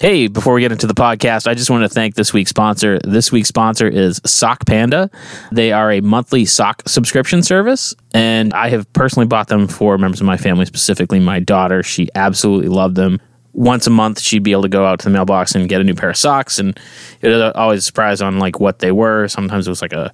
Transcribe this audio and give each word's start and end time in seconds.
Hey, 0.00 0.28
before 0.28 0.54
we 0.54 0.60
get 0.60 0.70
into 0.70 0.86
the 0.86 0.94
podcast, 0.94 1.48
I 1.48 1.54
just 1.54 1.70
want 1.70 1.82
to 1.82 1.88
thank 1.88 2.14
this 2.14 2.32
week's 2.32 2.50
sponsor. 2.50 3.00
This 3.02 3.32
week's 3.32 3.48
sponsor 3.48 3.88
is 3.88 4.20
Sock 4.24 4.64
Panda. 4.64 5.10
They 5.50 5.72
are 5.72 5.90
a 5.90 6.00
monthly 6.00 6.44
sock 6.44 6.88
subscription 6.88 7.42
service, 7.42 7.96
and 8.14 8.54
I 8.54 8.68
have 8.68 8.92
personally 8.92 9.26
bought 9.26 9.48
them 9.48 9.66
for 9.66 9.98
members 9.98 10.20
of 10.20 10.26
my 10.28 10.36
family, 10.36 10.66
specifically 10.66 11.18
my 11.18 11.40
daughter. 11.40 11.82
She 11.82 12.08
absolutely 12.14 12.68
loved 12.68 12.94
them. 12.94 13.20
Once 13.54 13.88
a 13.88 13.90
month, 13.90 14.20
she'd 14.20 14.44
be 14.44 14.52
able 14.52 14.62
to 14.62 14.68
go 14.68 14.86
out 14.86 15.00
to 15.00 15.04
the 15.04 15.10
mailbox 15.10 15.56
and 15.56 15.68
get 15.68 15.80
a 15.80 15.84
new 15.84 15.94
pair 15.94 16.10
of 16.10 16.16
socks, 16.16 16.60
and 16.60 16.78
it 17.20 17.30
was 17.30 17.52
always 17.56 17.80
a 17.80 17.82
surprise 17.82 18.22
on 18.22 18.38
like 18.38 18.60
what 18.60 18.78
they 18.78 18.92
were. 18.92 19.26
Sometimes 19.26 19.66
it 19.66 19.70
was 19.70 19.82
like 19.82 19.92
a 19.92 20.12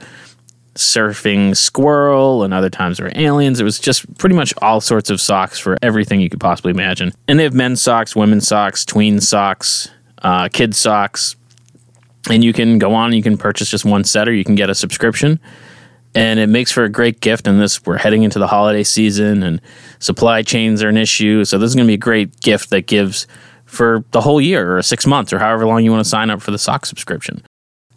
surfing 0.75 1.57
squirrel, 1.57 2.43
and 2.43 2.53
other 2.53 2.71
times 2.71 2.99
there 2.99 3.07
were 3.07 3.13
aliens. 3.15 3.61
It 3.61 3.65
was 3.65 3.79
just 3.79 4.19
pretty 4.19 4.35
much 4.35 4.53
all 4.61 4.81
sorts 4.81 5.11
of 5.11 5.21
socks 5.21 5.59
for 5.59 5.77
everything 5.83 6.21
you 6.21 6.29
could 6.29 6.41
possibly 6.41 6.71
imagine. 6.71 7.13
And 7.29 7.39
they 7.39 7.45
have 7.45 7.55
men's 7.55 7.81
socks, 7.81 8.17
women's 8.17 8.47
socks, 8.47 8.85
tween 8.85 9.21
socks, 9.21 9.89
uh, 10.23 10.49
kids 10.49 10.79
socks, 10.79 11.37
and 12.31 12.43
you 12.43 12.53
can 12.53 12.79
go 12.79 12.95
on. 12.95 13.13
You 13.13 13.23
can 13.23 13.37
purchase 13.37 13.71
just 13.71 13.85
one 13.85 14.05
set, 14.05 14.29
or 14.29 14.33
you 14.33 14.45
can 14.45 14.55
get 14.55 14.71
a 14.71 14.75
subscription. 14.75 15.39
And 16.17 16.39
it 16.39 16.47
makes 16.49 16.71
for 16.71 16.85
a 16.85 16.89
great 16.89 17.21
gift. 17.21 17.47
And 17.47 17.61
this, 17.61 17.85
we're 17.85 17.99
heading 17.99 18.23
into 18.23 18.39
the 18.39 18.47
holiday 18.47 18.85
season, 18.85 19.43
and 19.43 19.61
supply 19.99 20.43
chains 20.43 20.83
are 20.83 20.89
an 20.89 20.97
issue. 20.97 21.45
So 21.45 21.59
this 21.59 21.69
is 21.69 21.75
going 21.75 21.87
to 21.87 21.91
be 21.91 21.95
a 21.95 21.99
great 21.99 22.41
gift 22.41 22.71
that 22.71 22.87
gives 22.87 23.27
for 23.65 24.05
the 24.13 24.21
whole 24.21 24.41
year 24.41 24.77
or 24.77 24.83
six 24.83 25.07
months 25.07 25.33
or 25.33 25.39
however 25.39 25.67
long 25.67 25.85
you 25.85 25.91
want 25.91 26.05
to 26.05 26.09
sign 26.09 26.31
up 26.31 26.41
for 26.41 26.51
the 26.51 26.59
sock 26.59 26.87
subscription. 26.87 27.43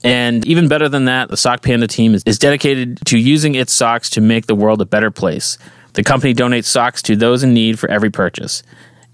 And 0.07 0.47
even 0.47 0.70
better 0.70 0.88
than 0.88 1.05
that, 1.05 1.29
the 1.29 1.35
Sock 1.35 1.61
Panda 1.61 1.85
team 1.85 2.15
is, 2.15 2.23
is 2.25 2.39
dedicated 2.39 3.05
to 3.07 3.17
using 3.17 3.55
its 3.55 3.73
socks 3.73 4.09
to 4.11 4.21
make 4.21 4.45
the 4.45 4.55
world 4.55 4.81
a 4.81 4.85
better 4.85 5.11
place. 5.11 5.57
The 5.93 6.03
company 6.03 6.34
donates 6.34 6.65
socks 6.65 7.02
to 7.03 7.17
those 7.17 7.43
in 7.43 7.53
need 7.53 7.77
for 7.77 7.89
every 7.89 8.09
purchase. 8.09 8.63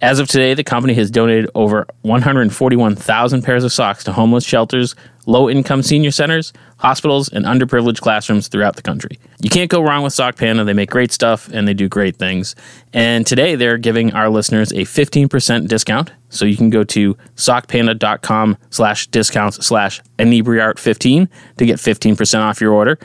As 0.02 0.20
of 0.20 0.28
today, 0.28 0.54
the 0.54 0.64
company 0.64 0.94
has 0.96 1.10
donated 1.10 1.50
over 1.56 1.88
141,000 2.02 3.42
pairs 3.42 3.64
of 3.64 3.72
socks 3.72 4.04
to 4.04 4.12
homeless 4.12 4.46
shelters, 4.46 4.96
low 5.28 5.50
income 5.50 5.82
senior 5.82 6.12
centers, 6.12 6.54
hospitals, 6.78 7.30
and 7.30 7.46
underprivileged 7.46 8.02
classrooms 8.02 8.48
throughout 8.48 8.76
the 8.76 8.82
country. 8.82 9.20
You 9.42 9.50
can't 9.50 9.70
go 9.70 9.82
wrong 9.82 10.04
with 10.04 10.14
Sock 10.14 10.36
Panda. 10.36 10.64
They 10.64 10.74
make 10.74 10.90
great 10.90 11.12
stuff 11.12 11.50
and 11.52 11.68
they 11.68 11.74
do 11.74 11.88
great 11.88 12.18
things. 12.18 12.56
And 12.94 13.26
today 13.26 13.56
they're 13.56 13.78
giving 13.78 14.14
our 14.14 14.30
listeners 14.30 14.72
a 14.72 14.82
15% 14.82 15.68
discount. 15.68 16.12
So 16.30 16.46
you 16.46 16.58
can 16.58 16.70
go 16.70 16.84
to 16.86 17.16
sockpanda.com 17.36 18.58
slash 18.70 19.08
discounts 19.08 19.66
slash 19.66 20.02
inebriart15 20.20 21.28
to 21.58 21.66
get 21.66 21.78
15% 21.78 22.40
off 22.42 22.62
your 22.62 22.74
order. 22.74 23.00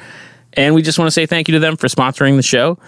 And 0.55 0.75
we 0.75 0.83
just 0.83 0.99
want 0.99 1.07
to 1.09 1.13
say 1.13 1.27
thank 1.27 1.49
you 1.49 1.53
to 1.55 1.61
them 1.61 1.77
for 1.77 1.89
sponsoring 1.89 2.37
the 2.37 2.43
show 2.43 2.79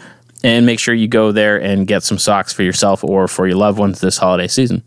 and 0.43 0.65
make 0.65 0.81
sure 0.81 0.95
you 0.95 1.09
go 1.09 1.33
there 1.33 1.61
and 1.61 1.87
get 1.87 2.03
some 2.03 2.19
socks 2.19 2.53
for 2.53 2.63
yourself 2.63 3.05
or 3.05 3.29
for 3.29 3.47
your 3.47 3.57
loved 3.57 3.79
ones 3.79 4.01
this 4.01 4.19
holiday 4.19 4.49
season. 4.49 4.83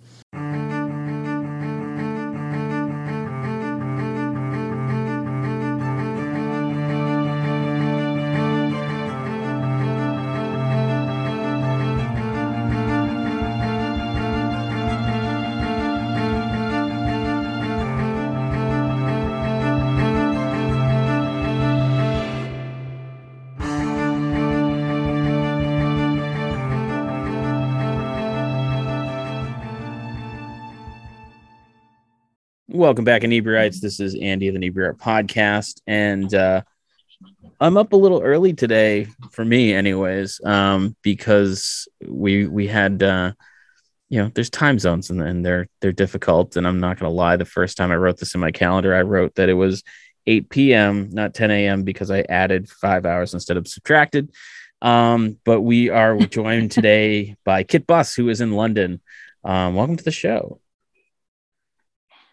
Welcome 32.93 33.05
back, 33.05 33.23
Inebriates. 33.23 33.81
This 33.81 33.99
is 33.99 34.13
Andy 34.13 34.49
of 34.49 34.53
the 34.53 34.59
Inebriate 34.59 34.99
Podcast, 34.99 35.81
and 35.87 36.31
uh, 36.31 36.61
I'm 37.59 37.75
up 37.75 37.93
a 37.93 37.95
little 37.95 38.21
early 38.21 38.53
today 38.53 39.07
for 39.31 39.43
me, 39.43 39.73
anyways, 39.73 40.39
um, 40.45 40.95
because 41.01 41.87
we 42.07 42.45
we 42.45 42.67
had 42.67 43.01
uh, 43.01 43.31
you 44.09 44.21
know 44.21 44.29
there's 44.35 44.51
time 44.51 44.77
zones 44.77 45.09
and, 45.09 45.23
and 45.23 45.43
they're 45.43 45.67
they're 45.81 45.91
difficult, 45.91 46.55
and 46.55 46.67
I'm 46.67 46.79
not 46.79 46.99
gonna 46.99 47.11
lie. 47.11 47.35
The 47.35 47.45
first 47.45 47.77
time 47.77 47.89
I 47.89 47.95
wrote 47.95 48.17
this 48.17 48.35
in 48.35 48.41
my 48.41 48.51
calendar, 48.51 48.93
I 48.93 49.01
wrote 49.01 49.33
that 49.35 49.49
it 49.49 49.55
was 49.55 49.81
8 50.27 50.51
p.m., 50.51 51.09
not 51.11 51.33
10 51.33 51.49
a.m., 51.49 51.81
because 51.81 52.11
I 52.11 52.23
added 52.29 52.69
five 52.69 53.07
hours 53.07 53.33
instead 53.33 53.57
of 53.57 53.67
subtracted. 53.67 54.31
Um, 54.83 55.39
but 55.45 55.61
we 55.61 55.89
are 55.89 56.15
joined 56.19 56.69
today 56.69 57.37
by 57.43 57.63
Kit 57.63 57.87
Buss, 57.87 58.13
who 58.13 58.29
is 58.29 58.39
in 58.39 58.51
London. 58.51 59.01
Um, 59.43 59.73
welcome 59.73 59.97
to 59.97 60.03
the 60.03 60.11
show. 60.11 60.59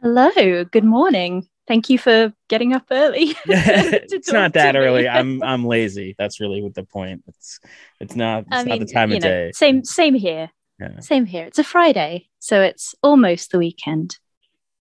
Hello, 0.03 0.65
good 0.65 0.85
morning. 0.85 1.47
Thank 1.69 1.91
you 1.91 1.99
for 1.99 2.33
getting 2.49 2.73
up 2.73 2.85
early. 2.91 3.35
it's 3.45 4.33
not 4.33 4.55
that 4.55 4.75
early. 4.75 5.07
I'm 5.07 5.43
I'm 5.43 5.67
lazy. 5.67 6.15
That's 6.19 6.41
really 6.41 6.63
what 6.63 6.75
the 6.75 6.85
point. 6.85 7.23
It's 7.29 7.61
it's 8.01 8.17
not 8.17 8.45
it's 8.45 8.49
I 8.51 8.65
mean, 8.65 8.69
not 8.79 8.79
the 8.87 8.93
time 8.93 9.13
of 9.13 9.23
know, 9.23 9.29
day. 9.29 9.51
Same 9.53 9.85
same 9.85 10.15
here. 10.15 10.51
Yeah. 10.81 11.01
Same 11.01 11.27
here. 11.27 11.45
It's 11.45 11.59
a 11.59 11.65
Friday, 11.65 12.29
so 12.39 12.63
it's 12.63 12.95
almost 13.03 13.53
the 13.53 13.59
weekend. 13.59 14.17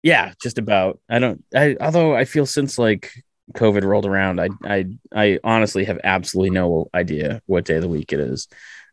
Yeah, 0.03 0.32
just 0.42 0.58
about. 0.58 0.98
I 1.08 1.20
don't 1.20 1.44
I 1.54 1.76
although 1.80 2.16
I 2.16 2.24
feel 2.24 2.44
since 2.44 2.76
like 2.76 3.12
COVID 3.53 3.84
rolled 3.84 4.06
around, 4.06 4.41
I 4.41 4.48
I 4.64 4.86
I 5.14 5.38
honestly 5.44 5.84
have 5.84 6.00
absolutely 6.03 6.50
no 6.50 6.91
idea 6.92 7.41
what 7.47 7.66
day 7.66 7.76
of 7.76 7.82
the 7.82 7.88
week 7.88 8.12
it 8.12 8.19
is. 8.19 8.48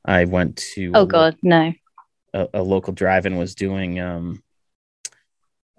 I 0.05 0.25
went 0.25 0.57
to 0.75 0.91
Oh 0.93 1.07
god, 1.07 1.37
no. 1.41 1.73
A, 2.33 2.47
a 2.53 2.61
local 2.61 2.93
drive-in 2.93 3.37
was 3.37 3.55
doing 3.55 3.99
um 3.99 4.43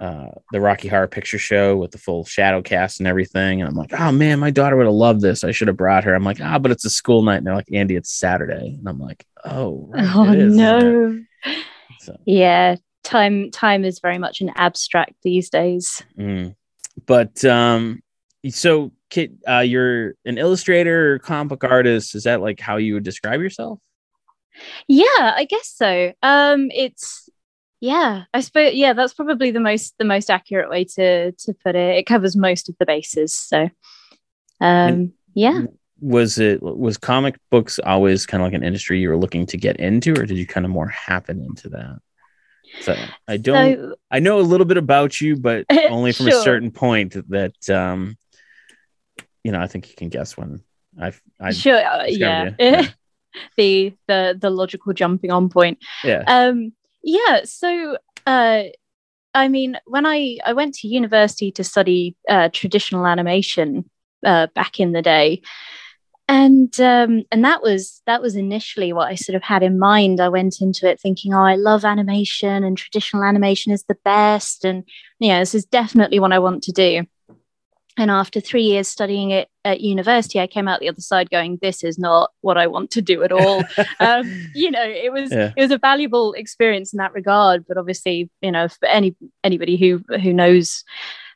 uh, 0.03 0.33
the 0.51 0.61
Rocky 0.61 0.89
Horror 0.89 1.07
Picture 1.07 1.39
Show 1.39 1.77
with 1.77 1.93
the 1.93 1.99
full 1.99 2.25
shadow 2.25 2.61
cast 2.61 2.99
and 2.99 3.07
everything. 3.07 3.61
And 3.61 3.69
I'm 3.69 3.77
like, 3.77 3.93
oh 3.93 4.11
man, 4.11 4.41
my 4.41 4.51
daughter 4.51 4.77
would 4.77 4.87
have 4.87 4.95
loved 4.95 5.21
this. 5.21 5.45
I 5.45 5.53
should 5.53 5.69
have 5.69 5.77
brought 5.77 6.03
her. 6.03 6.13
I'm 6.13 6.25
like, 6.25 6.41
ah, 6.41 6.59
but 6.59 6.73
it's 6.73 6.85
a 6.85 6.91
school 6.91 7.23
night. 7.23 7.37
And 7.37 7.47
they're 7.47 7.55
like, 7.55 7.73
Andy, 7.73 7.95
it's 7.95 8.11
Saturday. 8.11 8.75
And 8.77 8.89
I'm 8.89 8.99
like, 8.99 9.25
oh, 9.45 9.87
right, 9.91 10.13
oh 10.13 10.25
no. 10.25 11.23
So. 12.01 12.19
Yeah, 12.27 12.75
time 13.05 13.53
time 13.53 13.85
is 13.85 14.01
very 14.01 14.19
much 14.19 14.41
an 14.41 14.51
abstract 14.57 15.15
these 15.23 15.51
days. 15.51 16.03
Mm. 16.19 16.57
But 17.07 17.45
um, 17.45 18.03
so 18.49 18.91
Kit, 19.09 19.31
uh, 19.49 19.61
you're 19.61 20.15
an 20.25 20.37
illustrator, 20.37 21.21
comic 21.21 21.51
book 21.51 21.71
artist. 21.71 22.17
Is 22.17 22.25
that 22.25 22.41
like 22.41 22.59
how 22.59 22.79
you 22.79 22.95
would 22.95 23.05
describe 23.05 23.41
yourself? 23.41 23.79
Yeah, 24.89 25.05
I 25.37 25.47
guess 25.49 25.69
so. 25.69 26.13
Um, 26.25 26.73
it's 26.73 27.29
yeah 27.83 28.23
i 28.33 28.41
suppose 28.41 28.75
yeah 28.75 28.93
that's 28.93 29.13
probably 29.13 29.51
the 29.51 29.61
most 29.61 29.99
the 29.99 30.05
most 30.05 30.31
accurate 30.31 30.71
way 30.71 30.85
to 30.85 31.33
to 31.33 31.53
put 31.53 31.75
it 31.75 31.99
it 31.99 32.07
covers 32.07 32.37
most 32.37 32.69
of 32.69 32.77
the 32.79 32.87
bases 32.87 33.35
so 33.35 33.69
um 34.61 35.13
yeah 35.35 35.65
was 36.01 36.39
it 36.39 36.63
was 36.63 36.97
comic 36.97 37.35
books 37.51 37.81
always 37.81 38.25
kind 38.25 38.41
of 38.41 38.47
like 38.47 38.55
an 38.55 38.63
industry 38.63 39.01
you 39.01 39.09
were 39.09 39.17
looking 39.17 39.45
to 39.45 39.57
get 39.57 39.79
into 39.79 40.13
or 40.13 40.25
did 40.25 40.39
you 40.39 40.47
kind 40.47 40.65
of 40.65 40.71
more 40.71 40.87
happen 40.87 41.43
into 41.43 41.69
that 41.69 41.99
so 42.83 42.95
i 43.27 43.37
don't 43.37 43.75
so, 43.77 43.97
i 44.13 44.21
know 44.21 44.39
a 44.39 44.43
little 44.43 44.67
bit 44.67 44.77
about 44.77 45.21
you 45.21 45.35
but 45.35 45.67
only 45.91 46.13
from 46.13 46.29
sure. 46.29 46.39
a 46.39 46.43
certain 46.43 46.71
point 46.71 47.17
that 47.31 47.69
um 47.69 48.17
you 49.43 49.51
know 49.51 49.61
i 49.61 49.67
think 49.67 49.89
you 49.89 49.97
can 49.97 50.09
guess 50.09 50.37
when 50.37 50.63
i've 51.01 51.21
i 51.41 51.51
sure 51.51 51.85
uh, 51.85 52.05
yeah. 52.07 52.51
yeah. 52.61 52.87
the 53.57 53.93
the 54.07 54.39
the 54.41 54.51
logical 54.51 54.93
jumping 54.93 55.33
on 55.33 55.49
point 55.49 55.79
yeah 56.05 56.23
um 56.29 56.73
yeah 57.03 57.41
so 57.45 57.97
uh 58.27 58.63
i 59.35 59.49
mean 59.49 59.79
when 59.87 60.07
i 60.07 60.39
i 60.45 60.53
went 60.53 60.75
to 60.75 60.89
university 60.89 61.51
to 61.51 61.65
study 61.65 62.17
uh, 62.29 62.49
traditional 62.53 63.07
animation 63.07 63.89
uh, 64.25 64.47
back 64.55 64.79
in 64.79 64.93
the 64.93 65.03
day 65.03 65.43
and 66.29 66.81
um, 66.81 67.25
and 67.31 67.45
that 67.45 67.63
was 67.63 68.01
that 68.07 68.23
was 68.23 68.37
initially 68.37 68.93
what 68.93 69.09
I 69.09 69.17
sort 69.17 69.35
of 69.35 69.43
had 69.43 69.63
in 69.65 69.79
mind. 69.79 70.21
I 70.21 70.29
went 70.29 70.61
into 70.61 70.89
it 70.89 71.01
thinking, 71.01 71.35
oh, 71.35 71.43
I 71.43 71.57
love 71.57 71.85
animation, 71.85 72.63
and 72.63 72.79
traditional 72.79 73.25
animation 73.25 73.73
is 73.73 73.85
the 73.85 73.99
best, 74.05 74.65
and 74.65 74.85
yeah, 75.19 75.41
this 75.41 75.55
is 75.55 75.65
definitely 75.65 76.21
what 76.21 76.33
I 76.33 76.39
want 76.39 76.63
to 76.63 76.73
do 76.73 77.05
and 77.99 78.11
after 78.11 78.41
three 78.41 78.63
years 78.63 78.89
studying 78.89 79.31
it 79.31 79.49
at 79.65 79.81
university 79.81 80.41
i 80.41 80.47
came 80.47 80.67
out 80.67 80.81
the 80.81 80.89
other 80.89 81.01
side 81.01 81.31
going 81.31 81.59
this 81.61 81.85
is 81.85 81.99
not 81.99 82.31
what 82.41 82.57
i 82.57 82.67
want 82.67 82.91
to 82.91 83.03
do 83.03 83.23
at 83.23 83.33
all. 83.33 83.63
Um, 84.01 84.51
you 84.55 84.71
know 84.71 84.83
it 84.83 85.13
was 85.13 85.31
yeah. 85.31 85.53
it 85.57 85.61
was 85.61 85.71
a 85.71 85.79
valuable 85.79 86.33
experience 86.33 86.93
in 86.93 86.99
that 86.99 87.13
regard 87.13 87.65
but 87.67 87.77
obviously 87.77 88.31
you 88.41 88.51
know 88.51 88.69
for 88.69 88.87
any 88.87 89.15
anybody 89.45 89.77
who 89.77 90.03
who 90.19 90.33
knows 90.33 90.85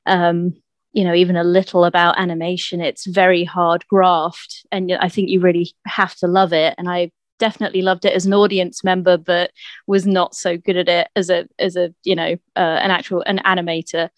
um, 0.06 0.55
you 0.93 1.05
know 1.05 1.14
even 1.14 1.37
a 1.37 1.44
little 1.44 1.85
about 1.85 2.19
animation 2.19 2.81
it's 2.81 3.06
very 3.06 3.44
hard 3.44 3.87
graft 3.88 4.67
and 4.73 4.93
i 4.93 5.08
think 5.08 5.29
you 5.29 5.41
really 5.41 5.73
have 5.87 6.14
to 6.17 6.26
love 6.26 6.53
it. 6.53 6.75
And 6.79 6.88
i 6.88 7.11
definitely 7.38 7.82
loved 7.82 8.05
it 8.05 8.14
as 8.14 8.26
an 8.26 8.35
audience 8.35 8.82
member 8.82 9.17
but 9.17 9.50
was 9.87 10.06
not 10.06 10.35
so 10.35 10.56
good 10.56 10.76
at 10.76 10.88
it 10.88 11.08
as 11.17 11.31
a 11.31 11.47
as 11.58 11.76
a 11.76 11.94
you 12.03 12.14
know 12.14 12.32
uh, 12.56 12.79
an 12.82 12.91
actual 12.91 13.23
an 13.26 13.41
animator. 13.44 14.08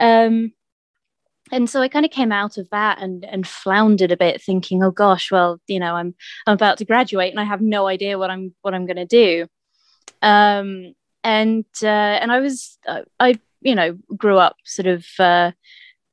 Um 0.00 0.52
and 1.52 1.68
so 1.68 1.80
I 1.80 1.88
kind 1.88 2.04
of 2.04 2.10
came 2.10 2.32
out 2.32 2.58
of 2.58 2.68
that 2.70 3.00
and 3.00 3.24
and 3.24 3.46
floundered 3.46 4.12
a 4.12 4.16
bit, 4.16 4.42
thinking, 4.42 4.82
"Oh 4.82 4.90
gosh, 4.90 5.30
well, 5.30 5.60
you 5.66 5.80
know, 5.80 5.94
I'm 5.94 6.14
I'm 6.46 6.54
about 6.54 6.78
to 6.78 6.84
graduate 6.84 7.30
and 7.30 7.40
I 7.40 7.44
have 7.44 7.60
no 7.60 7.86
idea 7.86 8.18
what 8.18 8.30
I'm 8.30 8.54
what 8.62 8.74
I'm 8.74 8.86
going 8.86 8.96
to 8.96 9.06
do." 9.06 9.46
Um, 10.22 10.94
and 11.24 11.64
uh, 11.82 11.86
and 11.86 12.32
I 12.32 12.40
was 12.40 12.78
uh, 12.86 13.02
I 13.20 13.38
you 13.60 13.74
know 13.74 13.98
grew 14.16 14.38
up 14.38 14.56
sort 14.64 14.86
of 14.86 15.06
uh, 15.18 15.52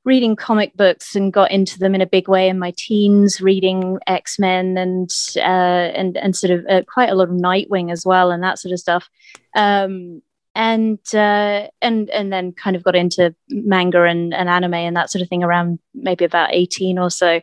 reading 0.03 0.35
comic 0.35 0.77
books 0.77 1.15
and 1.15 1.33
got 1.33 1.51
into 1.51 1.79
them 1.79 1.95
in 1.95 2.01
a 2.01 2.05
big 2.05 2.27
way 2.27 2.47
in 2.47 2.59
my 2.59 2.73
teens, 2.77 3.41
reading 3.41 3.97
X 4.07 4.39
Men 4.39 4.77
and 4.77 5.09
uh, 5.37 5.39
and 5.39 6.17
and 6.17 6.35
sort 6.35 6.51
of 6.51 6.65
uh, 6.69 6.81
quite 6.91 7.09
a 7.09 7.15
lot 7.15 7.29
of 7.29 7.35
Nightwing 7.35 7.91
as 7.91 8.05
well 8.05 8.31
and 8.31 8.43
that 8.43 8.59
sort 8.59 8.71
of 8.71 8.79
stuff. 8.79 9.09
Um, 9.55 10.21
and 10.55 10.99
uh, 11.13 11.67
and 11.81 12.09
and 12.09 12.31
then 12.31 12.53
kind 12.53 12.75
of 12.75 12.83
got 12.83 12.95
into 12.95 13.35
manga 13.49 14.03
and, 14.03 14.33
and 14.33 14.49
anime 14.49 14.73
and 14.73 14.95
that 14.95 15.11
sort 15.11 15.21
of 15.21 15.27
thing 15.27 15.43
around 15.43 15.79
maybe 15.93 16.25
about 16.25 16.53
18 16.53 16.97
or 16.97 17.09
so. 17.11 17.41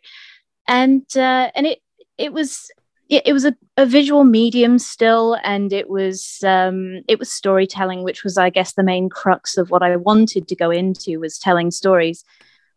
And 0.67 1.05
uh, 1.15 1.51
and 1.55 1.67
it 1.67 1.81
it 2.17 2.33
was 2.33 2.71
it, 3.11 3.23
it 3.27 3.33
was 3.35 3.45
a, 3.45 3.55
a, 3.77 3.85
visual 3.85 4.25
medium 4.25 4.79
still 4.79 5.37
and 5.45 5.73
it 5.73 5.91
was 5.91 6.39
um, 6.45 7.03
it 7.07 7.19
was 7.19 7.31
storytelling 7.31 8.03
which 8.03 8.25
was 8.25 8.39
i 8.39 8.49
guess 8.49 8.73
the 8.73 8.83
main 8.83 9.11
crux 9.11 9.59
of 9.59 9.71
what 9.71 9.83
i 9.83 9.97
wanted 9.97 10.49
to 10.49 10.57
go 10.57 10.71
into 10.71 11.21
was 11.21 11.39
telling 11.39 11.71
stories. 11.71 12.25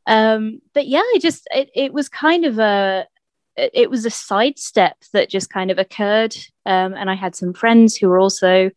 Um, 0.08 0.60
but 0.74 0.88
yeah 0.88 1.00
i 1.00 1.18
just 1.22 1.48
it, 1.52 1.70
it 1.74 1.94
was 1.94 2.10
kind 2.10 2.46
of 2.46 2.60
a 2.60 3.08
it 3.56 3.90
was 3.90 4.06
a 4.06 4.10
sidestep 4.10 4.98
that 5.14 5.30
just 5.30 5.50
kind 5.50 5.72
of 5.72 5.80
occurred 5.80 6.36
um, 6.66 6.94
and 6.94 7.10
i 7.10 7.16
had 7.16 7.36
some 7.36 7.54
friends 7.54 7.96
who 7.96 8.10
were 8.10 8.20
also 8.20 8.70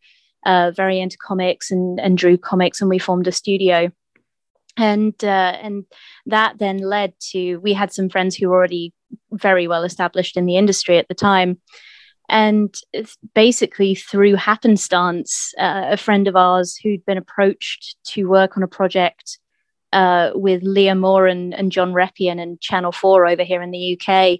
uh, 0.45 0.71
very 0.71 0.99
into 0.99 1.17
comics 1.17 1.71
and, 1.71 1.99
and 1.99 2.17
drew 2.17 2.37
comics, 2.37 2.81
and 2.81 2.89
we 2.89 2.99
formed 2.99 3.27
a 3.27 3.31
studio. 3.31 3.91
And 4.77 5.15
uh, 5.23 5.57
and 5.61 5.85
that 6.27 6.57
then 6.57 6.77
led 6.77 7.13
to 7.31 7.57
we 7.57 7.73
had 7.73 7.91
some 7.91 8.09
friends 8.09 8.35
who 8.35 8.49
were 8.49 8.55
already 8.55 8.93
very 9.31 9.67
well 9.67 9.83
established 9.83 10.37
in 10.37 10.45
the 10.45 10.57
industry 10.57 10.97
at 10.97 11.07
the 11.09 11.15
time, 11.15 11.59
and 12.29 12.73
basically 13.33 13.95
through 13.95 14.35
happenstance, 14.35 15.53
uh, 15.59 15.87
a 15.89 15.97
friend 15.97 16.27
of 16.27 16.35
ours 16.35 16.77
who'd 16.77 17.05
been 17.05 17.17
approached 17.17 17.97
to 18.05 18.25
work 18.25 18.55
on 18.55 18.63
a 18.63 18.67
project 18.67 19.39
uh, 19.91 20.31
with 20.35 20.61
Leah 20.63 20.95
Moore 20.95 21.27
and, 21.27 21.53
and 21.53 21.71
John 21.71 21.93
Reppion 21.93 22.39
and 22.39 22.61
Channel 22.61 22.91
Four 22.91 23.27
over 23.27 23.43
here 23.43 23.61
in 23.61 23.71
the 23.71 23.99
UK 23.99 24.39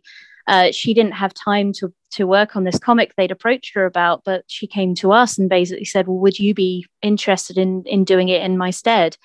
uh, 0.50 0.72
she 0.72 0.96
didn't 0.96 1.14
have 1.14 1.34
time 1.34 1.72
to 1.72 1.94
to 2.12 2.26
work 2.26 2.56
on 2.56 2.64
this 2.64 2.80
comic 2.80 3.14
they'd 3.16 3.30
approached 3.30 3.76
her 3.76 3.86
about, 3.86 4.24
but 4.26 4.44
she 4.48 4.66
came 4.66 4.96
to 4.96 5.12
us 5.12 5.38
and 5.38 5.48
basically 5.48 5.86
said, 5.86 6.08
"Well, 6.08 6.18
would 6.18 6.40
you 6.40 6.56
be 6.56 6.88
interested 7.04 7.58
in 7.58 7.84
in 7.86 8.04
doing 8.04 8.30
it 8.30 8.42
in 8.42 8.58
my 8.58 8.72
stead?" 8.72 9.16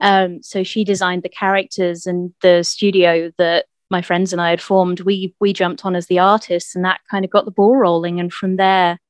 Um, 0.00 0.42
so 0.42 0.62
she 0.62 0.84
designed 0.84 1.24
the 1.24 1.28
characters 1.28 2.06
and 2.06 2.32
the 2.40 2.62
studio 2.62 3.32
that 3.36 3.66
my 3.90 4.00
friends 4.00 4.32
and 4.32 4.40
I 4.40 4.50
had 4.50 4.62
formed. 4.62 5.00
We 5.00 5.34
we 5.40 5.52
jumped 5.52 5.84
on 5.84 5.96
as 5.96 6.06
the 6.06 6.20
artists, 6.20 6.76
and 6.76 6.84
that 6.84 7.00
kind 7.10 7.24
of 7.24 7.32
got 7.32 7.46
the 7.46 7.50
ball 7.50 7.76
rolling. 7.76 8.20
And 8.20 8.32
from 8.32 8.54
there, 8.54 9.00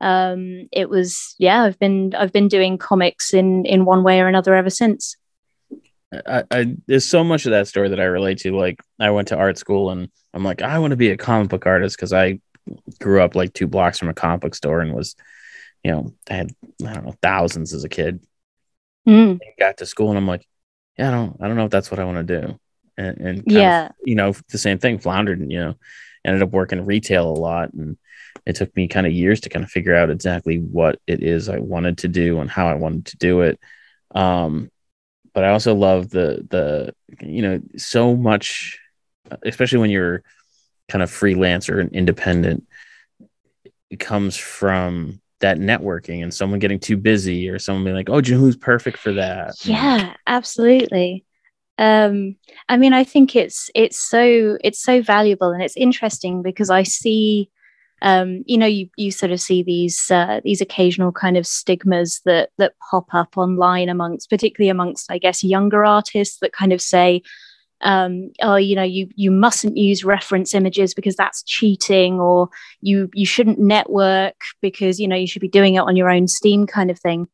um, 0.00 0.68
it 0.72 0.88
was 0.88 1.34
yeah. 1.38 1.64
I've 1.64 1.78
been 1.78 2.14
I've 2.14 2.32
been 2.32 2.48
doing 2.48 2.78
comics 2.78 3.34
in 3.34 3.66
in 3.66 3.84
one 3.84 4.04
way 4.04 4.20
or 4.22 4.26
another 4.26 4.54
ever 4.54 4.70
since. 4.70 5.16
I, 6.26 6.44
I, 6.50 6.76
there's 6.86 7.04
so 7.04 7.24
much 7.24 7.44
of 7.44 7.50
that 7.50 7.68
story 7.68 7.90
that 7.90 8.00
I 8.00 8.04
relate 8.04 8.38
to. 8.38 8.56
Like 8.56 8.80
I 8.98 9.10
went 9.10 9.28
to 9.28 9.36
art 9.36 9.58
school 9.58 9.90
and 9.90 10.08
I'm 10.34 10.44
like, 10.44 10.62
I 10.62 10.78
want 10.78 10.90
to 10.90 10.96
be 10.96 11.10
a 11.10 11.16
comic 11.16 11.48
book 11.48 11.66
artist 11.66 11.96
because 11.96 12.12
I 12.12 12.40
grew 13.00 13.22
up 13.22 13.34
like 13.34 13.52
two 13.52 13.66
blocks 13.66 13.98
from 13.98 14.08
a 14.08 14.14
comic 14.14 14.40
book 14.40 14.54
store 14.54 14.80
and 14.80 14.92
was, 14.92 15.16
you 15.82 15.92
know, 15.92 16.14
I 16.28 16.34
had 16.34 16.50
I 16.86 16.92
don't 16.92 17.06
know 17.06 17.14
thousands 17.22 17.72
as 17.72 17.84
a 17.84 17.88
kid. 17.88 18.20
Mm. 19.08 19.38
Got 19.58 19.78
to 19.78 19.86
school 19.86 20.08
and 20.08 20.18
I'm 20.18 20.26
like, 20.26 20.46
yeah, 20.98 21.08
I 21.08 21.10
don't 21.12 21.36
I 21.40 21.46
don't 21.46 21.56
know 21.56 21.66
if 21.66 21.70
that's 21.70 21.90
what 21.90 22.00
I 22.00 22.04
want 22.04 22.26
to 22.26 22.40
do. 22.40 22.58
And, 22.96 23.18
and 23.18 23.42
yeah, 23.46 23.86
of, 23.86 23.92
you 24.04 24.14
know, 24.14 24.34
the 24.50 24.58
same 24.58 24.78
thing. 24.78 24.98
Floundered, 24.98 25.40
and 25.40 25.50
you 25.50 25.60
know, 25.60 25.74
ended 26.24 26.42
up 26.42 26.50
working 26.50 26.84
retail 26.84 27.28
a 27.28 27.32
lot 27.32 27.72
and 27.72 27.96
it 28.46 28.56
took 28.56 28.74
me 28.76 28.88
kind 28.88 29.06
of 29.06 29.12
years 29.12 29.40
to 29.40 29.48
kind 29.48 29.64
of 29.64 29.70
figure 29.70 29.94
out 29.94 30.10
exactly 30.10 30.58
what 30.58 30.98
it 31.06 31.22
is 31.22 31.48
I 31.48 31.58
wanted 31.58 31.98
to 31.98 32.08
do 32.08 32.40
and 32.40 32.50
how 32.50 32.68
I 32.68 32.74
wanted 32.74 33.06
to 33.06 33.16
do 33.16 33.40
it. 33.40 33.58
Um, 34.14 34.70
but 35.32 35.44
I 35.44 35.50
also 35.50 35.74
love 35.74 36.10
the 36.10 36.46
the 36.48 36.94
you 37.26 37.42
know 37.42 37.60
so 37.76 38.14
much, 38.14 38.78
especially 39.44 39.78
when 39.78 39.90
you're 39.90 40.22
kind 40.88 41.02
of 41.02 41.10
freelancer 41.10 41.80
and 41.80 41.92
independent. 41.92 42.66
It 43.90 44.00
comes 44.00 44.36
from 44.36 45.20
that 45.40 45.58
networking 45.58 46.22
and 46.22 46.32
someone 46.32 46.58
getting 46.58 46.80
too 46.80 46.96
busy 46.96 47.48
or 47.48 47.58
someone 47.58 47.84
being 47.84 47.96
like, 47.96 48.10
"Oh, 48.10 48.20
who's 48.20 48.56
perfect 48.56 48.98
for 48.98 49.12
that?" 49.12 49.54
Yeah, 49.64 50.14
absolutely. 50.26 51.24
Um, 51.76 52.36
I 52.68 52.76
mean, 52.76 52.92
I 52.92 53.04
think 53.04 53.34
it's 53.36 53.70
it's 53.74 53.98
so 53.98 54.58
it's 54.62 54.82
so 54.82 55.02
valuable 55.02 55.50
and 55.50 55.62
it's 55.62 55.76
interesting 55.76 56.42
because 56.42 56.70
I 56.70 56.82
see 56.82 57.50
um, 58.02 58.42
you 58.46 58.58
know, 58.58 58.66
you 58.66 58.88
you 58.96 59.10
sort 59.10 59.32
of 59.32 59.40
see 59.40 59.62
these 59.62 60.10
uh, 60.10 60.40
these 60.44 60.60
occasional 60.60 61.10
kind 61.10 61.38
of 61.38 61.46
stigmas 61.46 62.20
that 62.26 62.50
that 62.58 62.74
pop 62.90 63.06
up 63.14 63.38
online 63.38 63.88
amongst, 63.88 64.28
particularly 64.28 64.68
amongst, 64.68 65.10
I 65.10 65.16
guess, 65.16 65.42
younger 65.42 65.86
artists 65.86 66.38
that 66.40 66.52
kind 66.52 66.72
of 66.74 66.82
say, 66.82 67.22
um, 67.84 68.32
oh, 68.40 68.56
you 68.56 68.74
know, 68.74 68.82
you 68.82 69.08
you 69.14 69.30
mustn't 69.30 69.76
use 69.76 70.04
reference 70.04 70.54
images 70.54 70.94
because 70.94 71.16
that's 71.16 71.42
cheating, 71.42 72.18
or 72.18 72.48
you 72.80 73.10
you 73.12 73.26
shouldn't 73.26 73.58
network 73.58 74.34
because 74.62 74.98
you 74.98 75.06
know 75.06 75.16
you 75.16 75.26
should 75.26 75.42
be 75.42 75.48
doing 75.48 75.74
it 75.74 75.80
on 75.80 75.94
your 75.94 76.10
own 76.10 76.26
Steam, 76.26 76.66
kind 76.66 76.90
of 76.90 76.98
thing. 76.98 77.28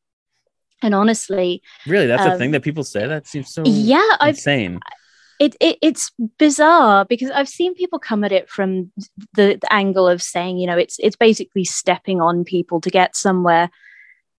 And 0.82 0.94
honestly, 0.94 1.62
really, 1.86 2.08
that's 2.08 2.22
um, 2.22 2.32
a 2.32 2.38
thing 2.38 2.50
that 2.50 2.62
people 2.62 2.82
say. 2.82 3.06
That 3.06 3.28
seems 3.28 3.54
so 3.54 3.62
yeah, 3.64 4.16
insane. 4.20 4.80
I've, 4.84 4.92
it, 5.38 5.56
it, 5.60 5.78
it's 5.80 6.10
bizarre 6.38 7.04
because 7.04 7.30
I've 7.30 7.48
seen 7.48 7.74
people 7.74 7.98
come 7.98 8.24
at 8.24 8.32
it 8.32 8.50
from 8.50 8.92
the, 9.34 9.56
the, 9.58 9.72
angle 9.72 10.06
of 10.06 10.20
saying, 10.20 10.58
you 10.58 10.66
know, 10.66 10.76
it's 10.76 10.98
it's 10.98 11.16
basically 11.16 11.64
stepping 11.64 12.20
on 12.20 12.44
people 12.44 12.80
to 12.80 12.90
get 12.90 13.14
somewhere. 13.14 13.70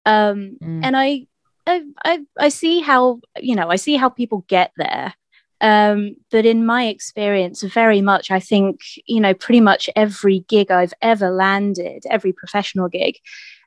Um, 0.04 0.58
mm. 0.62 0.80
And 0.84 0.96
I, 0.96 1.26
I, 1.66 1.82
I 2.04 2.18
I 2.38 2.48
see 2.50 2.80
how 2.80 3.20
you 3.40 3.56
know 3.56 3.70
I 3.70 3.76
see 3.76 3.96
how 3.96 4.10
people 4.10 4.44
get 4.46 4.72
there. 4.76 5.14
Um, 5.62 6.16
but 6.30 6.44
in 6.44 6.66
my 6.66 6.86
experience, 6.86 7.62
very 7.62 8.02
much, 8.02 8.30
I 8.30 8.40
think 8.40 8.80
you 9.06 9.20
know, 9.20 9.32
pretty 9.32 9.60
much 9.60 9.88
every 9.96 10.40
gig 10.48 10.70
I've 10.70 10.94
ever 11.00 11.30
landed, 11.30 12.04
every 12.10 12.32
professional 12.32 12.88
gig, 12.88 13.16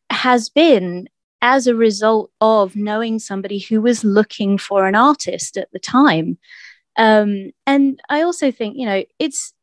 has 0.09 0.49
been 0.49 1.07
as 1.41 1.67
a 1.67 1.75
result 1.75 2.31
of 2.41 2.75
knowing 2.75 3.19
somebody 3.19 3.59
who 3.59 3.81
was 3.81 4.03
looking 4.03 4.57
for 4.57 4.87
an 4.87 4.95
artist 4.95 5.57
at 5.57 5.71
the 5.71 5.79
time. 5.79 6.37
Um, 6.97 7.51
and 7.65 7.99
I 8.09 8.21
also 8.21 8.51
think, 8.51 8.77
you 8.77 8.85
know, 8.85 9.03
it's 9.19 9.53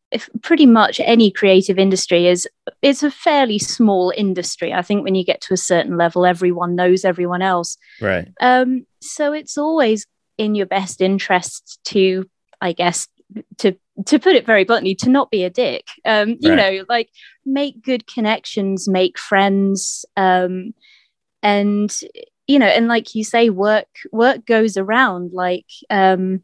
pretty 0.43 0.67
much 0.67 1.01
any 1.01 1.31
creative 1.31 1.79
industry 1.79 2.27
is 2.27 2.49
it's 2.83 3.03
a 3.03 3.11
fairly 3.11 3.59
small 3.59 4.13
industry. 4.17 4.73
I 4.73 4.83
think 4.83 5.05
when 5.05 5.15
you 5.15 5.25
get 5.25 5.41
to 5.43 5.55
a 5.55 5.59
certain 5.59 5.97
level, 5.97 6.27
everyone 6.27 6.77
knows 6.77 7.05
everyone 7.05 7.43
else. 7.43 7.77
Right. 8.01 8.29
Um, 8.41 8.87
so 9.01 9.33
it's 9.33 9.57
always 9.59 10.07
in 10.45 10.55
your 10.55 10.67
best 10.67 11.01
interest 11.01 11.81
to, 11.87 12.29
I 12.61 12.73
guess, 12.73 13.09
to 13.59 13.77
to 14.07 14.19
put 14.19 14.35
it 14.35 14.47
very 14.47 14.65
bluntly, 14.65 14.95
to 14.97 15.11
not 15.11 15.31
be 15.31 15.45
a 15.45 15.51
dick. 15.51 15.87
Um, 16.05 16.37
you 16.41 16.51
right. 16.51 16.57
know, 16.57 16.85
like 16.89 17.11
make 17.45 17.83
good 17.83 18.07
connections, 18.07 18.89
make 18.89 19.19
friends, 19.19 20.05
um, 20.17 20.75
and 21.43 21.95
you 22.47 22.59
know, 22.59 22.67
and 22.67 22.89
like 22.89 23.15
you 23.15 23.25
say, 23.25 23.51
work 23.51 23.89
work 24.13 24.45
goes 24.47 24.77
around. 24.77 25.33
Like 25.33 25.67
um, 25.91 26.43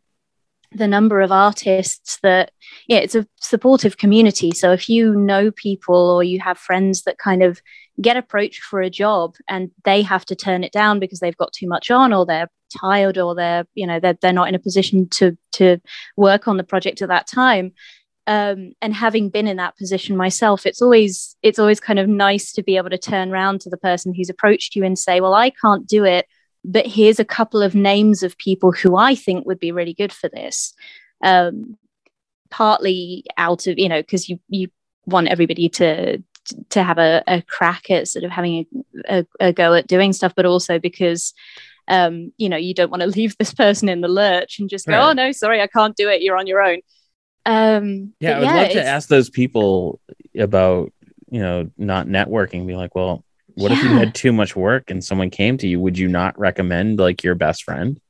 the 0.72 0.88
number 0.88 1.20
of 1.20 1.32
artists 1.32 2.18
that 2.22 2.50
yeah 2.88 2.98
it's 2.98 3.14
a 3.14 3.26
supportive 3.40 3.96
community 3.96 4.50
so 4.50 4.72
if 4.72 4.88
you 4.88 5.14
know 5.14 5.50
people 5.50 6.10
or 6.10 6.22
you 6.22 6.38
have 6.40 6.58
friends 6.58 7.02
that 7.02 7.16
kind 7.16 7.42
of 7.42 7.62
get 8.00 8.16
approached 8.16 8.62
for 8.62 8.80
a 8.80 8.90
job 8.90 9.34
and 9.48 9.70
they 9.84 10.02
have 10.02 10.24
to 10.26 10.36
turn 10.36 10.62
it 10.62 10.72
down 10.72 11.00
because 11.00 11.20
they've 11.20 11.36
got 11.36 11.52
too 11.52 11.66
much 11.66 11.90
on 11.90 12.12
or 12.12 12.26
they're 12.26 12.50
tired 12.80 13.18
or 13.18 13.34
they're 13.34 13.64
you 13.74 13.86
know 13.86 14.00
they're, 14.00 14.18
they're 14.20 14.32
not 14.32 14.48
in 14.48 14.54
a 14.54 14.60
position 14.60 15.08
to 15.08 15.36
to 15.52 15.78
work 16.16 16.48
on 16.48 16.56
the 16.56 16.64
project 16.64 17.02
at 17.02 17.08
that 17.08 17.26
time 17.26 17.72
um, 18.26 18.72
and 18.82 18.92
having 18.92 19.30
been 19.30 19.46
in 19.46 19.56
that 19.56 19.76
position 19.76 20.16
myself 20.16 20.66
it's 20.66 20.82
always 20.82 21.36
it's 21.42 21.58
always 21.58 21.80
kind 21.80 21.98
of 21.98 22.08
nice 22.08 22.52
to 22.52 22.62
be 22.62 22.76
able 22.76 22.90
to 22.90 22.98
turn 22.98 23.30
around 23.30 23.60
to 23.60 23.70
the 23.70 23.76
person 23.76 24.14
who's 24.14 24.30
approached 24.30 24.76
you 24.76 24.84
and 24.84 24.98
say 24.98 25.20
well 25.20 25.34
i 25.34 25.50
can't 25.50 25.86
do 25.86 26.04
it 26.04 26.26
but 26.64 26.86
here's 26.86 27.18
a 27.18 27.24
couple 27.24 27.62
of 27.62 27.74
names 27.74 28.22
of 28.22 28.36
people 28.38 28.72
who 28.72 28.96
I 28.96 29.14
think 29.14 29.46
would 29.46 29.60
be 29.60 29.72
really 29.72 29.94
good 29.94 30.12
for 30.12 30.28
this. 30.28 30.74
Um, 31.22 31.76
partly 32.50 33.24
out 33.36 33.66
of 33.66 33.78
you 33.78 33.88
know 33.88 34.00
because 34.00 34.28
you 34.28 34.38
you 34.48 34.68
want 35.06 35.28
everybody 35.28 35.68
to 35.68 36.22
to 36.70 36.82
have 36.82 36.98
a, 36.98 37.22
a 37.26 37.42
crack 37.42 37.90
at 37.90 38.08
sort 38.08 38.24
of 38.24 38.30
having 38.30 38.66
a, 39.08 39.18
a, 39.18 39.26
a 39.48 39.52
go 39.52 39.74
at 39.74 39.86
doing 39.86 40.12
stuff, 40.12 40.34
but 40.34 40.46
also 40.46 40.78
because 40.78 41.34
um, 41.88 42.32
you 42.38 42.48
know 42.48 42.56
you 42.56 42.74
don't 42.74 42.90
want 42.90 43.02
to 43.02 43.06
leave 43.18 43.36
this 43.38 43.52
person 43.52 43.88
in 43.88 44.00
the 44.00 44.08
lurch 44.08 44.58
and 44.58 44.68
just 44.68 44.86
go, 44.86 45.00
oh 45.00 45.12
no, 45.12 45.32
sorry, 45.32 45.60
I 45.60 45.66
can't 45.66 45.96
do 45.96 46.08
it. 46.08 46.22
You're 46.22 46.38
on 46.38 46.46
your 46.46 46.62
own. 46.62 46.80
Um, 47.46 48.12
yeah, 48.20 48.36
I 48.36 48.38
would 48.40 48.44
yeah, 48.46 48.54
love 48.54 48.70
to 48.72 48.84
ask 48.84 49.08
those 49.08 49.30
people 49.30 50.00
about 50.38 50.92
you 51.30 51.40
know 51.40 51.70
not 51.76 52.06
networking. 52.06 52.66
Be 52.66 52.76
like, 52.76 52.94
well, 52.94 53.24
what 53.58 53.72
yeah. 53.72 53.78
if 53.78 53.82
you 53.82 53.90
had 53.90 54.14
too 54.14 54.32
much 54.32 54.54
work 54.54 54.90
and 54.90 55.02
someone 55.02 55.30
came 55.30 55.58
to 55.58 55.66
you? 55.66 55.80
Would 55.80 55.98
you 55.98 56.06
not 56.06 56.38
recommend 56.38 56.98
like 56.98 57.24
your 57.24 57.34
best 57.34 57.64
friend? 57.64 58.00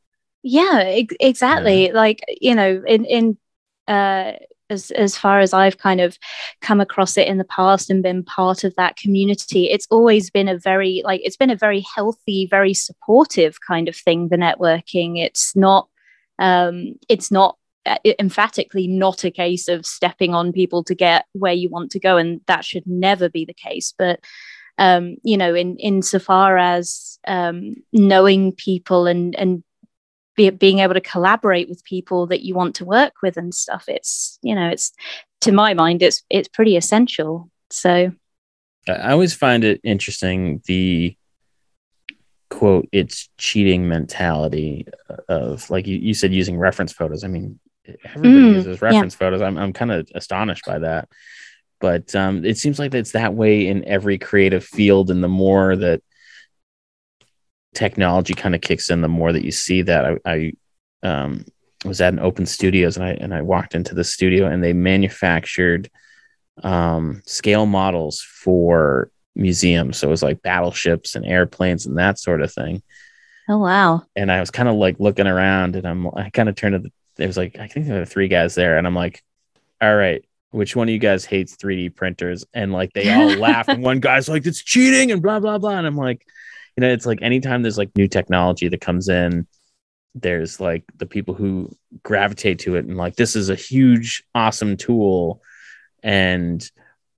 Yeah, 0.42 0.80
exactly. 0.80 1.90
Like, 1.90 2.20
you 2.40 2.54
know, 2.54 2.82
in, 2.86 3.04
in, 3.06 3.38
uh, 3.86 4.32
as 4.70 4.90
as 4.92 5.16
far 5.16 5.40
as 5.40 5.52
I've 5.52 5.78
kind 5.78 6.00
of 6.00 6.18
come 6.60 6.80
across 6.80 7.16
it 7.16 7.28
in 7.28 7.38
the 7.38 7.44
past 7.44 7.90
and 7.90 8.02
been 8.02 8.24
part 8.24 8.64
of 8.64 8.74
that 8.76 8.96
community, 8.96 9.70
it's 9.70 9.86
always 9.90 10.30
been 10.30 10.48
a 10.48 10.58
very 10.58 11.02
like 11.04 11.20
it's 11.24 11.36
been 11.36 11.50
a 11.50 11.56
very 11.56 11.84
healthy, 11.94 12.46
very 12.50 12.74
supportive 12.74 13.58
kind 13.66 13.88
of 13.88 13.96
thing. 13.96 14.28
The 14.28 14.36
networking, 14.36 15.22
it's 15.22 15.54
not 15.56 15.88
um, 16.38 16.94
it's 17.08 17.30
not 17.30 17.56
uh, 17.86 17.96
emphatically 18.18 18.86
not 18.86 19.24
a 19.24 19.30
case 19.30 19.68
of 19.68 19.86
stepping 19.86 20.34
on 20.34 20.52
people 20.52 20.84
to 20.84 20.94
get 20.94 21.24
where 21.32 21.52
you 21.52 21.68
want 21.68 21.90
to 21.92 22.00
go, 22.00 22.16
and 22.16 22.40
that 22.46 22.64
should 22.64 22.86
never 22.86 23.28
be 23.28 23.44
the 23.44 23.54
case. 23.54 23.94
But 23.96 24.20
um, 24.78 25.16
you 25.22 25.36
know, 25.36 25.54
in 25.54 25.76
insofar 25.78 26.56
as 26.56 27.18
um, 27.26 27.74
knowing 27.92 28.52
people 28.52 29.06
and 29.06 29.34
and 29.36 29.62
be, 30.38 30.48
being 30.50 30.78
able 30.78 30.94
to 30.94 31.00
collaborate 31.00 31.68
with 31.68 31.84
people 31.84 32.26
that 32.28 32.42
you 32.42 32.54
want 32.54 32.76
to 32.76 32.84
work 32.86 33.14
with 33.22 33.36
and 33.36 33.54
stuff 33.54 33.84
it's 33.88 34.38
you 34.40 34.54
know 34.54 34.68
it's 34.68 34.92
to 35.42 35.52
my 35.52 35.74
mind 35.74 36.02
it's 36.02 36.22
it's 36.30 36.48
pretty 36.48 36.76
essential. 36.76 37.50
So 37.70 38.12
i 38.88 39.12
always 39.12 39.34
find 39.34 39.64
it 39.64 39.82
interesting 39.84 40.62
the 40.64 41.14
quote 42.48 42.88
it's 42.90 43.28
cheating 43.36 43.86
mentality 43.86 44.86
of 45.28 45.68
like 45.68 45.86
you, 45.86 45.98
you 45.98 46.14
said 46.14 46.32
using 46.32 46.56
reference 46.56 46.92
photos. 46.92 47.22
I 47.24 47.28
mean 47.28 47.60
everybody 48.04 48.34
mm, 48.34 48.54
uses 48.54 48.80
reference 48.80 49.14
yeah. 49.14 49.18
photos. 49.18 49.42
I'm, 49.42 49.58
I'm 49.58 49.72
kind 49.72 49.92
of 49.92 50.08
astonished 50.14 50.64
by 50.64 50.78
that. 50.78 51.08
But 51.80 52.14
um, 52.14 52.44
it 52.44 52.58
seems 52.58 52.78
like 52.78 52.94
it's 52.94 53.12
that 53.12 53.34
way 53.34 53.68
in 53.68 53.84
every 53.84 54.18
creative 54.18 54.64
field 54.64 55.10
and 55.10 55.22
the 55.22 55.28
more 55.28 55.76
that 55.76 56.02
technology 57.74 58.34
kind 58.34 58.54
of 58.54 58.60
kicks 58.60 58.90
in, 58.90 59.00
the 59.00 59.08
more 59.08 59.32
that 59.32 59.44
you 59.44 59.52
see 59.52 59.82
that. 59.82 60.04
I, 60.04 60.18
I 60.24 60.52
um, 61.02 61.44
was 61.84 62.00
at 62.00 62.12
an 62.12 62.18
open 62.18 62.46
studios 62.46 62.96
and 62.96 63.06
I 63.06 63.10
and 63.10 63.34
I 63.34 63.42
walked 63.42 63.74
into 63.74 63.94
the 63.94 64.04
studio 64.04 64.46
and 64.46 64.62
they 64.62 64.72
manufactured 64.72 65.90
um, 66.62 67.22
scale 67.24 67.66
models 67.66 68.20
for 68.20 69.10
museums. 69.34 69.98
So 69.98 70.08
it 70.08 70.10
was 70.10 70.22
like 70.22 70.42
battleships 70.42 71.14
and 71.14 71.24
airplanes 71.24 71.86
and 71.86 71.98
that 71.98 72.18
sort 72.18 72.42
of 72.42 72.52
thing. 72.52 72.82
Oh 73.48 73.58
wow! 73.58 74.02
And 74.14 74.30
I 74.30 74.40
was 74.40 74.50
kind 74.50 74.68
of 74.68 74.74
like 74.74 75.00
looking 75.00 75.26
around, 75.26 75.74
and 75.74 75.86
I'm 75.86 76.06
I 76.08 76.28
kind 76.30 76.50
of 76.50 76.54
turned 76.54 76.74
to 76.74 76.78
the. 76.80 76.92
There 77.16 77.26
was 77.26 77.38
like 77.38 77.58
I 77.58 77.66
think 77.66 77.86
there 77.86 78.00
were 78.00 78.04
three 78.04 78.28
guys 78.28 78.54
there, 78.54 78.76
and 78.76 78.86
I'm 78.86 78.94
like, 78.94 79.22
all 79.80 79.96
right, 79.96 80.22
which 80.50 80.76
one 80.76 80.88
of 80.88 80.92
you 80.92 80.98
guys 80.98 81.24
hates 81.24 81.56
3D 81.56 81.94
printers? 81.96 82.44
And 82.52 82.72
like 82.72 82.92
they 82.92 83.10
all 83.10 83.28
laugh, 83.38 83.68
and 83.68 83.82
one 83.82 84.00
guy's 84.00 84.28
like, 84.28 84.44
it's 84.44 84.62
cheating, 84.62 85.12
and 85.12 85.22
blah 85.22 85.40
blah 85.40 85.56
blah. 85.56 85.78
And 85.78 85.86
I'm 85.86 85.96
like, 85.96 86.26
you 86.78 86.80
know, 86.80 86.92
it's 86.92 87.06
like 87.06 87.22
anytime 87.22 87.62
there's 87.62 87.76
like 87.76 87.90
new 87.96 88.06
technology 88.06 88.68
that 88.68 88.80
comes 88.80 89.08
in, 89.08 89.48
there's 90.14 90.60
like 90.60 90.84
the 90.96 91.06
people 91.06 91.34
who 91.34 91.76
gravitate 92.04 92.60
to 92.60 92.76
it 92.76 92.84
and 92.84 92.96
like 92.96 93.16
this 93.16 93.34
is 93.34 93.50
a 93.50 93.56
huge, 93.56 94.22
awesome 94.32 94.76
tool, 94.76 95.42
and 96.04 96.70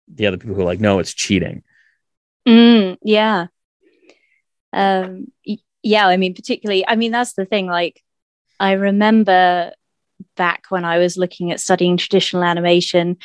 the 0.08 0.26
other 0.26 0.38
people 0.38 0.54
who 0.54 0.62
are 0.62 0.64
like, 0.64 0.80
no, 0.80 0.98
it's 0.98 1.12
cheating. 1.12 1.62
Mm, 2.48 2.96
yeah. 3.02 3.48
Um, 4.72 5.30
yeah, 5.82 6.06
I 6.06 6.16
mean, 6.16 6.32
particularly, 6.32 6.88
I 6.88 6.96
mean, 6.96 7.12
that's 7.12 7.34
the 7.34 7.44
thing. 7.44 7.66
Like, 7.66 8.02
I 8.58 8.72
remember 8.72 9.72
back 10.38 10.62
when 10.70 10.86
I 10.86 10.96
was 10.96 11.18
looking 11.18 11.50
at 11.50 11.60
studying 11.60 11.98
traditional 11.98 12.44
animation, 12.44 13.18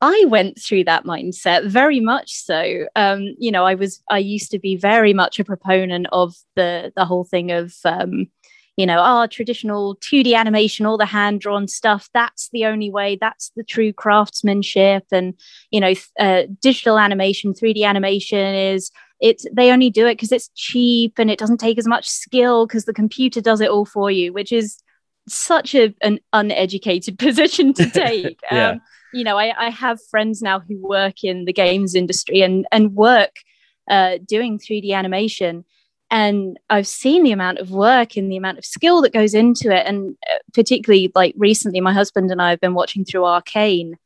I 0.00 0.24
went 0.28 0.60
through 0.60 0.84
that 0.84 1.04
mindset 1.04 1.66
very 1.66 2.00
much 2.00 2.34
so. 2.34 2.86
Um, 2.96 3.34
you 3.38 3.50
know, 3.50 3.64
I 3.64 3.74
was 3.74 4.02
I 4.10 4.18
used 4.18 4.50
to 4.50 4.58
be 4.58 4.76
very 4.76 5.14
much 5.14 5.38
a 5.38 5.44
proponent 5.44 6.06
of 6.12 6.34
the 6.54 6.92
the 6.96 7.04
whole 7.04 7.24
thing 7.24 7.50
of 7.50 7.74
um, 7.84 8.28
you 8.76 8.84
know, 8.84 8.98
our 8.98 9.24
oh, 9.24 9.26
traditional 9.26 9.96
2D 9.96 10.34
animation, 10.34 10.84
all 10.84 10.98
the 10.98 11.06
hand 11.06 11.40
drawn 11.40 11.66
stuff. 11.66 12.10
That's 12.12 12.50
the 12.52 12.66
only 12.66 12.90
way. 12.90 13.16
That's 13.18 13.50
the 13.56 13.64
true 13.64 13.92
craftsmanship. 13.92 15.04
And 15.10 15.34
you 15.70 15.80
know, 15.80 15.94
uh, 16.20 16.42
digital 16.60 16.98
animation, 16.98 17.54
3D 17.54 17.84
animation 17.84 18.54
is 18.54 18.90
it's 19.18 19.46
they 19.50 19.72
only 19.72 19.88
do 19.88 20.06
it 20.06 20.14
because 20.14 20.30
it's 20.30 20.50
cheap 20.54 21.14
and 21.18 21.30
it 21.30 21.38
doesn't 21.38 21.56
take 21.56 21.78
as 21.78 21.86
much 21.86 22.06
skill 22.06 22.66
because 22.66 22.84
the 22.84 22.92
computer 22.92 23.40
does 23.40 23.62
it 23.62 23.70
all 23.70 23.86
for 23.86 24.10
you, 24.10 24.32
which 24.34 24.52
is 24.52 24.78
such 25.26 25.74
a, 25.74 25.94
an 26.02 26.18
uneducated 26.34 27.18
position 27.18 27.72
to 27.72 27.88
take. 27.88 28.40
yeah. 28.52 28.70
Um, 28.70 28.82
you 29.12 29.24
know, 29.24 29.38
I, 29.38 29.66
I 29.66 29.70
have 29.70 29.98
friends 30.10 30.42
now 30.42 30.60
who 30.60 30.76
work 30.86 31.24
in 31.24 31.44
the 31.44 31.52
games 31.52 31.94
industry 31.94 32.42
and 32.42 32.66
and 32.72 32.94
work 32.94 33.36
uh, 33.90 34.18
doing 34.26 34.58
3D 34.58 34.92
animation. 34.92 35.64
And 36.10 36.56
I've 36.70 36.86
seen 36.86 37.24
the 37.24 37.32
amount 37.32 37.58
of 37.58 37.70
work 37.70 38.16
and 38.16 38.30
the 38.30 38.36
amount 38.36 38.58
of 38.58 38.64
skill 38.64 39.02
that 39.02 39.12
goes 39.12 39.34
into 39.34 39.74
it. 39.74 39.86
And 39.86 40.16
uh, 40.30 40.38
particularly, 40.54 41.10
like 41.14 41.34
recently, 41.36 41.80
my 41.80 41.92
husband 41.92 42.30
and 42.30 42.40
I 42.40 42.50
have 42.50 42.60
been 42.60 42.74
watching 42.74 43.04
through 43.04 43.24
Arcane. 43.24 43.96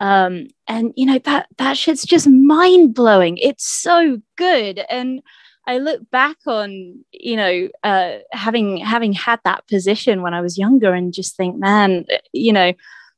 Um, 0.00 0.48
and 0.66 0.92
you 0.96 1.06
know 1.06 1.18
that 1.20 1.46
that 1.58 1.76
shit's 1.76 2.04
just 2.04 2.28
mind 2.28 2.92
blowing. 2.92 3.36
It's 3.36 3.64
so 3.64 4.20
good, 4.36 4.80
and 4.90 5.22
I 5.68 5.78
look 5.78 6.10
back 6.10 6.38
on 6.44 7.04
you 7.12 7.36
know 7.36 7.68
uh, 7.84 8.18
having 8.32 8.78
having 8.78 9.12
had 9.12 9.38
that 9.44 9.68
position 9.68 10.22
when 10.22 10.34
I 10.34 10.40
was 10.40 10.58
younger, 10.58 10.92
and 10.92 11.14
just 11.14 11.36
think, 11.36 11.56
man, 11.56 12.04
you 12.32 12.52
know, 12.52 12.72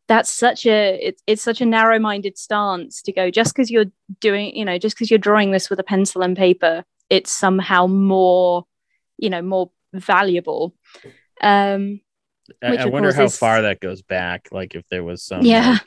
that's 0.07 0.31
such 0.31 0.67
a 0.67 0.99
it's 1.03 1.23
it's 1.27 1.43
such 1.43 1.61
a 1.61 1.67
narrow-minded 1.67 2.37
stance 2.37 3.03
to 3.03 3.13
go 3.13 3.31
just 3.31 3.55
because 3.55 3.71
you're 3.71 3.87
doing 4.21 4.55
you 4.55 4.65
know 4.65 4.79
just 4.79 4.97
because 4.97 5.11
you're 5.11 5.19
drawing 5.19 5.51
this 5.51 5.71
with 5.71 5.79
a 5.79 5.85
pencil 5.85 6.23
and 6.23 6.37
paper 6.37 6.85
it's 7.11 7.33
somehow 7.33 7.87
more 7.87 8.65
you 9.17 9.31
know 9.31 9.43
more 9.43 9.71
valuable. 9.93 10.75
Um 11.41 12.01
i, 12.63 12.77
I 12.77 12.85
wonder 12.87 13.13
how 13.13 13.25
is, 13.25 13.39
far 13.39 13.63
that 13.63 13.81
goes 13.81 14.03
back 14.03 14.49
like 14.53 14.75
if 14.75 14.87
there 14.91 15.03
was 15.03 15.23
some 15.23 15.43
yeah. 15.43 15.73
like, 15.73 15.81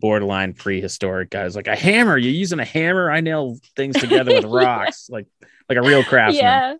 borderline 0.00 0.52
prehistoric 0.52 1.30
guys 1.30 1.56
like 1.56 1.68
a 1.68 1.76
hammer 1.76 2.18
you're 2.18 2.32
using 2.32 2.58
a 2.58 2.64
hammer 2.64 3.10
i 3.10 3.20
nail 3.20 3.56
things 3.76 3.96
together 3.96 4.34
with 4.34 4.44
rocks 4.52 5.08
like 5.08 5.26
like 5.68 5.78
a 5.78 5.82
real 5.82 6.04
craftsman. 6.04 6.44
yeah 6.44 6.74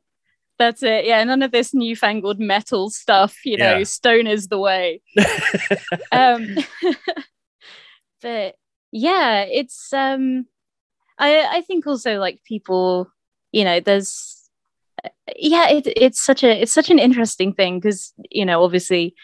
that's 0.62 0.82
it. 0.82 1.04
Yeah, 1.04 1.22
none 1.24 1.42
of 1.42 1.50
this 1.50 1.74
newfangled 1.74 2.38
metal 2.38 2.90
stuff. 2.90 3.36
You 3.44 3.56
know, 3.56 3.78
yeah. 3.78 3.84
stone 3.84 4.26
is 4.26 4.48
the 4.48 4.58
way. 4.58 5.02
um, 6.12 6.56
but 8.22 8.54
yeah, 8.90 9.42
it's. 9.42 9.92
um 9.92 10.46
I 11.18 11.58
I 11.58 11.60
think 11.62 11.86
also 11.86 12.18
like 12.18 12.40
people, 12.44 13.08
you 13.50 13.64
know, 13.64 13.80
there's. 13.80 14.38
Yeah, 15.36 15.68
it, 15.68 15.86
it's 15.86 16.22
such 16.22 16.44
a 16.44 16.62
it's 16.62 16.72
such 16.72 16.90
an 16.90 17.00
interesting 17.00 17.52
thing 17.54 17.80
because 17.80 18.12
you 18.30 18.44
know 18.44 18.62
obviously, 18.62 19.16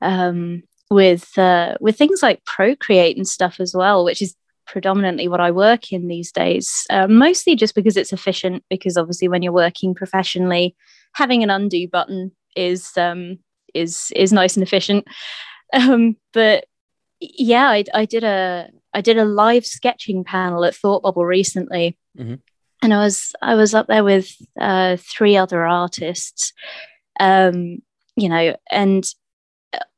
um, 0.00 0.62
with 0.90 1.36
uh, 1.36 1.74
with 1.80 1.98
things 1.98 2.22
like 2.22 2.44
Procreate 2.46 3.18
and 3.18 3.28
stuff 3.28 3.60
as 3.60 3.74
well, 3.74 4.04
which 4.04 4.22
is 4.22 4.34
predominantly 4.70 5.26
what 5.26 5.40
I 5.40 5.50
work 5.50 5.92
in 5.92 6.06
these 6.06 6.30
days, 6.30 6.86
uh, 6.90 7.08
mostly 7.08 7.56
just 7.56 7.74
because 7.74 7.96
it's 7.96 8.12
efficient. 8.12 8.62
Because 8.70 8.96
obviously, 8.96 9.28
when 9.28 9.42
you're 9.42 9.52
working 9.52 9.94
professionally, 9.94 10.76
having 11.14 11.42
an 11.42 11.50
undo 11.50 11.88
button 11.88 12.30
is 12.56 12.90
um, 12.96 13.38
is 13.74 14.12
is 14.14 14.32
nice 14.32 14.56
and 14.56 14.62
efficient. 14.62 15.06
Um, 15.72 16.16
but 16.32 16.64
yeah, 17.20 17.68
I, 17.68 17.84
I, 17.94 18.04
did 18.04 18.24
a 18.24 18.70
I 18.92 19.00
did 19.00 19.18
a 19.18 19.24
live 19.24 19.64
sketching 19.64 20.24
panel 20.24 20.64
at 20.64 20.74
Thought 20.74 21.04
Bubble 21.04 21.24
recently, 21.24 21.96
mm-hmm. 22.18 22.34
and 22.82 22.92
I 22.92 22.98
was 22.98 23.32
I 23.40 23.54
was 23.54 23.72
up 23.72 23.86
there 23.86 24.02
with 24.02 24.34
uh, 24.60 24.96
three 24.98 25.36
other 25.36 25.64
artists. 25.64 26.52
Um, 27.20 27.82
you 28.16 28.28
know, 28.28 28.56
and 28.68 29.08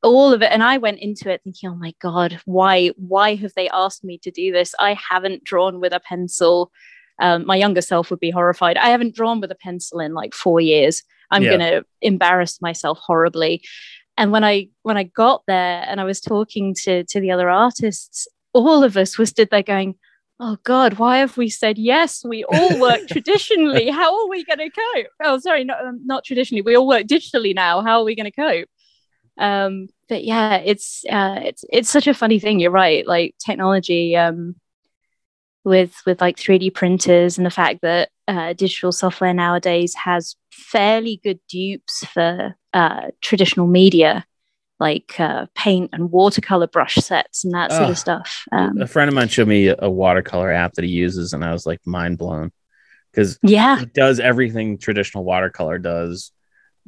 all 0.02 0.32
of 0.32 0.42
it. 0.42 0.50
And 0.50 0.62
i 0.62 0.78
went 0.78 0.98
into 1.00 1.30
it 1.30 1.40
thinking 1.42 1.70
oh 1.70 1.74
my 1.74 1.94
god 2.00 2.40
why 2.44 2.88
why 2.96 3.34
have 3.36 3.52
they 3.54 3.68
asked 3.70 4.04
me 4.04 4.18
to 4.18 4.30
do 4.30 4.52
this? 4.52 4.74
I 4.78 4.94
haven't 4.94 5.44
drawn 5.44 5.80
with 5.80 5.92
a 5.92 6.00
pencil. 6.00 6.70
Um, 7.20 7.46
my 7.46 7.56
younger 7.56 7.82
self 7.82 8.10
would 8.10 8.20
be 8.20 8.30
horrified. 8.30 8.76
I 8.76 8.88
haven't 8.88 9.14
drawn 9.14 9.40
with 9.40 9.50
a 9.50 9.56
pencil 9.56 10.00
in 10.00 10.14
like 10.14 10.34
four 10.34 10.60
years. 10.60 11.02
I'm 11.30 11.42
yeah. 11.42 11.50
going 11.50 11.60
to 11.60 11.84
embarrass 12.00 12.60
myself 12.60 12.98
horribly. 12.98 13.62
And 14.16 14.32
when 14.32 14.44
i 14.44 14.68
when 14.82 14.96
i 14.96 15.04
got 15.04 15.42
there 15.46 15.84
and 15.86 16.00
i 16.00 16.04
was 16.04 16.20
talking 16.20 16.74
to 16.82 17.04
to 17.04 17.20
the 17.20 17.30
other 17.30 17.48
artists 17.48 18.28
all 18.52 18.84
of 18.84 18.96
us 18.96 19.16
were 19.16 19.26
stood 19.26 19.48
there 19.50 19.62
going 19.62 19.94
oh 20.38 20.58
god 20.64 20.94
why 20.94 21.18
have 21.18 21.36
we 21.36 21.48
said 21.48 21.78
yes? 21.78 22.22
We 22.24 22.44
all 22.44 22.78
work 22.78 23.06
traditionally. 23.08 23.88
How 23.88 24.20
are 24.20 24.28
we 24.28 24.44
going 24.44 24.58
to 24.58 24.70
cope? 24.70 25.06
Oh 25.24 25.38
sorry 25.38 25.64
not, 25.64 25.84
um, 25.84 26.00
not 26.04 26.24
traditionally. 26.24 26.62
We 26.62 26.76
all 26.76 26.86
work 26.86 27.06
digitally 27.06 27.54
now. 27.54 27.80
How 27.80 28.00
are 28.00 28.04
we 28.04 28.14
going 28.14 28.30
to 28.30 28.42
cope 28.42 28.68
um 29.38 29.88
but 30.08 30.24
yeah 30.24 30.56
it's 30.56 31.04
uh 31.10 31.40
it's 31.42 31.64
it's 31.70 31.90
such 31.90 32.06
a 32.06 32.14
funny 32.14 32.38
thing. 32.38 32.60
You're 32.60 32.70
right. 32.70 33.06
Like 33.06 33.34
technology 33.44 34.16
um 34.16 34.56
with 35.64 35.94
with 36.06 36.20
like 36.20 36.36
3d 36.36 36.74
printers 36.74 37.36
and 37.38 37.46
the 37.46 37.50
fact 37.50 37.80
that 37.82 38.10
uh, 38.28 38.52
digital 38.52 38.92
software 38.92 39.34
nowadays 39.34 39.94
has 39.94 40.36
fairly 40.50 41.20
good 41.22 41.40
dupes 41.48 42.04
for 42.06 42.54
uh, 42.72 43.08
traditional 43.20 43.66
media 43.66 44.24
like 44.80 45.14
uh, 45.20 45.46
paint 45.54 45.90
and 45.92 46.10
watercolor 46.10 46.66
brush 46.66 46.96
sets 46.96 47.44
and 47.44 47.54
that 47.54 47.70
sort 47.70 47.88
of 47.88 47.96
stuff. 47.96 48.44
Um, 48.50 48.80
a 48.80 48.86
friend 48.86 49.08
of 49.08 49.14
mine 49.14 49.28
showed 49.28 49.46
me 49.46 49.68
a 49.78 49.88
watercolor 49.88 50.50
app 50.50 50.72
that 50.72 50.84
he 50.84 50.90
uses 50.90 51.32
and 51.32 51.44
i 51.44 51.52
was 51.52 51.66
like 51.66 51.80
mind 51.86 52.18
blown. 52.18 52.50
Because 53.12 53.38
yeah. 53.42 53.80
it 53.80 53.92
does 53.92 54.18
everything 54.18 54.78
traditional 54.78 55.22
watercolor 55.22 55.78
does 55.78 56.32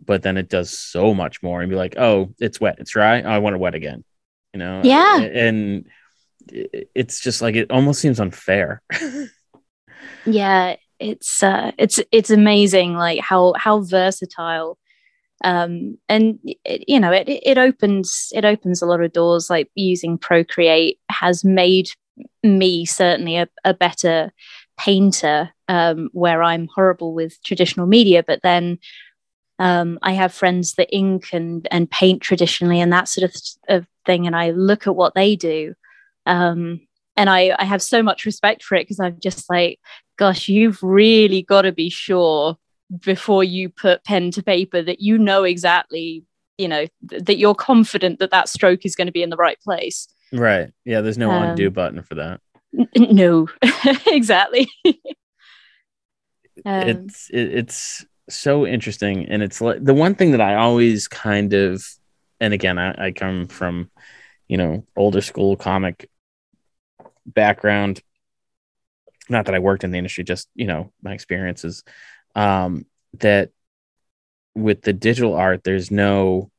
but 0.03 0.23
then 0.23 0.37
it 0.37 0.49
does 0.49 0.77
so 0.77 1.15
much 1.15 1.43
more 1.43 1.61
and 1.61 1.71
be 1.71 1.77
like, 1.77 1.97
oh, 1.99 2.35
it's 2.39 2.61
wet, 2.61 2.77
it's 2.79 2.93
dry. 2.93 3.23
Oh, 3.23 3.31
I 3.31 3.39
want 3.39 3.57
it 3.57 3.61
wet 3.61 3.75
again. 3.75 4.05
You 4.53 4.59
know? 4.59 4.83
Yeah. 4.85 5.21
And 5.21 5.87
it's 6.49 7.21
just 7.21 7.43
like 7.43 7.55
it 7.55 7.71
almost 7.71 8.01
seems 8.01 8.21
unfair. 8.21 8.83
yeah 10.27 10.77
it's 10.99 11.43
uh 11.43 11.73
it's 11.79 12.01
it's 12.13 12.31
amazing 12.31 12.95
like 12.95 13.21
how 13.21 13.53
how 13.57 13.81
versatile 13.81 14.79
um 15.43 15.99
and 16.09 16.39
it, 16.65 16.85
you 16.89 16.99
know 17.01 17.13
it 17.13 17.29
it 17.29 17.59
opens 17.59 18.29
it 18.35 18.45
opens 18.45 18.81
a 18.81 18.87
lot 18.87 19.03
of 19.03 19.13
doors 19.13 19.51
like 19.51 19.71
using 19.75 20.17
procreate 20.17 20.99
has 21.11 21.45
made 21.45 21.89
me 22.43 22.87
certainly 22.87 23.37
a, 23.37 23.49
a 23.65 23.75
better 23.75 24.33
painter 24.79 25.51
um 25.69 26.09
where 26.13 26.43
i'm 26.43 26.69
horrible 26.75 27.13
with 27.13 27.43
traditional 27.43 27.87
media 27.87 28.23
but 28.27 28.41
then 28.43 28.79
um 29.59 29.99
i 30.03 30.13
have 30.13 30.33
friends 30.33 30.75
that 30.75 30.95
ink 30.95 31.29
and 31.33 31.69
and 31.71 31.91
paint 31.91 32.21
traditionally 32.23 32.81
and 32.81 32.93
that 32.93 33.09
sort 33.09 33.25
of, 33.31 33.37
of 33.69 33.87
thing 34.05 34.27
and 34.27 34.35
i 34.35 34.51
look 34.51 34.87
at 34.87 34.97
what 34.97 35.15
they 35.15 35.37
do 35.37 35.75
um 36.27 36.81
and 37.17 37.31
I, 37.31 37.55
I 37.59 37.65
have 37.65 37.81
so 37.83 38.03
much 38.03 38.25
respect 38.27 38.65
for 38.65 38.75
it 38.75 38.83
because 38.83 38.99
I'm 38.99 39.19
just 39.21 39.49
like, 39.49 39.79
gosh, 40.19 40.49
you've 40.49 40.83
really 40.83 41.43
got 41.43 41.63
to 41.63 41.71
be 41.71 41.89
sure 41.89 42.57
before 43.05 43.45
you 43.45 43.69
put 43.69 44.05
pen 44.05 44.31
to 44.33 44.43
paper 44.43 44.83
that 44.83 45.01
you 45.01 45.19
know 45.19 45.45
exactly, 45.45 46.25
you 46.59 46.67
know, 46.69 46.87
th- 47.09 47.25
that 47.25 47.37
you're 47.37 47.55
confident 47.55 48.19
that 48.19 48.33
that 48.33 48.49
stroke 48.49 48.85
is 48.85 48.97
going 48.97 49.07
to 49.07 49.13
be 49.13 49.23
in 49.23 49.31
the 49.31 49.37
right 49.37 49.61
place. 49.61 50.09
right. 50.33 50.73
Yeah, 50.85 51.03
there's 51.03 51.19
no 51.19 51.31
Um, 51.31 51.51
undo 51.51 51.71
button 51.71 52.03
for 52.03 52.17
that. 52.17 52.41
N- 52.77 52.89
no, 52.97 53.49
exactly. 54.07 54.69
Um, 56.67 56.83
it's 56.89 57.31
it, 57.31 57.55
it's 57.55 58.07
so 58.28 58.66
interesting 58.66 59.26
and 59.26 59.43
it's 59.43 59.61
like 59.61 59.83
the 59.85 59.95
one 59.95 60.14
thing 60.14 60.33
that 60.33 60.40
i 60.40 60.54
always 60.54 61.09
kind 61.09 61.52
of 61.52 61.85
and 62.40 62.54
again 62.54 62.78
I, 62.78 63.07
I 63.07 63.12
come 63.12 63.47
from 63.47 63.90
you 64.49 64.57
know 64.57 64.87
older 64.97 65.21
school 65.21 65.57
comic 65.57 66.09
background 67.26 68.00
not 69.28 69.47
that 69.47 69.54
i 69.54 69.59
worked 69.59 69.85
in 69.85 69.90
the 69.90 69.99
industry 69.99 70.25
just 70.25 70.49
you 70.54 70.66
know 70.66 70.93
my 71.02 71.12
experiences 71.12 71.85
um 72.35 72.87
that 73.21 73.50
with 74.54 74.83
the 74.83 74.93
digital 74.93 75.35
art 75.35 75.64
there's 75.64 75.90
no 75.90 76.50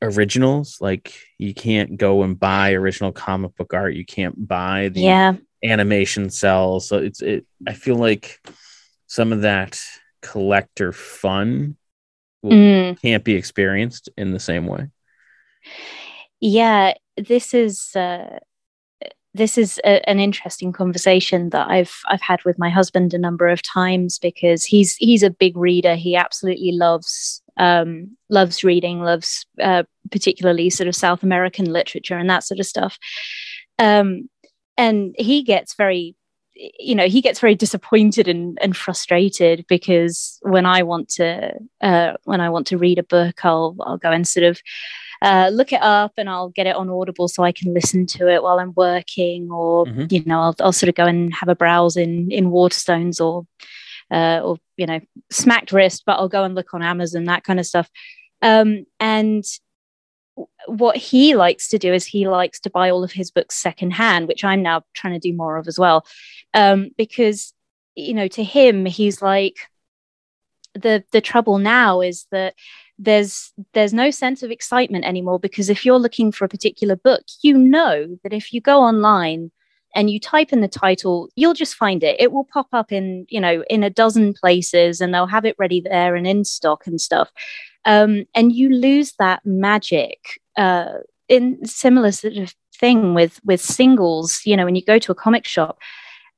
originals 0.00 0.78
like 0.80 1.14
you 1.38 1.54
can't 1.54 1.96
go 1.96 2.24
and 2.24 2.40
buy 2.40 2.72
original 2.72 3.12
comic 3.12 3.54
book 3.56 3.72
art 3.72 3.94
you 3.94 4.04
can't 4.04 4.48
buy 4.48 4.88
the 4.88 5.00
yeah, 5.02 5.34
animation 5.62 6.30
cells. 6.30 6.88
So 6.88 6.98
it's 6.98 7.22
it. 7.22 7.46
I 7.66 7.72
feel 7.74 7.96
like 7.96 8.40
some 9.06 9.32
of 9.32 9.42
that 9.42 9.80
collector 10.22 10.92
fun 10.92 11.76
Mm, 12.44 12.96
can't 13.00 13.24
be 13.24 13.34
experienced 13.34 14.08
in 14.16 14.32
the 14.32 14.40
same 14.40 14.66
way. 14.66 14.88
yeah. 16.40 16.94
This 17.16 17.54
is 17.54 17.94
uh, 17.94 18.38
this 19.34 19.56
is 19.56 19.80
a, 19.84 20.08
an 20.08 20.20
interesting 20.20 20.72
conversation 20.72 21.50
that 21.50 21.68
I've 21.68 21.94
I've 22.08 22.20
had 22.20 22.44
with 22.44 22.58
my 22.58 22.70
husband 22.70 23.14
a 23.14 23.18
number 23.18 23.48
of 23.48 23.62
times 23.62 24.18
because 24.18 24.64
he's 24.64 24.96
he's 24.96 25.22
a 25.22 25.30
big 25.30 25.56
reader. 25.56 25.94
He 25.94 26.16
absolutely 26.16 26.72
loves 26.72 27.42
um, 27.56 28.16
loves 28.28 28.64
reading, 28.64 29.00
loves 29.02 29.46
uh, 29.62 29.84
particularly 30.10 30.70
sort 30.70 30.88
of 30.88 30.96
South 30.96 31.22
American 31.22 31.66
literature 31.66 32.16
and 32.18 32.28
that 32.30 32.44
sort 32.44 32.60
of 32.60 32.66
stuff. 32.66 32.98
Um, 33.78 34.28
and 34.76 35.14
he 35.18 35.42
gets 35.42 35.74
very 35.74 36.16
you 36.78 36.94
know 36.94 37.08
he 37.08 37.20
gets 37.20 37.40
very 37.40 37.54
disappointed 37.54 38.28
and, 38.28 38.56
and 38.60 38.76
frustrated 38.76 39.64
because 39.68 40.38
when 40.42 40.66
I 40.66 40.82
want 40.82 41.08
to 41.10 41.52
uh, 41.80 42.14
when 42.24 42.40
I 42.40 42.50
want 42.50 42.66
to 42.68 42.78
read 42.78 42.98
a 42.98 43.02
book, 43.02 43.44
I'll 43.44 43.76
I'll 43.80 43.98
go 43.98 44.10
and 44.10 44.26
sort 44.26 44.44
of 44.44 44.60
uh, 45.22 45.50
look 45.52 45.72
it 45.72 45.82
up 45.82 46.12
and 46.16 46.28
I'll 46.28 46.48
get 46.50 46.66
it 46.66 46.76
on 46.76 46.90
Audible 46.90 47.28
so 47.28 47.44
I 47.44 47.52
can 47.52 47.72
listen 47.74 48.06
to 48.06 48.28
it 48.28 48.42
while 48.42 48.58
I'm 48.58 48.74
working, 48.76 49.50
or 49.50 49.86
Mhm. 49.86 50.12
you 50.12 50.24
know 50.24 50.40
I'll 50.40 50.56
I'll 50.60 50.72
sort 50.72 50.88
of 50.88 50.94
go 50.94 51.06
and 51.06 51.34
have 51.34 51.48
a 51.48 51.56
browse 51.56 51.96
in 51.96 52.30
in 52.30 52.50
Waterstones 52.50 53.20
or 53.20 53.46
uh, 54.10 54.40
or 54.42 54.58
you 54.76 54.86
know 54.86 55.00
smacked 55.30 55.72
wrist, 55.72 56.04
but 56.06 56.18
I'll 56.18 56.28
go 56.28 56.44
and 56.44 56.54
look 56.54 56.74
on 56.74 56.82
Amazon 56.82 57.24
that 57.24 57.44
kind 57.44 57.58
of 57.58 57.66
stuff. 57.66 57.90
Um, 58.40 58.84
and 59.00 59.44
what 60.66 60.96
he 60.96 61.34
likes 61.36 61.68
to 61.68 61.78
do 61.78 61.92
is 61.92 62.06
he 62.06 62.26
likes 62.26 62.58
to 62.60 62.70
buy 62.70 62.90
all 62.90 63.04
of 63.04 63.12
his 63.12 63.30
books 63.30 63.54
secondhand, 63.56 64.28
which 64.28 64.44
I'm 64.44 64.62
now 64.62 64.82
trying 64.94 65.12
to 65.12 65.18
do 65.18 65.36
more 65.36 65.56
of 65.58 65.68
as 65.68 65.78
well, 65.78 66.06
um, 66.54 66.90
because 66.96 67.52
you 67.94 68.14
know 68.14 68.28
to 68.28 68.42
him 68.42 68.86
he's 68.86 69.20
like 69.20 69.56
the 70.74 71.04
the 71.12 71.20
trouble 71.20 71.58
now 71.58 72.00
is 72.00 72.26
that 72.30 72.54
there's 72.98 73.52
there's 73.74 73.92
no 73.92 74.10
sense 74.10 74.42
of 74.42 74.50
excitement 74.50 75.04
anymore 75.04 75.38
because 75.38 75.68
if 75.68 75.84
you're 75.84 75.98
looking 75.98 76.32
for 76.32 76.44
a 76.44 76.48
particular 76.48 76.96
book 76.96 77.22
you 77.42 77.56
know 77.56 78.18
that 78.22 78.32
if 78.32 78.52
you 78.52 78.60
go 78.60 78.80
online 78.80 79.50
and 79.94 80.10
you 80.10 80.18
type 80.18 80.52
in 80.52 80.60
the 80.60 80.68
title 80.68 81.28
you'll 81.36 81.54
just 81.54 81.74
find 81.74 82.02
it. 82.02 82.16
It 82.18 82.32
will 82.32 82.44
pop 82.44 82.68
up 82.72 82.92
in 82.92 83.26
you 83.28 83.40
know 83.40 83.64
in 83.68 83.82
a 83.82 83.90
dozen 83.90 84.34
places 84.34 85.00
and 85.00 85.12
they'll 85.12 85.26
have 85.26 85.44
it 85.44 85.56
ready 85.58 85.80
there 85.80 86.14
and 86.14 86.26
in 86.26 86.44
stock 86.44 86.86
and 86.86 87.00
stuff. 87.00 87.30
Um, 87.84 88.24
and 88.34 88.52
you 88.52 88.70
lose 88.70 89.14
that 89.18 89.44
magic 89.44 90.40
uh, 90.56 90.98
in 91.28 91.64
similar 91.66 92.12
sort 92.12 92.36
of 92.36 92.54
thing 92.78 93.14
with 93.14 93.40
with 93.44 93.60
singles 93.60 94.40
you 94.44 94.56
know 94.56 94.64
when 94.64 94.74
you 94.74 94.84
go 94.84 94.98
to 94.98 95.12
a 95.12 95.14
comic 95.14 95.46
shop 95.46 95.78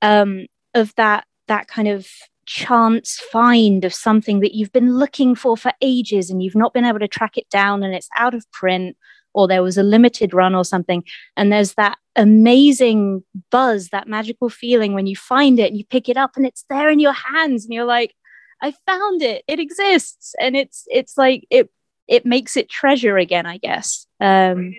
um, 0.04 0.46
of 0.74 0.94
that 0.96 1.26
that 1.48 1.66
kind 1.66 1.88
of 1.88 2.06
chance 2.46 3.20
find 3.32 3.84
of 3.84 3.94
something 3.94 4.40
that 4.40 4.54
you've 4.54 4.72
been 4.72 4.94
looking 4.98 5.34
for 5.34 5.56
for 5.56 5.72
ages 5.80 6.30
and 6.30 6.42
you've 6.42 6.54
not 6.54 6.74
been 6.74 6.84
able 6.84 6.98
to 6.98 7.08
track 7.08 7.38
it 7.38 7.48
down 7.48 7.82
and 7.82 7.94
it's 7.94 8.08
out 8.18 8.34
of 8.34 8.50
print 8.52 8.96
or 9.32 9.48
there 9.48 9.62
was 9.62 9.78
a 9.78 9.82
limited 9.82 10.34
run 10.34 10.54
or 10.54 10.64
something. 10.64 11.02
And 11.36 11.50
there's 11.50 11.74
that 11.74 11.96
amazing 12.16 13.24
buzz 13.50 13.88
that 13.88 14.06
magical 14.06 14.48
feeling 14.48 14.92
when 14.92 15.06
you 15.06 15.16
find 15.16 15.58
it 15.58 15.68
and 15.68 15.76
you 15.76 15.84
pick 15.86 16.08
it 16.08 16.16
up 16.18 16.32
and 16.36 16.46
it's 16.46 16.64
there 16.68 16.90
in 16.90 17.00
your 17.00 17.12
hands 17.12 17.64
and 17.64 17.74
you're 17.74 17.84
like 17.84 18.14
i 18.62 18.72
found 18.86 19.20
it. 19.22 19.42
It 19.48 19.58
exists. 19.58 20.34
And 20.38 20.54
it's 20.54 20.84
it's 20.88 21.18
like 21.18 21.46
it 21.50 21.70
it 22.06 22.26
makes 22.26 22.56
it 22.56 22.68
treasure 22.68 23.16
again 23.16 23.46
i 23.46 23.58
guess. 23.58 24.06
Um 24.20 24.74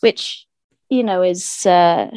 which 0.00 0.46
you 0.90 1.02
know 1.02 1.22
is 1.22 1.66
uh 1.66 2.10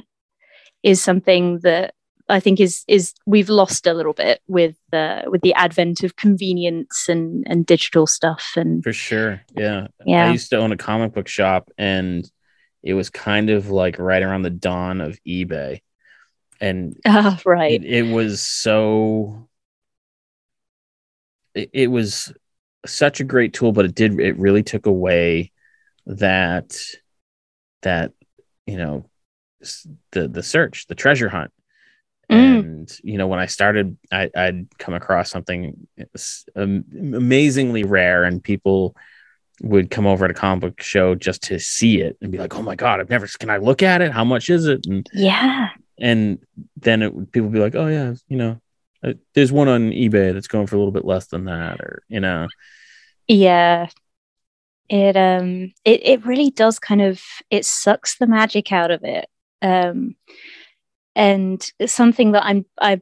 is 0.83 1.01
something 1.01 1.59
that 1.63 1.93
I 2.29 2.39
think 2.39 2.59
is 2.59 2.83
is 2.87 3.13
we've 3.25 3.49
lost 3.49 3.87
a 3.87 3.93
little 3.93 4.13
bit 4.13 4.41
with 4.47 4.75
uh, 4.93 5.23
with 5.27 5.41
the 5.41 5.53
advent 5.55 6.03
of 6.03 6.15
convenience 6.15 7.07
and 7.09 7.43
and 7.47 7.65
digital 7.65 8.07
stuff 8.07 8.53
and 8.55 8.83
For 8.83 8.93
sure. 8.93 9.41
Yeah. 9.55 9.87
Yeah. 10.05 10.27
I 10.27 10.31
used 10.31 10.49
to 10.51 10.57
own 10.57 10.71
a 10.71 10.77
comic 10.77 11.13
book 11.13 11.27
shop 11.27 11.71
and 11.77 12.29
it 12.83 12.93
was 12.93 13.09
kind 13.09 13.49
of 13.49 13.69
like 13.69 13.99
right 13.99 14.23
around 14.23 14.43
the 14.43 14.49
dawn 14.49 15.01
of 15.01 15.19
eBay. 15.27 15.81
And 16.61 16.95
ah, 17.05 17.39
right 17.45 17.71
it, 17.71 17.85
it 17.85 18.13
was 18.13 18.41
so 18.41 19.49
it, 21.55 21.69
it 21.73 21.87
was 21.87 22.31
such 22.85 23.19
a 23.19 23.25
great 23.25 23.53
tool, 23.53 23.71
but 23.71 23.85
it 23.85 23.95
did 23.95 24.19
it 24.19 24.37
really 24.37 24.63
took 24.63 24.85
away 24.85 25.51
that 26.05 26.77
that 27.81 28.13
you 28.65 28.77
know 28.77 29.09
the 30.11 30.27
the 30.27 30.43
search, 30.43 30.87
the 30.87 30.95
treasure 30.95 31.29
hunt. 31.29 31.51
Mm. 32.29 32.59
And 32.59 32.91
you 33.03 33.17
know, 33.17 33.27
when 33.27 33.39
I 33.39 33.47
started, 33.47 33.97
I, 34.11 34.29
I'd 34.35 34.67
come 34.77 34.93
across 34.93 35.31
something 35.31 35.87
amazingly 36.55 37.83
rare, 37.83 38.23
and 38.23 38.43
people 38.43 38.95
would 39.61 39.89
come 39.89 40.07
over 40.07 40.25
at 40.25 40.31
a 40.31 40.35
comic 40.35 40.61
book 40.61 40.81
show 40.81 41.15
just 41.15 41.43
to 41.43 41.59
see 41.59 42.01
it 42.01 42.17
and 42.21 42.31
be 42.31 42.37
like, 42.37 42.55
"Oh 42.55 42.61
my 42.61 42.75
god, 42.75 42.99
I've 42.99 43.09
never! 43.09 43.27
Can 43.27 43.49
I 43.49 43.57
look 43.57 43.81
at 43.81 44.01
it? 44.01 44.11
How 44.11 44.23
much 44.23 44.49
is 44.49 44.67
it?" 44.67 44.85
And 44.85 45.07
yeah 45.13 45.69
and 45.99 46.39
then 46.77 47.01
it 47.01 47.31
people 47.31 47.49
would 47.49 47.53
be 47.53 47.59
like, 47.59 47.75
"Oh 47.75 47.87
yeah, 47.87 48.13
you 48.27 48.37
know, 48.37 48.61
uh, 49.03 49.13
there's 49.33 49.51
one 49.51 49.67
on 49.67 49.91
eBay 49.91 50.33
that's 50.33 50.47
going 50.47 50.67
for 50.67 50.75
a 50.75 50.79
little 50.79 50.91
bit 50.91 51.05
less 51.05 51.27
than 51.27 51.45
that," 51.45 51.79
or 51.81 52.03
you 52.07 52.19
know, 52.19 52.47
yeah 53.27 53.87
it 54.89 55.15
um 55.15 55.71
it, 55.85 56.01
it 56.03 56.25
really 56.25 56.49
does 56.49 56.79
kind 56.79 57.01
of 57.01 57.21
it 57.49 57.65
sucks 57.65 58.17
the 58.17 58.27
magic 58.27 58.71
out 58.71 58.89
of 58.91 59.03
it 59.03 59.27
um 59.61 60.15
and 61.19 61.71
something 61.85 62.31
that 62.31 62.43
i'm 62.45 62.65
i 62.79 63.01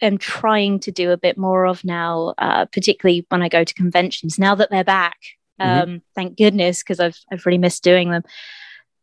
am 0.00 0.16
trying 0.18 0.78
to 0.78 0.92
do 0.92 1.10
a 1.10 1.16
bit 1.16 1.36
more 1.36 1.66
of 1.66 1.84
now 1.84 2.34
uh 2.38 2.64
particularly 2.66 3.24
when 3.30 3.42
i 3.42 3.48
go 3.48 3.64
to 3.64 3.74
conventions 3.82 4.38
now 4.38 4.54
that 4.54 4.70
they're 4.70 4.84
back 4.84 5.18
Mhm. 5.60 5.82
um 5.82 6.02
thank 6.14 6.36
goodness 6.38 6.82
because 6.82 7.00
i've 7.00 7.18
i've 7.32 7.44
really 7.46 7.58
missed 7.58 7.82
doing 7.82 8.10
them 8.12 8.22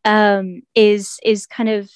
um 0.05 0.61
is 0.73 1.19
is 1.23 1.45
kind 1.45 1.67
of 1.69 1.89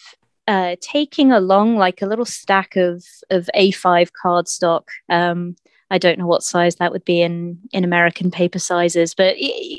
uh 0.48 0.76
taking 0.82 1.32
along 1.32 1.78
like 1.78 2.02
a 2.02 2.06
little 2.08 2.26
stack 2.26 2.76
of 2.76 3.06
of 3.30 3.50
a5 3.56 4.10
cardstock 4.24 4.86
um 5.10 5.56
I 5.92 5.98
don't 5.98 6.20
know 6.20 6.28
what 6.28 6.44
size 6.44 6.76
that 6.76 6.92
would 6.92 7.04
be 7.04 7.20
in 7.22 7.58
in 7.72 7.84
American 7.84 8.30
paper 8.30 8.60
sizes, 8.60 9.16
but 9.16 9.36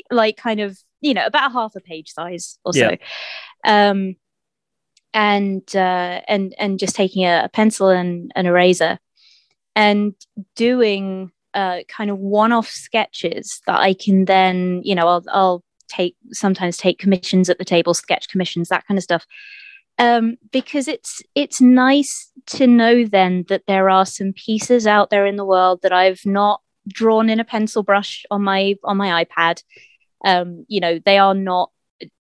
like 0.09 0.35
kind 0.35 0.59
of 0.59 0.77
you 0.99 1.13
know 1.13 1.25
about 1.25 1.53
half 1.53 1.73
a 1.75 1.79
page 1.79 2.09
size 2.11 2.57
or 2.65 2.73
so. 2.73 2.97
Um, 3.63 4.15
and 5.13 5.75
uh, 5.75 6.21
and 6.27 6.53
and 6.57 6.79
just 6.79 6.95
taking 6.95 7.25
a, 7.25 7.49
pencil 7.53 7.89
and 7.89 8.31
an 8.35 8.45
eraser 8.45 8.99
and 9.75 10.13
doing 10.55 11.31
uh, 11.53 11.79
kind 11.87 12.09
of 12.09 12.17
one-off 12.17 12.67
sketches 12.67 13.61
that 13.67 13.79
I 13.79 13.93
can 13.93 14.25
then 14.25 14.81
you 14.83 14.95
know 14.95 15.07
I'll 15.07 15.23
I'll 15.29 15.63
take 15.89 16.15
sometimes 16.31 16.77
take 16.77 16.99
commissions 16.99 17.49
at 17.49 17.57
the 17.57 17.65
table, 17.65 17.93
sketch 17.93 18.29
commissions, 18.29 18.69
that 18.69 18.87
kind 18.87 18.97
of 18.97 19.03
stuff. 19.03 19.25
um, 19.99 20.37
because 20.51 20.87
it's 20.87 21.21
it's 21.35 21.61
nice 21.61 22.31
to 22.47 22.65
know 22.67 23.05
then 23.05 23.45
that 23.49 23.63
there 23.67 23.89
are 23.89 24.05
some 24.05 24.33
pieces 24.33 24.87
out 24.87 25.09
there 25.09 25.25
in 25.25 25.35
the 25.35 25.45
world 25.45 25.81
that 25.83 25.93
I've 25.93 26.25
not 26.25 26.61
drawn 26.87 27.29
in 27.29 27.39
a 27.39 27.45
pencil 27.45 27.83
brush 27.83 28.25
on 28.31 28.43
my 28.43 28.75
on 28.83 28.97
my 28.97 29.23
iPad. 29.25 29.63
Um, 30.25 30.65
you 30.67 30.79
know, 30.79 30.99
they 31.03 31.17
are 31.17 31.35
not 31.35 31.71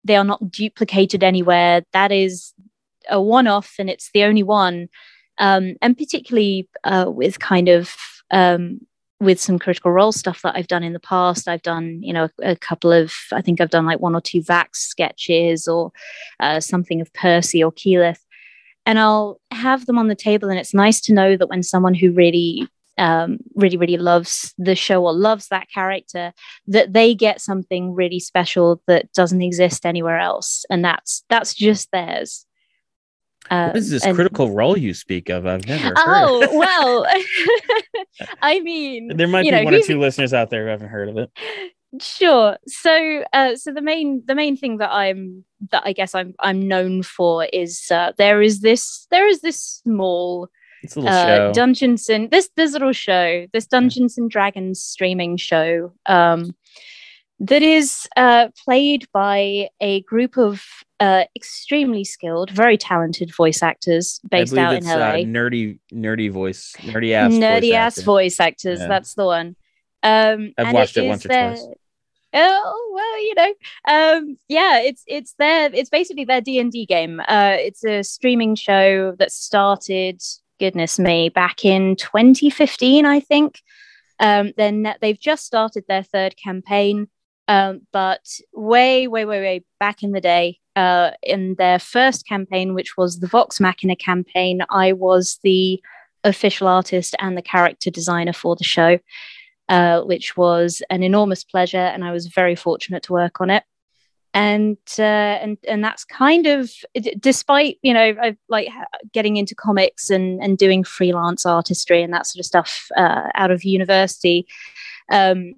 they 0.04 0.16
are 0.16 0.24
not 0.24 0.50
duplicated 0.52 1.24
anywhere. 1.24 1.84
That 1.94 2.12
is 2.12 2.54
a 3.10 3.22
one-off, 3.22 3.76
and 3.80 3.90
it's 3.90 4.10
the 4.14 4.24
only 4.24 4.44
one. 4.44 4.88
Um, 5.38 5.76
and 5.82 5.98
particularly 5.98 6.68
uh, 6.84 7.06
with 7.08 7.40
kind 7.40 7.70
of 7.70 7.96
um, 8.30 8.82
with 9.20 9.40
some 9.40 9.60
critical 9.60 9.92
role 9.92 10.12
stuff 10.12 10.42
that 10.42 10.56
I've 10.56 10.68
done 10.68 10.84
in 10.84 10.94
the 10.94 11.00
past. 11.00 11.48
I've 11.48 11.62
done, 11.62 12.02
you 12.02 12.14
know, 12.14 12.30
a, 12.42 12.52
a 12.52 12.56
couple 12.56 12.92
of, 12.92 13.14
I 13.34 13.42
think 13.42 13.60
I've 13.60 13.70
done 13.70 13.86
like 13.86 14.00
one 14.00 14.16
or 14.16 14.22
two 14.22 14.42
Vax 14.42 14.76
sketches 14.76 15.68
or 15.68 15.92
uh, 16.40 16.60
something 16.60 17.02
of 17.02 17.14
Percy 17.14 17.64
or 17.64 17.72
Keyleth. 17.72 18.20
And 18.86 18.98
I'll 18.98 19.40
have 19.52 19.86
them 19.86 19.98
on 19.98 20.08
the 20.08 20.16
table. 20.16 20.50
And 20.50 20.58
it's 20.58 20.74
nice 20.74 21.02
to 21.02 21.14
know 21.14 21.36
that 21.36 21.50
when 21.50 21.64
someone 21.64 21.94
who 21.94 22.12
really, 22.12 22.68
um, 22.98 23.40
really, 23.56 23.78
really 23.78 23.98
loves 23.98 24.54
the 24.58 24.76
show 24.76 25.04
or 25.04 25.14
loves 25.14 25.50
that 25.50 25.68
character, 25.74 26.34
that 26.68 26.94
they 26.94 27.14
get 27.14 27.42
something 27.42 27.94
really 27.94 28.22
special 28.22 28.82
that 28.88 29.12
doesn't 29.12 29.42
exist 29.42 29.86
anywhere 29.86 30.18
else. 30.18 30.66
And 30.70 30.84
that's 30.84 31.24
that's 31.30 31.54
just 31.54 31.92
theirs. 31.92 32.46
Uh, 33.50 33.68
what 33.68 33.78
is 33.78 33.90
this 33.90 34.06
and, 34.06 34.16
critical 34.16 34.52
role 34.52 34.78
you 34.78 34.94
speak 34.94 35.30
of? 35.30 35.46
I've 35.46 35.68
never 35.68 35.88
heard. 35.88 35.96
Oh 35.98 36.48
well, 36.58 37.06
I 38.42 38.60
mean, 38.60 39.16
there 39.16 39.28
might 39.28 39.44
be 39.44 39.52
know, 39.52 39.64
one 39.64 39.74
or 39.74 39.82
two 39.82 40.00
listeners 40.00 40.34
out 40.34 40.50
there 40.50 40.66
who 40.66 40.70
haven't 40.70 40.90
heard 40.90 41.10
of 41.10 41.18
it. 41.18 41.32
Sure. 42.00 42.58
So, 42.68 43.24
uh, 43.34 43.56
so 43.56 43.74
the 43.74 43.82
main 43.82 44.24
the 44.28 44.36
main 44.36 44.56
thing 44.56 44.78
that 44.78 44.92
I'm 44.92 45.44
that 45.72 45.84
I 45.86 45.94
guess 45.94 46.14
I'm 46.14 46.36
I'm 46.40 46.68
known 46.68 47.02
for 47.02 47.46
is 47.46 47.90
uh, 47.90 48.12
there 48.18 48.42
is 48.42 48.62
this 48.62 49.08
there 49.10 49.28
is 49.28 49.42
this 49.42 49.58
small 49.58 50.50
uh, 50.98 51.52
Dungeons 51.52 52.08
and 52.10 52.30
this 52.30 52.50
this 52.56 52.74
little 52.74 52.94
show 52.94 53.48
this 53.54 53.66
Dungeons 53.66 54.18
and 54.18 54.30
Dragons 54.30 54.80
streaming 54.80 55.38
show 55.38 55.92
um, 56.06 56.56
that 57.40 57.62
is 57.62 58.08
uh, 58.18 58.50
played 58.64 59.08
by 59.14 59.70
a 59.80 60.02
group 60.02 60.38
of 60.38 60.64
uh, 61.00 61.24
extremely 61.36 62.04
skilled, 62.04 62.52
very 62.52 62.78
talented 62.78 63.34
voice 63.34 63.64
actors 63.64 64.20
based 64.30 64.58
out 64.58 64.76
in 64.76 64.84
LA. 64.84 64.92
Uh, 64.94 65.16
nerdy, 65.24 65.80
nerdy 65.92 66.32
voice, 66.32 66.76
nerdy 66.80 67.14
ass, 67.14 67.32
nerdy 67.32 67.70
voice 67.70 67.74
ass 67.74 67.98
actor. 67.98 68.06
voice 68.06 68.40
actors. 68.40 68.80
Yeah. 68.80 68.88
That's 68.88 69.14
the 69.14 69.26
one. 69.26 69.56
Um, 70.04 70.54
I've 70.58 70.74
watched 70.74 70.98
it, 70.98 71.06
it 71.06 71.10
once 71.10 71.26
or 71.26 71.30
their, 71.30 71.56
twice. 71.56 71.68
Oh 72.32 72.92
well, 72.94 73.24
you 73.24 73.36
know, 73.36 73.54
um, 73.88 74.38
yeah, 74.48 74.82
it's 74.82 75.04
it's 75.08 75.34
their 75.40 75.74
it's 75.74 75.90
basically 75.90 76.26
their 76.26 76.42
D 76.42 76.60
and 76.60 76.72
D 76.72 76.86
game. 76.86 77.22
Uh, 77.22 77.56
it's 77.58 77.84
a 77.84 78.04
streaming 78.04 78.56
show 78.56 79.14
that 79.18 79.32
started, 79.32 80.22
goodness 80.60 81.00
me, 81.00 81.30
back 81.30 81.66
in 81.66 81.96
2015, 81.96 83.06
I 83.06 83.20
think. 83.20 83.62
Um, 84.20 84.52
then 84.58 84.94
they've 85.02 85.20
just 85.20 85.46
started 85.46 85.86
their 85.88 86.04
third 86.04 86.36
campaign. 86.36 87.08
Um, 87.50 87.82
but 87.92 88.40
way, 88.54 89.08
way, 89.08 89.26
way, 89.26 89.42
way 89.42 89.64
back 89.80 90.04
in 90.04 90.12
the 90.12 90.22
day, 90.22 90.60
uh, 90.76 91.12
in 91.24 91.56
their 91.56 91.80
first 91.80 92.28
campaign, 92.28 92.76
which 92.76 92.96
was 92.96 93.20
the 93.20 93.28
Vox 93.28 93.60
Machina 93.60 93.96
campaign, 93.96 94.62
I 94.70 94.94
was 94.94 95.40
the 95.42 95.82
official 96.24 96.68
artist 96.68 97.16
and 97.18 97.36
the 97.36 97.42
character 97.42 97.90
designer 97.90 98.34
for 98.34 98.56
the 98.56 98.64
show, 98.64 99.00
uh, 99.68 100.02
which 100.02 100.38
was 100.38 100.84
an 100.92 101.02
enormous 101.02 101.44
pleasure, 101.44 101.78
and 101.78 102.04
I 102.04 102.12
was 102.12 102.28
very 102.28 102.56
fortunate 102.56 103.02
to 103.04 103.14
work 103.14 103.42
on 103.42 103.50
it. 103.50 103.64
And 104.32 104.78
uh, 105.00 105.42
and 105.42 105.58
and 105.68 105.84
that's 105.84 106.06
kind 106.06 106.46
of 106.46 106.72
despite 107.20 107.80
you 107.82 107.96
know 107.96 108.14
I 108.22 108.38
like 108.48 108.68
getting 109.12 109.38
into 109.38 109.56
comics 109.56 110.12
and 110.12 110.40
and 110.40 110.56
doing 110.56 110.84
freelance 110.84 111.48
artistry 111.48 112.04
and 112.04 112.14
that 112.14 112.28
sort 112.28 112.42
of 112.42 112.46
stuff 112.46 112.90
uh, 112.96 113.30
out 113.34 113.50
of 113.50 113.64
university. 113.64 114.46
Um, 115.12 115.56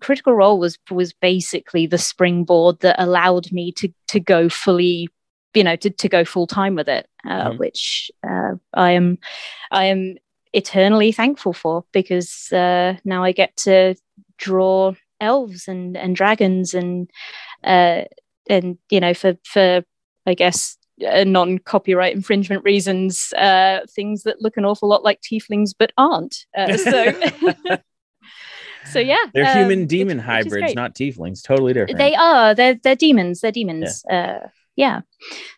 critical 0.00 0.32
role 0.32 0.58
was 0.58 0.78
was 0.90 1.12
basically 1.12 1.86
the 1.86 1.98
springboard 1.98 2.80
that 2.80 3.00
allowed 3.00 3.50
me 3.52 3.72
to 3.72 3.92
to 4.08 4.20
go 4.20 4.48
fully 4.48 5.08
you 5.54 5.64
know 5.64 5.76
to, 5.76 5.90
to 5.90 6.08
go 6.08 6.24
full 6.24 6.46
time 6.46 6.74
with 6.74 6.88
it 6.88 7.08
uh, 7.24 7.48
mm-hmm. 7.48 7.58
which 7.58 8.10
uh, 8.28 8.52
i 8.74 8.90
am 8.92 9.18
i 9.70 9.84
am 9.84 10.16
eternally 10.52 11.12
thankful 11.12 11.52
for 11.52 11.84
because 11.92 12.52
uh, 12.52 12.94
now 13.04 13.24
i 13.24 13.32
get 13.32 13.56
to 13.56 13.94
draw 14.38 14.92
elves 15.20 15.66
and 15.66 15.96
and 15.96 16.14
dragons 16.14 16.74
and 16.74 17.10
uh, 17.64 18.02
and 18.48 18.78
you 18.90 19.00
know 19.00 19.14
for 19.14 19.36
for 19.44 19.82
i 20.26 20.34
guess 20.34 20.76
uh, 21.10 21.24
non 21.24 21.58
copyright 21.58 22.14
infringement 22.14 22.64
reasons 22.64 23.32
uh, 23.34 23.80
things 23.90 24.22
that 24.22 24.40
look 24.40 24.56
an 24.56 24.64
awful 24.64 24.88
lot 24.88 25.04
like 25.04 25.20
tieflings 25.20 25.72
but 25.78 25.92
aren't 25.98 26.46
so 26.76 27.12
so 28.92 28.98
yeah, 28.98 29.16
they're 29.34 29.46
um, 29.46 29.58
human 29.58 29.86
demon 29.86 30.18
which, 30.18 30.26
hybrids, 30.26 30.66
which 30.68 30.74
not 30.74 30.94
tieflings. 30.94 31.42
Totally 31.42 31.72
different. 31.72 31.98
They 31.98 32.14
are. 32.14 32.54
They're 32.54 32.74
they're 32.74 32.96
demons. 32.96 33.40
They're 33.40 33.52
demons. 33.52 34.04
Yeah. 34.08 34.40
Uh, 34.42 34.48
yeah. 34.76 35.00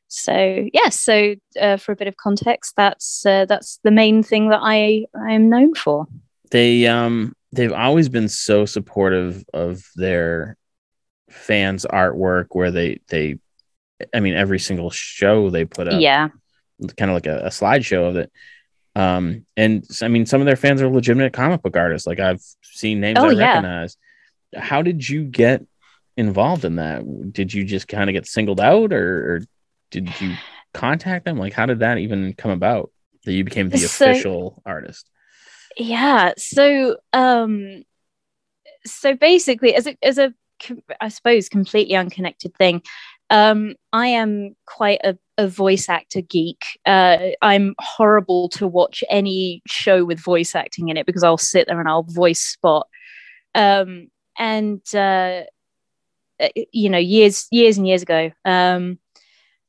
So 0.09 0.33
yes. 0.33 0.71
Yeah, 0.73 0.89
so 0.89 1.35
uh, 1.61 1.77
for 1.77 1.93
a 1.93 1.97
bit 1.97 2.09
of 2.09 2.17
context, 2.17 2.75
that's 2.77 3.25
uh, 3.27 3.45
that's 3.45 3.79
the 3.85 3.91
main 3.91 4.23
thing 4.23 4.49
that 4.51 4.61
I 4.63 5.07
I 5.15 5.33
am 5.33 5.49
known 5.49 5.75
for. 5.75 6.07
They 6.51 6.87
um 6.87 7.35
they've 7.53 7.73
always 7.73 8.09
been 8.09 8.29
so 8.29 8.65
supportive 8.65 9.45
of 9.53 9.85
their 9.97 10.57
fans' 11.31 11.85
artwork, 11.85 12.47
where 12.53 12.71
they 12.71 13.01
they, 13.09 13.39
I 14.15 14.21
mean, 14.21 14.35
every 14.35 14.59
single 14.59 14.91
show 14.91 15.51
they 15.51 15.65
put 15.65 15.89
up, 15.89 16.01
yeah, 16.01 16.29
kind 16.97 17.11
of 17.11 17.15
like 17.15 17.27
a, 17.27 17.47
a 17.47 17.49
slideshow 17.49 18.09
of 18.09 18.17
it. 18.17 18.33
Um, 18.99 19.47
and 19.57 19.87
I 20.03 20.09
mean, 20.09 20.27
some 20.27 20.41
of 20.41 20.47
their 20.47 20.57
fans 20.57 20.83
are 20.83 20.89
legitimate 20.89 21.33
comic 21.33 21.63
book 21.63 21.77
artists. 21.77 22.05
Like 22.05 22.19
I've 22.19 22.43
seen 22.63 22.99
names 22.99 23.19
oh, 23.21 23.29
I 23.29 23.33
yeah. 23.33 23.47
recognize. 23.47 23.97
How 24.57 24.83
did 24.83 25.09
you 25.09 25.23
get 25.23 25.65
involved 26.17 26.65
in 26.65 26.77
that? 26.77 27.05
Did 27.33 27.55
you 27.55 27.63
just 27.63 27.87
kind 27.87 28.11
of 28.11 28.15
get 28.15 28.27
singled 28.27 28.61
out, 28.61 28.93
or, 28.93 29.35
or, 29.35 29.41
did 29.93 30.21
you 30.21 30.35
contact 30.75 31.25
them? 31.25 31.39
Like, 31.39 31.53
how 31.53 31.65
did 31.65 31.79
that 31.79 31.99
even 31.99 32.35
come 32.35 32.51
about 32.51 32.91
that 33.25 33.33
you 33.33 33.45
became 33.45 33.69
the 33.69 33.79
so, 33.79 34.11
official 34.11 34.61
artist? 34.67 35.09
Yeah. 35.77 36.33
So, 36.37 36.97
um, 37.13 37.85
so 38.85 39.15
basically, 39.15 39.77
as 39.77 39.87
a 39.87 39.97
as 40.03 40.19
a 40.19 40.35
I 41.01 41.09
suppose 41.09 41.49
completely 41.49 41.95
unconnected 41.95 42.57
thing, 42.57 42.83
um, 43.31 43.75
I 43.93 44.09
am 44.09 44.57
quite 44.67 45.01
a, 45.05 45.19
a 45.37 45.49
voice 45.49 45.89
actor 45.89 46.21
geek. 46.21 46.65
Uh, 46.87 47.31
I'm 47.43 47.75
horrible 47.79 48.49
to 48.51 48.67
watch 48.67 49.05
any 49.11 49.63
show 49.67 50.05
with 50.05 50.21
voice 50.21 50.55
acting 50.55 50.89
in 50.89 50.97
it 50.97 51.07
because 51.07 51.23
I'll 51.23 51.39
sit 51.39 51.67
there 51.67 51.79
and 51.79 51.89
I'll 51.89 52.05
voice 52.05 52.41
spot. 52.41 52.89
Um, 53.55 54.09
and 54.39 54.83
uh, 54.95 55.43
uh 56.41 56.49
you 56.73 56.89
know, 56.89 56.99
years 56.99 57.47
years 57.51 57.77
and 57.77 57.87
years 57.87 58.03
ago, 58.03 58.31
um, 58.45 58.99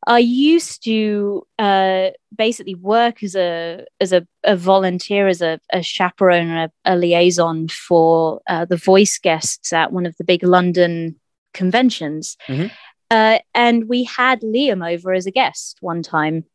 I 0.07 0.19
used 0.19 0.83
to 0.85 1.45
uh, 1.57 2.09
basically 2.35 2.75
work 2.75 3.23
as 3.23 3.35
a 3.35 3.85
as 3.99 4.13
a, 4.13 4.25
a 4.43 4.55
volunteer, 4.55 5.27
as 5.27 5.41
a, 5.41 5.59
a 5.73 5.81
chaperone, 5.81 6.49
a, 6.49 6.71
a 6.85 6.95
liaison 6.95 7.67
for 7.67 8.41
uh, 8.47 8.65
the 8.65 8.77
voice 8.77 9.17
guests 9.17 9.73
at 9.73 9.91
one 9.91 10.05
of 10.05 10.15
the 10.17 10.23
big 10.23 10.43
London 10.43 11.19
conventions. 11.53 12.37
Mm-hmm. 12.47 12.67
Uh, 13.11 13.39
and 13.55 13.89
we 13.89 14.03
had 14.03 14.41
Liam 14.41 14.87
over 14.87 15.13
as 15.13 15.25
a 15.25 15.31
guest 15.31 15.77
one 15.81 16.03
time. 16.03 16.45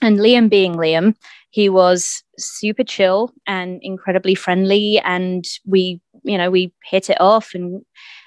And 0.00 0.18
Liam, 0.18 0.48
being 0.48 0.74
Liam, 0.74 1.16
he 1.50 1.68
was 1.68 2.22
super 2.38 2.84
chill 2.84 3.32
and 3.46 3.80
incredibly 3.82 4.36
friendly. 4.36 5.00
And 5.00 5.44
we, 5.66 6.00
you 6.22 6.38
know, 6.38 6.50
we 6.50 6.72
hit 6.84 7.10
it 7.10 7.20
off 7.20 7.52
and 7.54 7.84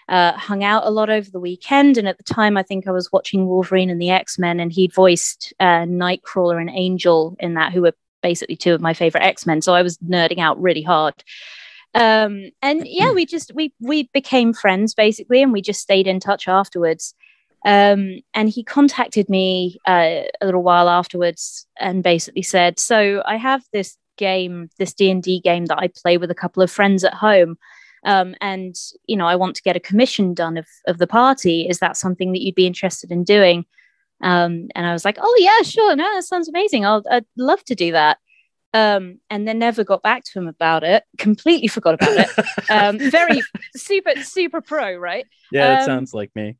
uh, 0.10 0.34
hung 0.34 0.65
out 0.65 0.86
a 0.86 0.89
lot 0.89 1.10
over 1.10 1.29
the 1.31 1.39
weekend. 1.39 1.97
And 1.97 2.10
at 2.10 2.17
the 2.17 2.25
time, 2.25 2.57
I 2.57 2.63
think 2.63 2.88
I 2.88 2.91
was 2.91 3.12
watching 3.13 3.47
Wolverine 3.47 3.89
and 3.89 4.01
the 4.01 4.10
X 4.10 4.38
Men, 4.38 4.60
and 4.60 4.71
he'd 4.73 4.93
voiced 4.93 5.53
uh, 5.62 5.86
Nightcrawler 5.86 6.60
and 6.60 6.69
Angel 6.69 7.38
in 7.39 7.53
that, 7.53 7.71
who 7.71 7.84
were 7.84 7.93
basically 8.21 8.57
two 8.57 8.73
of 8.73 8.81
my 8.81 8.93
favorite 8.93 9.23
X 9.23 9.45
Men. 9.45 9.62
So 9.62 9.73
I 9.73 9.81
was 9.81 9.97
nerding 9.99 10.39
out 10.39 10.62
really 10.62 10.84
hard. 10.84 11.23
Um, 11.93 12.51
and 12.62 12.86
yeah, 12.86 13.12
we 13.12 13.25
just 13.25 13.53
we 13.55 13.73
we 13.79 14.10
became 14.13 14.53
friends 14.53 14.93
basically, 14.93 15.41
and 15.41 15.53
we 15.53 15.62
just 15.62 15.79
stayed 15.79 16.07
in 16.07 16.19
touch 16.19 16.47
afterwards. 16.49 17.15
Um, 17.63 18.21
and 18.34 18.50
he 18.50 18.63
contacted 18.63 19.30
me 19.30 19.78
uh, 19.88 20.21
a 20.41 20.45
little 20.45 20.63
while 20.63 20.89
afterwards 20.89 21.67
and 21.80 22.04
basically 22.04 22.41
said, 22.41 22.80
"So 22.80 23.21
I 23.26 23.38
have 23.38 23.63
this 23.71 23.97
game, 24.17 24.69
this 24.80 24.93
D 24.93 25.12
and 25.12 25.21
D 25.21 25.39
game 25.39 25.65
that 25.67 25.78
I 25.78 25.89
play 25.89 26.17
with 26.17 26.32
a 26.32 26.36
couple 26.36 26.63
of 26.63 26.71
friends 26.71 27.04
at 27.04 27.13
home, 27.13 27.58
um, 28.04 28.36
and 28.41 28.76
you 29.06 29.15
know 29.15 29.28
I 29.28 29.36
want 29.36 29.56
to 29.58 29.62
get 29.62 29.76
a 29.76 29.80
commission 29.82 30.34
done 30.34 30.58
of 30.58 30.65
of 30.88 30.97
the 30.97 31.08
party. 31.08 31.67
Is 31.69 31.80
that 31.80 31.97
something 31.97 32.32
that 32.32 32.41
you'd 32.41 32.56
be 32.56 32.67
interested 32.67 33.12
in 33.12 33.24
doing?" 33.24 33.65
Um, 34.24 34.67
and 34.76 34.88
I 34.88 34.93
was 34.93 35.06
like, 35.06 35.17
"Oh 35.21 35.38
yeah, 35.39 35.62
sure. 35.62 35.95
No, 35.95 36.12
that 36.15 36.24
sounds 36.24 36.50
amazing. 36.50 36.86
I'll, 36.86 37.04
I'd 37.12 37.26
love 37.38 37.63
to 37.65 37.76
do 37.76 37.91
that." 37.91 38.17
Um, 38.74 39.19
and 39.30 39.47
then 39.47 39.60
never 39.60 39.84
got 39.84 40.02
back 40.02 40.24
to 40.24 40.39
him 40.39 40.47
about 40.47 40.84
it. 40.84 41.04
Completely 41.19 41.67
forgot 41.67 41.95
about 41.95 42.17
it. 42.17 42.30
Um, 42.71 42.97
very 43.12 43.41
super 43.76 44.15
super 44.24 44.62
pro, 44.62 44.95
right? 44.95 45.28
Yeah, 45.52 45.74
it 45.74 45.82
um, 45.82 45.86
sounds 45.86 46.13
like 46.13 46.32
me 46.36 46.58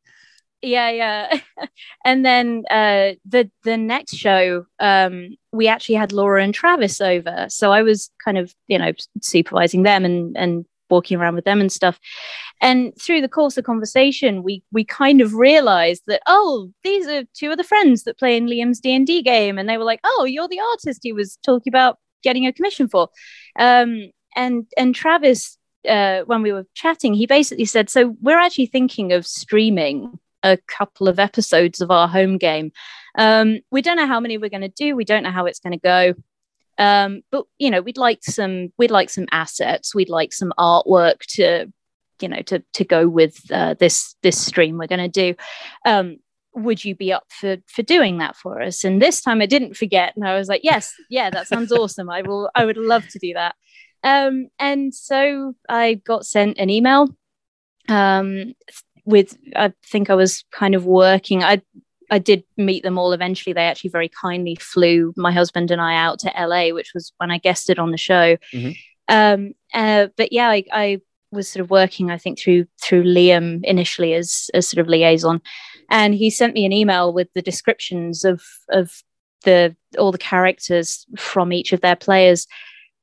yeah 0.62 0.90
yeah. 0.90 1.40
And 2.06 2.26
then 2.26 2.64
uh 2.70 3.14
the 3.26 3.50
the 3.64 3.78
next 3.78 4.16
show 4.16 4.66
um 4.80 5.36
we 5.52 5.68
actually 5.68 5.96
had 5.96 6.12
laura 6.12 6.44
and 6.44 6.54
travis 6.54 7.02
over. 7.02 7.48
So 7.50 7.72
i 7.72 7.82
was 7.82 8.10
kind 8.24 8.38
of 8.38 8.54
you 8.68 8.78
know 8.78 8.92
supervising 9.22 9.84
them 9.84 10.06
and 10.06 10.36
and 10.38 10.66
walking 10.90 11.18
around 11.18 11.36
with 11.36 11.46
them 11.46 11.62
and 11.62 11.72
stuff. 11.72 12.00
And 12.60 12.92
through 13.00 13.22
the 13.22 13.30
course 13.30 13.58
of 13.58 13.66
conversation 13.66 14.44
we 14.44 14.64
we 14.72 14.84
kind 14.84 15.22
of 15.22 15.34
realized 15.36 16.04
that 16.08 16.22
oh 16.28 16.72
these 16.84 17.08
are 17.08 17.24
two 17.34 17.52
of 17.52 17.58
the 17.58 17.64
friends 17.64 18.04
that 18.04 18.20
play 18.20 18.36
in 18.38 18.48
liam's 18.48 18.80
d&d 18.80 19.22
game. 19.22 19.58
And 19.58 19.70
they 19.70 19.78
were 19.78 19.84
like 19.86 20.02
oh 20.04 20.26
you're 20.26 20.48
the 20.48 20.60
artist 20.60 21.02
he 21.04 21.14
was 21.14 21.38
talking 21.46 21.72
about 21.72 21.98
getting 22.24 22.46
a 22.46 22.54
commission 22.54 22.88
for. 22.88 23.10
Um 23.58 24.12
and 24.36 24.66
and 24.78 24.96
travis 24.96 25.58
uh, 25.90 26.22
when 26.26 26.42
we 26.42 26.52
were 26.52 26.66
chatting, 26.76 27.14
he 27.14 27.26
basically 27.26 27.66
said, 27.66 27.90
"So 27.90 28.16
we're 28.22 28.40
actually 28.40 28.68
thinking 28.68 29.14
of 29.14 29.26
streaming 29.26 30.20
a 30.44 30.58
couple 30.68 31.08
of 31.08 31.20
episodes 31.20 31.82
of 31.82 31.92
our 31.92 32.08
home 32.08 32.38
game. 32.38 32.72
Um, 33.18 33.60
we 33.72 33.82
don't 33.82 33.98
know 33.98 34.08
how 34.08 34.20
many 34.20 34.38
we're 34.38 34.50
going 34.50 34.62
to 34.62 34.70
do. 34.70 34.96
We 34.96 35.06
don't 35.06 35.24
know 35.24 35.32
how 35.32 35.46
it's 35.46 35.60
going 35.60 35.74
to 35.74 35.80
go. 35.80 36.14
Um, 36.78 37.22
but 37.32 37.46
you 37.60 37.70
know, 37.70 37.82
we'd 37.82 37.98
like 37.98 38.24
some 38.24 38.70
we'd 38.78 38.92
like 38.92 39.10
some 39.10 39.28
assets. 39.32 39.94
We'd 39.94 40.10
like 40.10 40.34
some 40.34 40.54
artwork 40.58 41.20
to 41.36 41.72
you 42.22 42.28
know 42.28 42.42
to 42.44 42.64
to 42.74 42.84
go 42.84 43.08
with 43.08 43.40
uh, 43.52 43.76
this 43.80 44.16
this 44.24 44.40
stream 44.40 44.78
we're 44.78 44.88
going 44.88 45.00
to 45.00 45.08
do. 45.08 45.36
Um, 45.86 46.18
would 46.54 46.84
you 46.84 46.96
be 46.96 47.14
up 47.14 47.26
for 47.30 47.58
for 47.68 47.84
doing 47.84 48.18
that 48.18 48.36
for 48.36 48.62
us? 48.62 48.84
And 48.84 49.02
this 49.02 49.22
time 49.22 49.42
I 49.42 49.46
didn't 49.46 49.76
forget, 49.76 50.16
and 50.16 50.28
I 50.28 50.36
was 50.38 50.48
like, 50.48 50.62
yes, 50.64 50.94
yeah, 51.10 51.30
that 51.30 51.48
sounds 51.48 51.72
awesome. 51.72 52.10
I 52.10 52.22
will. 52.22 52.50
I 52.56 52.66
would 52.66 52.78
love 52.78 53.08
to 53.10 53.20
do 53.20 53.34
that. 53.34 53.56
Um, 54.04 54.48
and 54.58 54.94
so 54.96 55.54
I 55.70 55.96
got 55.96 56.26
sent 56.26 56.58
an 56.58 56.72
email 56.72 57.08
um, 57.88 58.54
with 59.06 59.38
I 59.56 59.74
think 59.84 60.10
I 60.10 60.16
was 60.16 60.44
kind 60.52 60.76
of 60.76 60.86
working. 60.86 61.44
I 61.44 61.62
I 62.10 62.20
did 62.20 62.44
meet 62.58 62.84
them 62.84 62.98
all 62.98 63.14
eventually. 63.14 63.54
They 63.54 63.66
actually 63.66 63.90
very 63.90 64.10
kindly 64.10 64.56
flew 64.56 65.14
my 65.16 65.32
husband 65.32 65.72
and 65.72 65.82
I 65.82 65.96
out 65.96 66.20
to 66.20 66.34
LA, 66.38 66.74
which 66.74 66.92
was 66.94 67.14
when 67.18 67.32
I 67.32 67.38
guested 67.38 67.80
on 67.80 67.92
the 67.92 67.98
show. 67.98 68.38
Mm-hmm. 68.54 68.72
Um, 69.08 69.54
uh, 69.74 70.08
but 70.18 70.32
yeah, 70.32 70.50
I, 70.50 70.64
I, 70.72 71.02
was 71.34 71.48
sort 71.48 71.62
of 71.62 71.70
working, 71.70 72.12
I 72.12 72.18
think, 72.18 72.38
through 72.38 72.66
through 72.82 73.04
Liam 73.04 73.64
initially 73.64 74.14
as 74.14 74.50
as 74.54 74.68
sort 74.68 74.82
of 74.82 74.90
liaison, 74.90 75.42
and 75.90 76.14
he 76.14 76.30
sent 76.30 76.54
me 76.54 76.66
an 76.66 76.74
email 76.74 77.14
with 77.14 77.30
the 77.34 77.42
descriptions 77.42 78.26
of 78.26 78.42
of 78.70 79.02
the 79.46 79.76
all 79.98 80.12
the 80.12 80.18
characters 80.18 81.06
from 81.18 81.54
each 81.54 81.72
of 81.74 81.82
their 81.82 81.96
players 81.96 82.48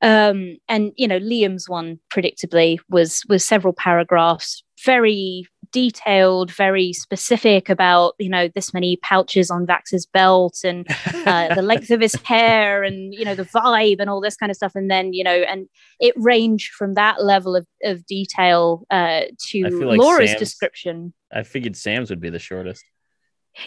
um, 0.01 0.57
and 0.67 0.91
you 0.95 1.07
know 1.07 1.19
liam's 1.19 1.67
one 1.67 1.99
predictably 2.11 2.79
was 2.89 3.23
was 3.27 3.43
several 3.43 3.73
paragraphs 3.73 4.63
very 4.85 5.45
detailed 5.71 6.51
very 6.51 6.93
specific 6.93 7.69
about 7.69 8.13
you 8.17 8.29
know 8.29 8.47
this 8.47 8.73
many 8.73 8.97
pouches 8.97 9.51
on 9.51 9.65
vax's 9.65 10.05
belt 10.05 10.59
and 10.63 10.87
uh, 11.25 11.53
the 11.55 11.61
length 11.61 11.91
of 11.91 12.01
his 12.01 12.15
hair 12.15 12.83
and 12.83 13.13
you 13.13 13.23
know 13.23 13.35
the 13.35 13.45
vibe 13.45 13.97
and 13.99 14.09
all 14.09 14.21
this 14.21 14.35
kind 14.35 14.49
of 14.49 14.55
stuff 14.55 14.73
and 14.75 14.89
then 14.89 15.13
you 15.13 15.23
know 15.23 15.31
and 15.31 15.67
it 15.99 16.13
ranged 16.17 16.71
from 16.73 16.95
that 16.95 17.23
level 17.23 17.55
of, 17.55 17.67
of 17.83 18.05
detail 18.05 18.85
uh, 18.89 19.21
to 19.39 19.63
like 19.63 19.99
laura's 19.99 20.31
Sam's, 20.31 20.39
description 20.39 21.13
i 21.31 21.43
figured 21.43 21.75
sam's 21.75 22.09
would 22.09 22.21
be 22.21 22.29
the 22.29 22.39
shortest 22.39 22.83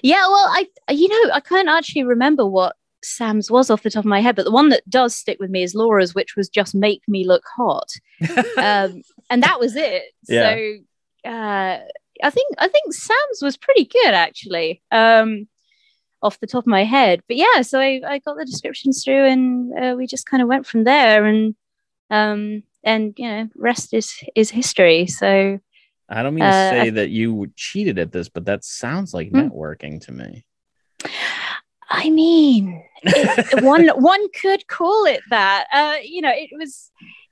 yeah 0.02 0.26
well 0.26 0.46
i 0.48 0.66
you 0.90 1.08
know 1.08 1.32
i 1.32 1.40
can't 1.40 1.68
actually 1.68 2.04
remember 2.04 2.46
what 2.46 2.76
Sam's 3.04 3.50
was 3.50 3.68
off 3.68 3.82
the 3.82 3.90
top 3.90 4.04
of 4.04 4.08
my 4.08 4.20
head, 4.20 4.36
but 4.36 4.44
the 4.44 4.52
one 4.52 4.68
that 4.68 4.88
does 4.88 5.14
stick 5.14 5.38
with 5.40 5.50
me 5.50 5.64
is 5.64 5.74
Laura's, 5.74 6.14
which 6.14 6.36
was 6.36 6.48
just 6.48 6.72
make 6.72 7.02
me 7.08 7.26
look 7.26 7.42
hot, 7.56 7.90
um, 8.56 9.02
and 9.28 9.42
that 9.42 9.58
was 9.58 9.74
it. 9.74 10.04
Yeah. 10.28 10.54
So 10.54 10.74
uh, 11.24 11.78
I 12.22 12.30
think 12.30 12.54
I 12.58 12.68
think 12.68 12.92
Sam's 12.92 13.42
was 13.42 13.56
pretty 13.56 13.84
good 13.84 14.14
actually, 14.14 14.82
um, 14.90 15.48
off 16.22 16.40
the 16.40 16.46
top 16.46 16.64
of 16.64 16.68
my 16.68 16.84
head. 16.84 17.22
But 17.28 17.36
yeah, 17.36 17.62
so 17.62 17.80
I, 17.80 18.00
I 18.06 18.18
got 18.18 18.36
the 18.36 18.44
descriptions 18.44 19.04
through, 19.04 19.26
and 19.26 19.72
uh, 19.78 19.94
we 19.96 20.06
just 20.06 20.26
kind 20.26 20.42
of 20.42 20.48
went 20.48 20.66
from 20.66 20.84
there, 20.84 21.24
and 21.24 21.54
um, 22.10 22.62
and 22.84 23.14
you 23.16 23.28
know, 23.28 23.48
rest 23.56 23.92
is 23.92 24.14
is 24.34 24.50
history. 24.50 25.06
So 25.06 25.58
I 26.08 26.22
don't 26.22 26.34
mean 26.34 26.44
to 26.44 26.50
uh, 26.50 26.70
say 26.70 26.90
that 26.90 27.10
you 27.10 27.50
cheated 27.56 27.98
at 27.98 28.12
this, 28.12 28.28
but 28.28 28.44
that 28.46 28.64
sounds 28.64 29.14
like 29.14 29.30
hmm? 29.30 29.38
networking 29.38 30.00
to 30.02 30.12
me. 30.12 30.44
I 31.88 32.08
mean, 32.10 32.82
it, 33.02 33.62
one 33.64 33.88
one 33.88 34.28
could 34.30 34.66
call 34.68 35.06
it 35.06 35.22
that. 35.30 35.66
Uh, 35.72 35.96
you 36.02 36.20
know, 36.20 36.32
it 36.32 36.50
was. 36.52 36.90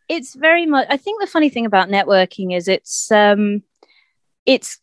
It's 0.09 0.35
very 0.35 0.67
much. 0.67 0.89
I 0.91 0.97
think 0.97 1.21
the 1.21 1.29
funny 1.29 1.51
thing 1.51 1.67
about 1.67 1.89
networking 1.89 2.57
is 2.57 2.67
it's. 2.67 3.13
Um, 3.13 3.63
it's. 4.51 4.79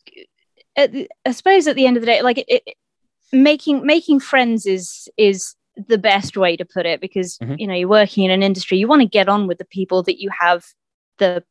I 0.76 1.32
suppose 1.32 1.66
at 1.66 1.74
the 1.74 1.86
end 1.86 1.96
of 1.96 2.02
the 2.02 2.06
day, 2.06 2.22
like 2.22 2.38
it, 2.38 2.46
it, 2.48 2.76
making 3.32 3.84
making 3.84 4.20
friends 4.20 4.64
is 4.64 5.08
is 5.16 5.54
the 5.88 5.98
best 5.98 6.36
way 6.36 6.56
to 6.56 6.64
put 6.64 6.86
it 6.86 7.00
because 7.00 7.38
mm-hmm. 7.38 7.54
you 7.58 7.66
know 7.66 7.74
you're 7.74 7.88
working 7.88 8.24
in 8.24 8.30
an 8.30 8.42
industry 8.42 8.78
you 8.78 8.88
want 8.88 9.00
to 9.00 9.06
get 9.06 9.28
on 9.28 9.46
with 9.46 9.58
the 9.58 9.64
people 9.64 10.02
that 10.02 10.20
you 10.20 10.28
have 10.40 10.64
the 11.18 11.44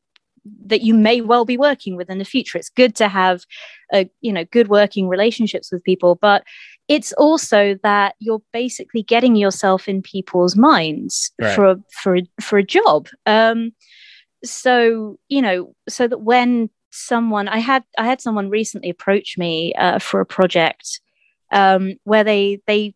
that 0.65 0.81
you 0.81 0.93
may 0.93 1.21
well 1.21 1.45
be 1.45 1.57
working 1.57 1.95
with 1.95 2.09
in 2.09 2.17
the 2.17 2.25
future 2.25 2.57
it's 2.57 2.69
good 2.69 2.93
to 2.93 3.07
have 3.07 3.45
a 3.93 4.09
you 4.19 4.33
know 4.33 4.43
good 4.45 4.67
working 4.67 5.07
relationships 5.07 5.71
with 5.71 5.83
people 5.83 6.15
but 6.15 6.43
it's 6.87 7.11
also 7.13 7.77
that 7.83 8.15
you're 8.19 8.41
basically 8.53 9.03
getting 9.03 9.35
yourself 9.35 9.89
in 9.89 10.01
people's 10.01 10.55
minds 10.55 11.31
right. 11.41 11.53
for 11.53 11.65
a, 11.65 11.77
for 11.91 12.17
a, 12.17 12.21
for 12.41 12.57
a 12.57 12.63
job. 12.63 13.07
Um, 13.25 13.73
so 14.43 15.17
you 15.27 15.41
know, 15.41 15.75
so 15.89 16.07
that 16.07 16.19
when 16.19 16.69
someone 16.97 17.47
I 17.47 17.59
had 17.59 17.83
I 17.97 18.05
had 18.05 18.21
someone 18.21 18.49
recently 18.49 18.89
approach 18.89 19.37
me 19.37 19.73
uh, 19.73 19.99
for 19.99 20.19
a 20.19 20.25
project 20.25 20.99
um, 21.51 21.93
where 22.03 22.23
they 22.23 22.61
they 22.67 22.95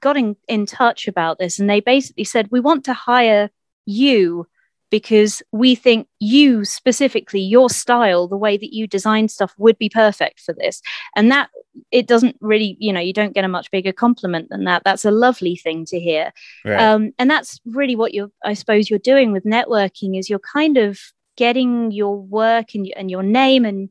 got 0.00 0.16
in, 0.16 0.36
in 0.48 0.66
touch 0.66 1.08
about 1.08 1.38
this 1.38 1.58
and 1.58 1.68
they 1.68 1.80
basically 1.80 2.24
said 2.24 2.48
we 2.50 2.60
want 2.60 2.84
to 2.84 2.92
hire 2.92 3.50
you 3.86 4.46
because 4.90 5.42
we 5.52 5.74
think 5.74 6.06
you 6.20 6.64
specifically 6.64 7.40
your 7.40 7.68
style 7.68 8.28
the 8.28 8.36
way 8.36 8.56
that 8.56 8.72
you 8.72 8.86
design 8.86 9.28
stuff 9.28 9.52
would 9.58 9.76
be 9.78 9.88
perfect 9.88 10.40
for 10.40 10.52
this. 10.52 10.80
And 11.16 11.30
that 11.32 11.50
it 11.90 12.06
doesn't 12.06 12.36
really 12.40 12.76
you 12.80 12.92
know 12.92 13.00
you 13.00 13.12
don't 13.12 13.34
get 13.34 13.44
a 13.44 13.48
much 13.48 13.70
bigger 13.70 13.92
compliment 13.92 14.48
than 14.48 14.64
that. 14.64 14.82
That's 14.84 15.04
a 15.04 15.10
lovely 15.10 15.56
thing 15.56 15.84
to 15.86 16.00
hear. 16.00 16.32
Right. 16.64 16.80
um, 16.80 17.12
and 17.18 17.28
that's 17.30 17.60
really 17.66 17.96
what 17.96 18.14
you're 18.14 18.30
i 18.44 18.54
suppose 18.54 18.88
you're 18.88 18.98
doing 18.98 19.32
with 19.32 19.44
networking 19.44 20.18
is 20.18 20.30
you're 20.30 20.38
kind 20.38 20.76
of 20.76 20.98
getting 21.36 21.90
your 21.90 22.16
work 22.16 22.74
and, 22.74 22.92
and 22.96 23.10
your 23.10 23.22
name 23.22 23.64
and 23.64 23.88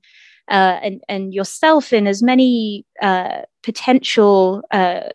uh, 0.49 0.79
and 0.83 1.01
and 1.09 1.33
yourself 1.33 1.91
in 1.93 2.07
as 2.07 2.21
many 2.21 2.85
uh, 3.01 3.41
potential 3.63 4.63
uh, 4.71 5.09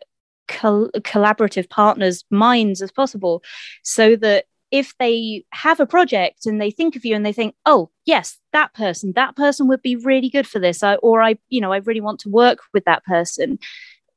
col- 0.47 0.91
collaborative 0.99 1.69
partners' 1.69 2.25
minds 2.29 2.81
as 2.81 2.91
possible, 2.91 3.41
so 3.83 4.15
that 4.17 4.45
if 4.71 4.93
they 4.99 5.43
have 5.51 5.79
a 5.79 5.85
project 5.85 6.45
and 6.45 6.59
they 6.59 6.71
think 6.71 6.95
of 6.95 7.03
you 7.03 7.13
and 7.13 7.25
they 7.25 7.33
think, 7.33 7.53
oh, 7.65 7.89
yes, 8.05 8.39
that 8.53 8.73
person, 8.73 9.11
that 9.15 9.35
person 9.35 9.67
would 9.67 9.81
be 9.81 9.97
really 9.97 10.29
good 10.29 10.47
for 10.47 10.59
this, 10.59 10.81
I, 10.81 10.95
or 10.95 11.21
I, 11.21 11.37
you 11.49 11.59
know, 11.59 11.73
I 11.73 11.77
really 11.77 11.99
want 11.99 12.21
to 12.21 12.29
work 12.29 12.59
with 12.73 12.85
that 12.85 13.03
person, 13.03 13.59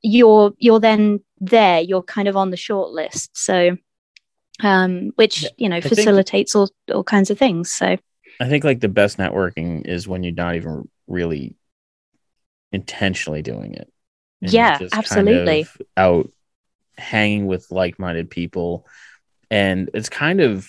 you're 0.03 0.53
you're 0.59 0.81
then 0.81 1.21
there, 1.41 1.81
you're 1.81 2.03
kind 2.03 2.29
of 2.29 2.37
on 2.37 2.51
the 2.51 2.57
short 2.57 2.91
list. 2.91 3.31
So, 3.37 3.77
um, 4.63 5.11
which 5.17 5.47
you 5.57 5.69
know 5.69 5.81
facilitates 5.81 6.55
all 6.55 6.71
all 6.93 7.05
kinds 7.05 7.31
of 7.31 7.39
things. 7.39 7.73
So, 7.73 7.97
I 8.41 8.49
think 8.49 8.65
like 8.65 8.81
the 8.81 8.89
best 8.89 9.19
networking 9.19 9.87
is 9.87 10.09
when 10.09 10.23
you're 10.23 10.35
not 10.35 10.57
even 10.57 10.89
really 11.07 11.57
intentionally 12.73 13.43
doing 13.43 13.75
it. 13.75 13.91
Yeah, 14.41 14.79
absolutely. 14.93 15.65
Kind 15.65 15.77
of 15.81 15.87
out 15.97 16.31
hanging 16.97 17.47
with 17.47 17.71
like-minded 17.71 18.31
people 18.31 18.87
and 19.51 19.89
it's 19.95 20.09
kind 20.09 20.41
of 20.41 20.69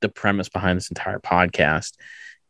the 0.00 0.08
premise 0.08 0.48
behind 0.48 0.76
this 0.76 0.90
entire 0.90 1.18
podcast 1.18 1.94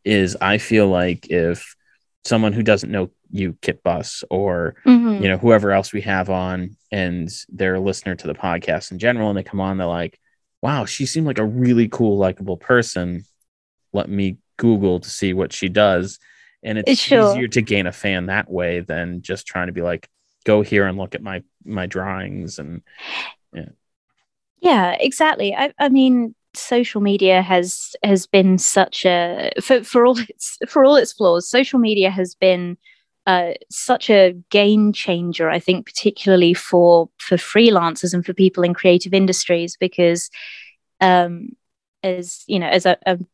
is 0.03 0.37
I 0.39 0.59
feel 0.59 0.87
like 0.87 1.31
if 1.31 1.75
someone 2.23 2.53
who 2.53 2.61
doesn't 2.61 2.91
know 2.91 3.09
you, 3.31 3.57
Kit 3.61 3.81
Buss, 3.81 4.23
or 4.29 4.75
mm-hmm. 4.85 5.23
you 5.23 5.29
know 5.29 5.37
whoever 5.37 5.71
else 5.71 5.93
we 5.93 6.01
have 6.01 6.29
on, 6.29 6.77
and 6.91 7.27
they're 7.49 7.75
a 7.75 7.79
listener 7.79 8.15
to 8.15 8.27
the 8.27 8.35
podcast 8.35 8.91
in 8.91 8.99
general, 8.99 9.29
and 9.29 9.37
they 9.37 9.43
come 9.43 9.59
on, 9.59 9.77
they're 9.77 9.87
like, 9.87 10.19
"Wow, 10.61 10.85
she 10.85 11.05
seemed 11.05 11.27
like 11.27 11.39
a 11.39 11.45
really 11.45 11.87
cool, 11.87 12.17
likable 12.17 12.57
person." 12.57 13.25
Let 13.93 14.09
me 14.09 14.37
Google 14.57 14.99
to 14.99 15.09
see 15.09 15.33
what 15.33 15.51
she 15.51 15.67
does, 15.67 16.17
and 16.63 16.77
it's 16.77 17.01
sure. 17.01 17.31
easier 17.31 17.47
to 17.49 17.61
gain 17.61 17.87
a 17.87 17.91
fan 17.91 18.27
that 18.27 18.49
way 18.49 18.79
than 18.79 19.21
just 19.21 19.47
trying 19.47 19.67
to 19.67 19.73
be 19.73 19.81
like, 19.81 20.09
"Go 20.45 20.61
here 20.61 20.87
and 20.87 20.97
look 20.97 21.15
at 21.15 21.21
my 21.21 21.43
my 21.65 21.87
drawings," 21.87 22.59
and 22.59 22.81
yeah. 23.53 23.69
Yeah, 24.61 24.95
exactly. 24.99 25.55
I, 25.55 25.73
I 25.79 25.89
mean, 25.89 26.35
social 26.53 27.01
media 27.01 27.41
has 27.41 27.95
has 28.03 28.27
been 28.27 28.57
such 28.57 29.05
a 29.05 29.51
for, 29.61 29.83
for 29.83 30.05
all 30.05 30.19
its 30.19 30.57
for 30.67 30.85
all 30.85 30.95
its 30.95 31.13
flaws, 31.13 31.49
social 31.49 31.79
media 31.79 32.09
has 32.11 32.35
been 32.35 32.77
uh, 33.27 33.51
such 33.69 34.09
a 34.09 34.33
game 34.49 34.93
changer. 34.93 35.49
I 35.49 35.59
think, 35.59 35.85
particularly 35.85 36.53
for 36.53 37.09
for 37.17 37.37
freelancers 37.37 38.13
and 38.13 38.25
for 38.25 38.33
people 38.33 38.63
in 38.63 38.73
creative 38.73 39.13
industries, 39.13 39.77
because 39.77 40.29
um, 40.99 41.49
as 42.03 42.43
you 42.47 42.59
know, 42.59 42.67
as 42.67 42.85
I, 42.85 42.97
I'm, 43.05 43.27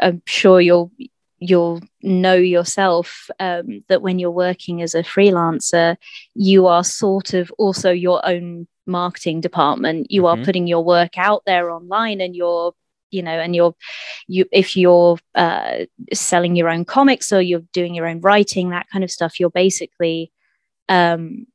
I'm 0.00 0.22
sure 0.26 0.60
you'll 0.60 0.90
you'll 1.38 1.80
know 2.02 2.34
yourself 2.34 3.28
um, 3.38 3.84
that 3.88 4.02
when 4.02 4.18
you're 4.18 4.30
working 4.30 4.80
as 4.82 4.94
a 4.94 5.02
freelancer, 5.02 5.96
you 6.34 6.66
are 6.66 6.84
sort 6.84 7.34
of 7.34 7.52
also 7.58 7.90
your 7.90 8.26
own 8.26 8.66
marketing 8.86 9.40
department. 9.40 10.10
You 10.10 10.22
mm-hmm. 10.22 10.40
are 10.40 10.44
putting 10.44 10.66
your 10.66 10.84
work 10.84 11.18
out 11.18 11.42
there 11.46 11.70
online, 11.70 12.20
and 12.20 12.34
you're 12.34 12.72
you 13.14 13.22
know 13.22 13.38
and 13.38 13.54
you're 13.54 13.74
you 14.26 14.44
if 14.52 14.76
you're 14.76 15.16
uh, 15.34 15.84
selling 16.12 16.56
your 16.56 16.68
own 16.68 16.84
comics 16.84 17.32
or 17.32 17.40
you're 17.40 17.62
doing 17.72 17.94
your 17.94 18.06
own 18.06 18.20
writing 18.20 18.70
that 18.70 18.88
kind 18.90 19.04
of 19.04 19.10
stuff 19.10 19.38
you're 19.40 19.50
basically 19.50 20.32
um, 20.88 21.46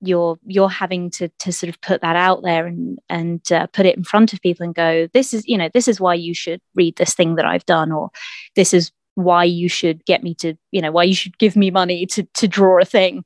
you're 0.00 0.38
you're 0.46 0.70
having 0.70 1.10
to 1.10 1.28
to 1.38 1.52
sort 1.52 1.68
of 1.68 1.80
put 1.80 2.00
that 2.00 2.16
out 2.16 2.42
there 2.42 2.66
and 2.66 2.98
and 3.08 3.52
uh, 3.52 3.66
put 3.68 3.86
it 3.86 3.96
in 3.96 4.04
front 4.04 4.32
of 4.32 4.40
people 4.40 4.64
and 4.64 4.74
go 4.74 5.08
this 5.12 5.34
is 5.34 5.46
you 5.46 5.58
know 5.58 5.68
this 5.74 5.88
is 5.88 6.00
why 6.00 6.14
you 6.14 6.34
should 6.34 6.60
read 6.74 6.96
this 6.96 7.14
thing 7.14 7.34
that 7.34 7.44
I've 7.44 7.66
done 7.66 7.92
or 7.92 8.10
this 8.56 8.72
is 8.72 8.90
why 9.14 9.44
you 9.44 9.68
should 9.68 10.04
get 10.06 10.22
me 10.22 10.34
to 10.36 10.54
you 10.70 10.80
know 10.80 10.92
why 10.92 11.04
you 11.04 11.14
should 11.14 11.36
give 11.38 11.56
me 11.56 11.70
money 11.70 12.06
to 12.06 12.22
to 12.34 12.48
draw 12.48 12.80
a 12.80 12.84
thing. 12.84 13.24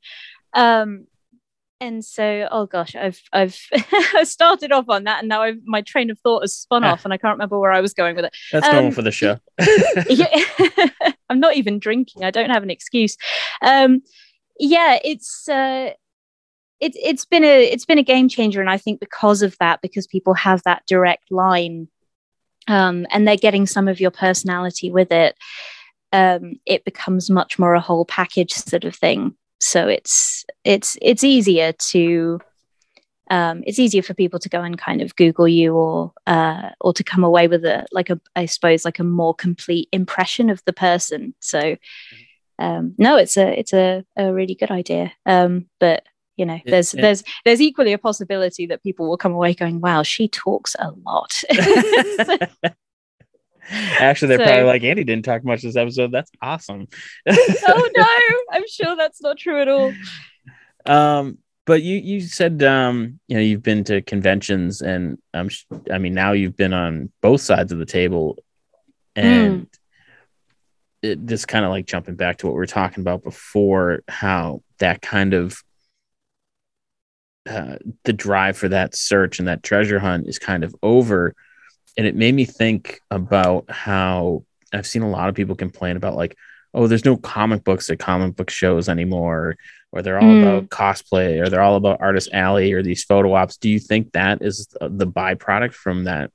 Um 0.54 1.06
and 1.84 2.04
so 2.04 2.48
oh 2.50 2.66
gosh 2.66 2.94
i've 2.94 3.20
i've 3.32 3.54
started 4.24 4.72
off 4.72 4.88
on 4.88 5.04
that 5.04 5.20
and 5.20 5.28
now 5.28 5.42
I've, 5.42 5.58
my 5.64 5.82
train 5.82 6.10
of 6.10 6.18
thought 6.18 6.42
has 6.42 6.54
spun 6.54 6.82
off 6.84 7.04
and 7.04 7.12
i 7.12 7.16
can't 7.16 7.34
remember 7.34 7.58
where 7.58 7.72
i 7.72 7.80
was 7.80 7.94
going 7.94 8.16
with 8.16 8.24
it. 8.24 8.36
That's 8.50 8.66
um, 8.66 8.74
normal 8.74 8.92
for 8.92 9.02
the 9.02 9.12
show. 9.12 9.38
i'm 11.28 11.40
not 11.40 11.56
even 11.56 11.78
drinking. 11.78 12.24
I 12.24 12.30
don't 12.30 12.50
have 12.50 12.62
an 12.62 12.70
excuse. 12.70 13.16
Um 13.62 14.02
yeah 14.58 14.98
it's 15.04 15.48
uh 15.48 15.90
it's 16.80 16.96
it's 17.02 17.24
been 17.24 17.44
a 17.44 17.64
it's 17.64 17.84
been 17.84 17.98
a 17.98 18.04
game 18.04 18.28
changer 18.28 18.60
and 18.60 18.70
i 18.70 18.76
think 18.76 19.00
because 19.00 19.42
of 19.42 19.56
that 19.58 19.80
because 19.80 20.06
people 20.06 20.34
have 20.34 20.62
that 20.64 20.82
direct 20.86 21.30
line 21.30 21.88
um, 22.66 23.06
and 23.10 23.28
they're 23.28 23.36
getting 23.36 23.66
some 23.66 23.88
of 23.88 24.00
your 24.00 24.10
personality 24.10 24.90
with 24.90 25.12
it 25.12 25.36
um, 26.12 26.54
it 26.64 26.84
becomes 26.84 27.28
much 27.28 27.58
more 27.58 27.74
a 27.74 27.80
whole 27.80 28.04
package 28.04 28.52
sort 28.52 28.84
of 28.84 28.94
thing 28.94 29.34
so 29.64 29.88
it's 29.88 30.44
it's 30.62 30.98
it's 31.00 31.24
easier 31.24 31.72
to 31.72 32.38
um, 33.30 33.64
it's 33.66 33.78
easier 33.78 34.02
for 34.02 34.12
people 34.12 34.38
to 34.40 34.50
go 34.50 34.60
and 34.60 34.76
kind 34.76 35.00
of 35.00 35.16
Google 35.16 35.48
you 35.48 35.74
or 35.74 36.12
uh, 36.26 36.68
or 36.82 36.92
to 36.92 37.02
come 37.02 37.24
away 37.24 37.48
with 37.48 37.64
a 37.64 37.86
like 37.90 38.10
a 38.10 38.20
I 38.36 38.44
suppose 38.44 38.84
like 38.84 38.98
a 38.98 39.04
more 39.04 39.34
complete 39.34 39.88
impression 39.90 40.50
of 40.50 40.62
the 40.66 40.74
person. 40.74 41.34
So 41.40 41.76
um, 42.58 42.94
no, 42.98 43.16
it's 43.16 43.38
a 43.38 43.58
it's 43.58 43.72
a, 43.72 44.04
a 44.18 44.34
really 44.34 44.54
good 44.54 44.70
idea. 44.70 45.12
Um, 45.24 45.66
but 45.80 46.04
you 46.36 46.44
know, 46.44 46.60
there's 46.66 46.92
yeah. 46.92 47.00
there's 47.00 47.24
there's 47.46 47.62
equally 47.62 47.94
a 47.94 47.98
possibility 47.98 48.66
that 48.66 48.82
people 48.82 49.08
will 49.08 49.16
come 49.16 49.32
away 49.32 49.54
going, 49.54 49.80
"Wow, 49.80 50.02
she 50.02 50.28
talks 50.28 50.76
a 50.78 50.90
lot." 50.90 51.32
Actually, 53.70 54.28
they're 54.28 54.38
so, 54.38 54.44
probably 54.44 54.64
like, 54.64 54.82
Andy 54.84 55.04
didn't 55.04 55.24
talk 55.24 55.44
much 55.44 55.62
this 55.62 55.76
episode. 55.76 56.12
That's 56.12 56.30
awesome. 56.42 56.86
oh 57.28 57.90
no, 57.96 58.06
I'm 58.52 58.64
sure 58.68 58.96
that's 58.96 59.22
not 59.22 59.38
true 59.38 59.60
at 59.60 59.68
all. 59.68 59.92
Um, 60.86 61.38
but 61.66 61.82
you 61.82 61.96
you 61.96 62.20
said 62.20 62.62
um, 62.62 63.20
you 63.28 63.36
know, 63.36 63.42
you've 63.42 63.62
been 63.62 63.84
to 63.84 64.02
conventions, 64.02 64.82
and 64.82 65.18
um, 65.32 65.48
I 65.90 65.98
mean, 65.98 66.14
now 66.14 66.32
you've 66.32 66.56
been 66.56 66.74
on 66.74 67.10
both 67.22 67.40
sides 67.40 67.72
of 67.72 67.78
the 67.78 67.86
table, 67.86 68.36
and 69.16 69.62
mm. 69.62 69.68
it, 71.02 71.24
just 71.26 71.48
kind 71.48 71.64
of 71.64 71.70
like 71.70 71.86
jumping 71.86 72.16
back 72.16 72.38
to 72.38 72.46
what 72.46 72.52
we 72.52 72.58
were 72.58 72.66
talking 72.66 73.00
about 73.00 73.22
before, 73.22 74.02
how 74.08 74.62
that 74.78 75.00
kind 75.00 75.32
of 75.32 75.62
uh, 77.48 77.76
the 78.04 78.12
drive 78.12 78.56
for 78.56 78.68
that 78.68 78.94
search 78.94 79.38
and 79.38 79.48
that 79.48 79.62
treasure 79.62 79.98
hunt 79.98 80.26
is 80.26 80.38
kind 80.38 80.64
of 80.64 80.74
over 80.82 81.34
and 81.96 82.06
it 82.06 82.16
made 82.16 82.34
me 82.34 82.44
think 82.44 83.00
about 83.10 83.70
how 83.70 84.44
I've 84.72 84.86
seen 84.86 85.02
a 85.02 85.10
lot 85.10 85.28
of 85.28 85.34
people 85.34 85.54
complain 85.54 85.96
about 85.96 86.16
like, 86.16 86.36
oh, 86.72 86.86
there's 86.88 87.04
no 87.04 87.16
comic 87.16 87.62
books 87.62 87.88
at 87.90 87.98
comic 87.98 88.34
book 88.34 88.50
shows 88.50 88.88
anymore, 88.88 89.56
or 89.92 90.02
they're 90.02 90.18
all 90.18 90.24
mm. 90.24 90.42
about 90.42 90.68
cosplay, 90.70 91.40
or 91.40 91.48
they're 91.48 91.62
all 91.62 91.76
about 91.76 92.00
Artist 92.00 92.30
Alley 92.32 92.72
or 92.72 92.82
these 92.82 93.04
photo 93.04 93.32
ops. 93.34 93.56
Do 93.56 93.68
you 93.68 93.78
think 93.78 94.12
that 94.12 94.42
is 94.42 94.66
the 94.80 95.06
byproduct 95.06 95.72
from 95.72 96.04
that 96.04 96.32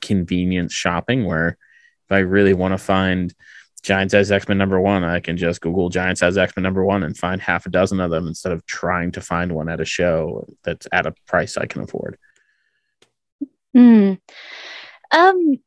convenience 0.00 0.72
shopping, 0.72 1.26
where 1.26 1.58
if 2.06 2.12
I 2.12 2.20
really 2.20 2.54
want 2.54 2.72
to 2.72 2.78
find 2.78 3.34
Giant 3.82 4.10
Size 4.10 4.30
X 4.30 4.48
Men 4.48 4.58
number 4.58 4.80
one, 4.80 5.04
I 5.04 5.20
can 5.20 5.36
just 5.36 5.60
Google 5.60 5.90
Giant 5.90 6.18
Size 6.18 6.38
X 6.38 6.56
Men 6.56 6.62
number 6.62 6.84
one 6.84 7.02
and 7.02 7.16
find 7.16 7.40
half 7.40 7.66
a 7.66 7.70
dozen 7.70 8.00
of 8.00 8.10
them 8.10 8.26
instead 8.26 8.52
of 8.52 8.64
trying 8.64 9.12
to 9.12 9.20
find 9.20 9.52
one 9.52 9.68
at 9.68 9.80
a 9.80 9.84
show 9.84 10.48
that's 10.64 10.88
at 10.90 11.06
a 11.06 11.14
price 11.26 11.58
I 11.58 11.66
can 11.66 11.82
afford. 11.82 12.18
Hmm. 13.74 14.14
Um, 15.10 15.58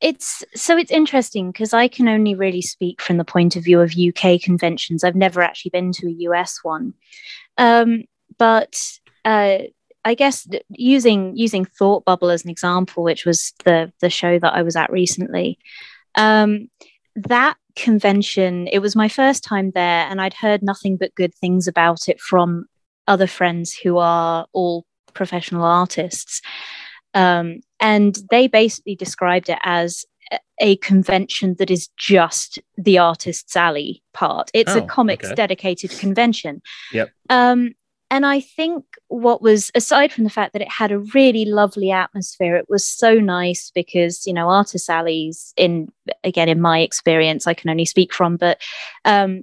it's 0.00 0.44
so 0.54 0.76
it's 0.76 0.90
interesting 0.90 1.50
because 1.50 1.72
I 1.72 1.88
can 1.88 2.08
only 2.08 2.34
really 2.34 2.62
speak 2.62 3.00
from 3.00 3.16
the 3.16 3.24
point 3.24 3.56
of 3.56 3.64
view 3.64 3.80
of 3.80 3.94
UK 3.96 4.40
conventions. 4.40 5.02
I've 5.02 5.16
never 5.16 5.42
actually 5.42 5.70
been 5.70 5.92
to 5.92 6.06
a 6.06 6.16
US 6.28 6.60
one, 6.62 6.94
um, 7.58 8.04
but 8.38 8.76
uh, 9.24 9.58
I 10.04 10.14
guess 10.14 10.46
using 10.70 11.36
using 11.36 11.64
Thought 11.64 12.04
Bubble 12.04 12.30
as 12.30 12.44
an 12.44 12.50
example, 12.50 13.02
which 13.02 13.24
was 13.24 13.52
the 13.64 13.92
the 14.00 14.10
show 14.10 14.38
that 14.38 14.54
I 14.54 14.62
was 14.62 14.76
at 14.76 14.92
recently, 14.92 15.58
um, 16.14 16.68
that 17.16 17.56
convention 17.74 18.68
it 18.68 18.80
was 18.80 18.94
my 18.94 19.08
first 19.08 19.42
time 19.42 19.72
there, 19.74 20.06
and 20.08 20.20
I'd 20.20 20.34
heard 20.34 20.62
nothing 20.62 20.96
but 20.96 21.14
good 21.14 21.34
things 21.34 21.66
about 21.66 22.08
it 22.08 22.20
from 22.20 22.66
other 23.08 23.26
friends 23.26 23.76
who 23.76 23.98
are 23.98 24.46
all 24.52 24.86
professional 25.12 25.64
artists. 25.64 26.40
Um, 27.14 27.60
and 27.82 28.16
they 28.30 28.46
basically 28.46 28.94
described 28.94 29.50
it 29.50 29.58
as 29.64 30.06
a 30.60 30.76
convention 30.76 31.56
that 31.58 31.70
is 31.70 31.88
just 31.98 32.58
the 32.78 32.96
artist's 32.96 33.54
alley 33.56 34.02
part. 34.14 34.50
It's 34.54 34.72
oh, 34.72 34.78
a 34.78 34.86
comics 34.86 35.26
okay. 35.26 35.34
dedicated 35.34 35.90
convention. 35.98 36.62
Yep. 36.92 37.10
Um, 37.28 37.72
and 38.10 38.24
I 38.24 38.40
think 38.40 38.84
what 39.08 39.42
was, 39.42 39.70
aside 39.74 40.12
from 40.12 40.24
the 40.24 40.30
fact 40.30 40.52
that 40.52 40.62
it 40.62 40.70
had 40.70 40.92
a 40.92 40.98
really 40.98 41.44
lovely 41.44 41.90
atmosphere, 41.90 42.56
it 42.56 42.66
was 42.68 42.86
so 42.86 43.14
nice 43.14 43.72
because, 43.74 44.26
you 44.26 44.32
know, 44.32 44.48
artist 44.48 44.88
alleys, 44.88 45.52
in 45.56 45.88
again, 46.22 46.48
in 46.48 46.60
my 46.60 46.80
experience, 46.80 47.46
I 47.46 47.54
can 47.54 47.70
only 47.70 47.86
speak 47.86 48.14
from, 48.14 48.36
but 48.36 48.60
um, 49.04 49.42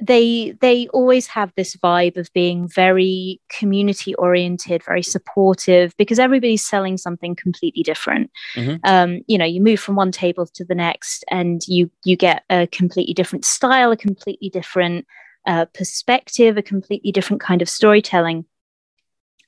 they 0.00 0.56
they 0.60 0.86
always 0.88 1.26
have 1.26 1.52
this 1.56 1.74
vibe 1.76 2.16
of 2.16 2.32
being 2.32 2.68
very 2.68 3.40
community 3.48 4.14
oriented 4.14 4.82
very 4.84 5.02
supportive 5.02 5.92
because 5.96 6.18
everybody's 6.18 6.64
selling 6.64 6.96
something 6.96 7.34
completely 7.34 7.82
different. 7.82 8.30
Mm-hmm. 8.54 8.76
um, 8.84 9.20
you 9.26 9.36
know 9.38 9.44
you 9.44 9.60
move 9.60 9.80
from 9.80 9.96
one 9.96 10.12
table 10.12 10.46
to 10.46 10.64
the 10.64 10.74
next 10.74 11.24
and 11.30 11.62
you 11.66 11.90
you 12.04 12.16
get 12.16 12.44
a 12.50 12.66
completely 12.68 13.14
different 13.14 13.44
style 13.44 13.90
a 13.90 13.96
completely 13.96 14.48
different 14.50 15.06
uh, 15.46 15.64
perspective 15.74 16.56
a 16.56 16.62
completely 16.62 17.10
different 17.12 17.40
kind 17.40 17.62
of 17.62 17.68
storytelling. 17.68 18.44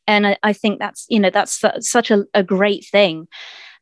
And 0.06 0.26
I, 0.26 0.36
I 0.42 0.52
think 0.52 0.80
that's 0.80 1.06
you 1.08 1.20
know 1.20 1.30
that's 1.30 1.62
such 1.80 2.10
a, 2.10 2.24
a 2.34 2.42
great 2.42 2.86
thing. 2.90 3.28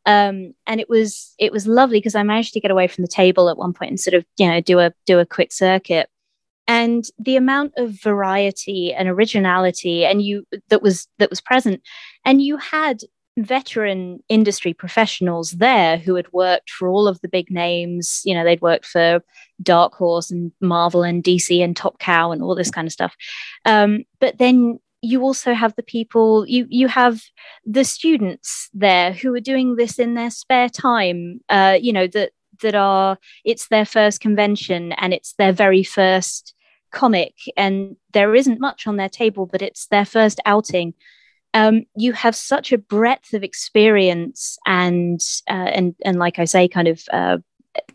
Um, 0.05 0.55
and 0.67 0.81
it 0.81 0.89
was 0.89 1.35
it 1.39 1.53
was 1.53 1.67
lovely 1.67 1.99
because 1.99 2.15
I 2.15 2.23
managed 2.23 2.53
to 2.55 2.61
get 2.61 2.71
away 2.71 2.89
from 2.89 3.03
the 3.03 3.09
table 3.09 3.49
at 3.49 3.59
one 3.59 3.73
point 3.73 3.91
and 3.91 4.01
sort 4.01 4.15
of 4.15 4.25
you 4.37 4.47
know 4.47 4.61
do 4.61 4.79
a 4.81 4.93
do 5.07 5.19
a 5.19 5.27
quick 5.27 5.53
circuit 5.53 6.11
and 6.69 7.07
the 7.19 7.37
amount 7.37 7.73
of 7.79 8.01
variety 8.01 8.93
and 8.93 9.09
originality 9.09 10.05
and 10.05 10.23
you 10.23 10.47
that 10.69 10.83
was 10.83 11.09
that 11.19 11.31
was 11.31 11.41
present. 11.41 11.83
And 12.25 12.43
you 12.43 12.59
had 12.59 13.01
veteran 13.39 14.19
industry 14.29 14.75
professionals 14.75 15.53
there 15.53 15.97
who 15.97 16.17
had 16.17 16.31
worked 16.33 16.71
for 16.71 16.89
all 16.89 17.09
of 17.09 17.21
the 17.21 17.29
big 17.29 17.51
names. 17.51 18.21
You 18.25 18.35
know 18.35 18.45
they'd 18.45 18.61
worked 18.61 18.87
for 18.87 19.23
dark 19.63 19.95
horse 19.95 20.31
and 20.31 20.53
marvel 20.61 21.03
and 21.03 21.25
dc 21.25 21.63
and 21.65 21.77
top 21.77 21.99
cow 21.99 22.31
and 22.31 22.43
all 22.43 22.55
this 22.55 22.71
kind 22.71 22.87
of 22.87 22.93
stuff. 22.93 23.17
Um, 23.65 24.05
but 24.21 24.39
then 24.39 24.79
you 25.01 25.23
also 25.23 25.55
have 25.55 25.75
the 25.77 25.83
people 25.83 26.47
you 26.47 26.67
you 26.69 26.89
have 26.89 27.23
the 27.65 27.85
students 27.85 28.69
there 28.75 29.13
who 29.13 29.35
are 29.35 29.41
doing 29.41 29.77
this 29.77 29.99
in 29.99 30.15
their 30.15 30.31
spare 30.31 30.69
time. 30.69 31.41
Uh, 31.49 31.79
you 31.81 31.93
know 31.93 32.07
that 32.09 32.33
that 32.61 32.75
are 32.75 33.19
it's 33.45 33.69
their 33.69 33.85
first 33.87 34.21
convention 34.21 34.93
and 34.93 35.15
it's 35.15 35.35
their 35.35 35.53
very 35.53 35.85
first 35.85 36.55
comic 36.91 37.35
and 37.57 37.97
there 38.13 38.35
isn't 38.35 38.61
much 38.61 38.87
on 38.87 38.97
their 38.97 39.09
table, 39.09 39.47
but 39.47 39.63
it's 39.63 39.87
their 39.87 40.05
first 40.05 40.41
outing. 40.47 40.95
Um, 41.55 41.85
you 41.97 42.13
have 42.13 42.37
such 42.37 42.73
a 42.73 42.79
breadth 42.79 43.33
of 43.33 43.43
experience 43.43 44.59
and 44.67 45.21
uh, 45.49 45.53
and 45.53 45.95
and 46.05 46.19
like 46.19 46.39
I 46.39 46.45
say, 46.45 46.69
kind 46.69 46.89
of 46.89 47.03
uh, 47.13 47.39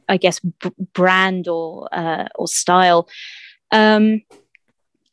I 0.09 0.17
guess 0.17 0.39
b- 0.39 0.71
brand 0.93 1.47
or 1.47 1.87
uh, 1.91 2.27
or 2.35 2.47
style. 2.47 3.07
Um, 3.71 4.21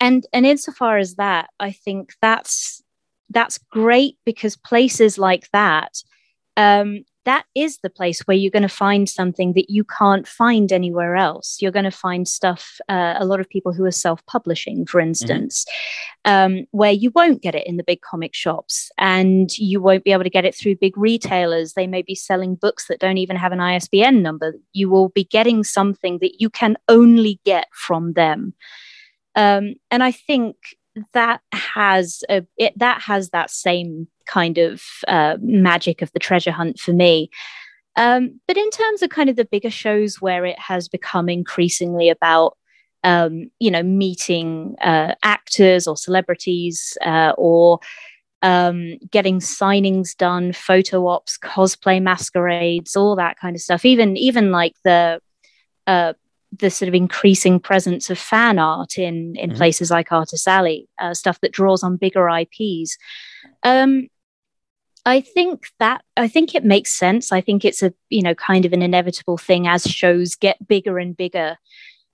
and 0.00 0.26
and 0.32 0.46
insofar 0.46 0.98
as 0.98 1.16
that, 1.16 1.50
I 1.60 1.72
think 1.72 2.14
that's 2.22 2.82
that's 3.28 3.58
great 3.58 4.16
because 4.24 4.56
places 4.56 5.18
like 5.18 5.48
that 5.52 6.02
um, 6.56 7.04
that 7.30 7.46
is 7.54 7.78
the 7.78 7.88
place 7.88 8.26
where 8.26 8.36
you're 8.36 8.50
going 8.50 8.64
to 8.64 8.68
find 8.68 9.08
something 9.08 9.52
that 9.52 9.70
you 9.70 9.84
can't 9.84 10.26
find 10.26 10.72
anywhere 10.72 11.14
else. 11.14 11.58
You're 11.60 11.70
going 11.70 11.84
to 11.84 11.90
find 11.92 12.26
stuff, 12.26 12.80
uh, 12.88 13.14
a 13.20 13.24
lot 13.24 13.38
of 13.38 13.48
people 13.48 13.72
who 13.72 13.84
are 13.84 13.92
self 13.92 14.20
publishing, 14.26 14.84
for 14.84 15.00
mm-hmm. 15.00 15.10
instance, 15.10 15.64
mm-hmm. 16.26 16.58
um, 16.60 16.66
where 16.72 16.90
you 16.90 17.12
won't 17.14 17.40
get 17.40 17.54
it 17.54 17.64
in 17.68 17.76
the 17.76 17.84
big 17.84 18.00
comic 18.00 18.34
shops 18.34 18.90
and 18.98 19.56
you 19.58 19.80
won't 19.80 20.02
be 20.02 20.10
able 20.10 20.24
to 20.24 20.36
get 20.38 20.44
it 20.44 20.56
through 20.56 20.74
big 20.74 20.98
retailers. 20.98 21.74
They 21.74 21.86
may 21.86 22.02
be 22.02 22.16
selling 22.16 22.56
books 22.56 22.88
that 22.88 22.98
don't 22.98 23.18
even 23.18 23.36
have 23.36 23.52
an 23.52 23.60
ISBN 23.60 24.22
number. 24.22 24.54
You 24.72 24.90
will 24.90 25.10
be 25.10 25.22
getting 25.22 25.62
something 25.62 26.18
that 26.22 26.40
you 26.40 26.50
can 26.50 26.76
only 26.88 27.38
get 27.44 27.68
from 27.70 28.14
them. 28.14 28.54
Um, 29.36 29.74
and 29.92 30.02
I 30.02 30.10
think 30.10 30.56
that 31.12 31.42
has 31.52 32.24
a 32.28 32.44
it, 32.56 32.76
that 32.76 33.02
has 33.02 33.30
that 33.30 33.52
same 33.52 34.08
kind 34.30 34.58
of 34.58 34.82
uh, 35.08 35.36
magic 35.40 36.02
of 36.02 36.12
the 36.12 36.18
treasure 36.18 36.52
hunt 36.52 36.78
for 36.78 36.92
me. 36.92 37.30
Um, 37.96 38.40
but 38.46 38.56
in 38.56 38.70
terms 38.70 39.02
of 39.02 39.10
kind 39.10 39.28
of 39.28 39.36
the 39.36 39.44
bigger 39.44 39.70
shows 39.70 40.20
where 40.20 40.46
it 40.46 40.58
has 40.58 40.88
become 40.88 41.28
increasingly 41.28 42.08
about 42.08 42.56
um, 43.02 43.50
you 43.58 43.70
know 43.70 43.82
meeting 43.82 44.76
uh, 44.82 45.14
actors 45.22 45.86
or 45.86 45.96
celebrities 45.96 46.96
uh, 47.04 47.32
or 47.36 47.80
um, 48.42 48.96
getting 49.10 49.38
signings 49.40 50.16
done, 50.16 50.52
photo 50.52 51.06
ops, 51.06 51.38
cosplay 51.38 52.00
masquerades, 52.00 52.96
all 52.96 53.16
that 53.16 53.38
kind 53.38 53.56
of 53.56 53.62
stuff. 53.62 53.84
Even 53.84 54.16
even 54.16 54.50
like 54.50 54.74
the 54.84 55.20
uh, 55.86 56.12
the 56.58 56.70
sort 56.70 56.88
of 56.88 56.94
increasing 56.94 57.60
presence 57.60 58.10
of 58.10 58.18
fan 58.18 58.58
art 58.58 58.98
in 58.98 59.34
in 59.36 59.50
mm-hmm. 59.50 59.56
places 59.56 59.90
like 59.90 60.12
Artist 60.12 60.46
Alley, 60.46 60.88
uh, 61.00 61.14
stuff 61.14 61.40
that 61.40 61.52
draws 61.52 61.82
on 61.82 61.96
bigger 61.96 62.28
IPs. 62.28 62.96
Um, 63.62 64.08
I 65.06 65.20
think 65.20 65.66
that 65.78 66.04
I 66.16 66.28
think 66.28 66.54
it 66.54 66.64
makes 66.64 66.96
sense. 66.96 67.32
I 67.32 67.40
think 67.40 67.64
it's 67.64 67.82
a 67.82 67.92
you 68.08 68.22
know 68.22 68.34
kind 68.34 68.64
of 68.64 68.72
an 68.72 68.82
inevitable 68.82 69.38
thing 69.38 69.66
as 69.66 69.84
shows 69.84 70.34
get 70.34 70.66
bigger 70.66 70.98
and 70.98 71.16
bigger. 71.16 71.56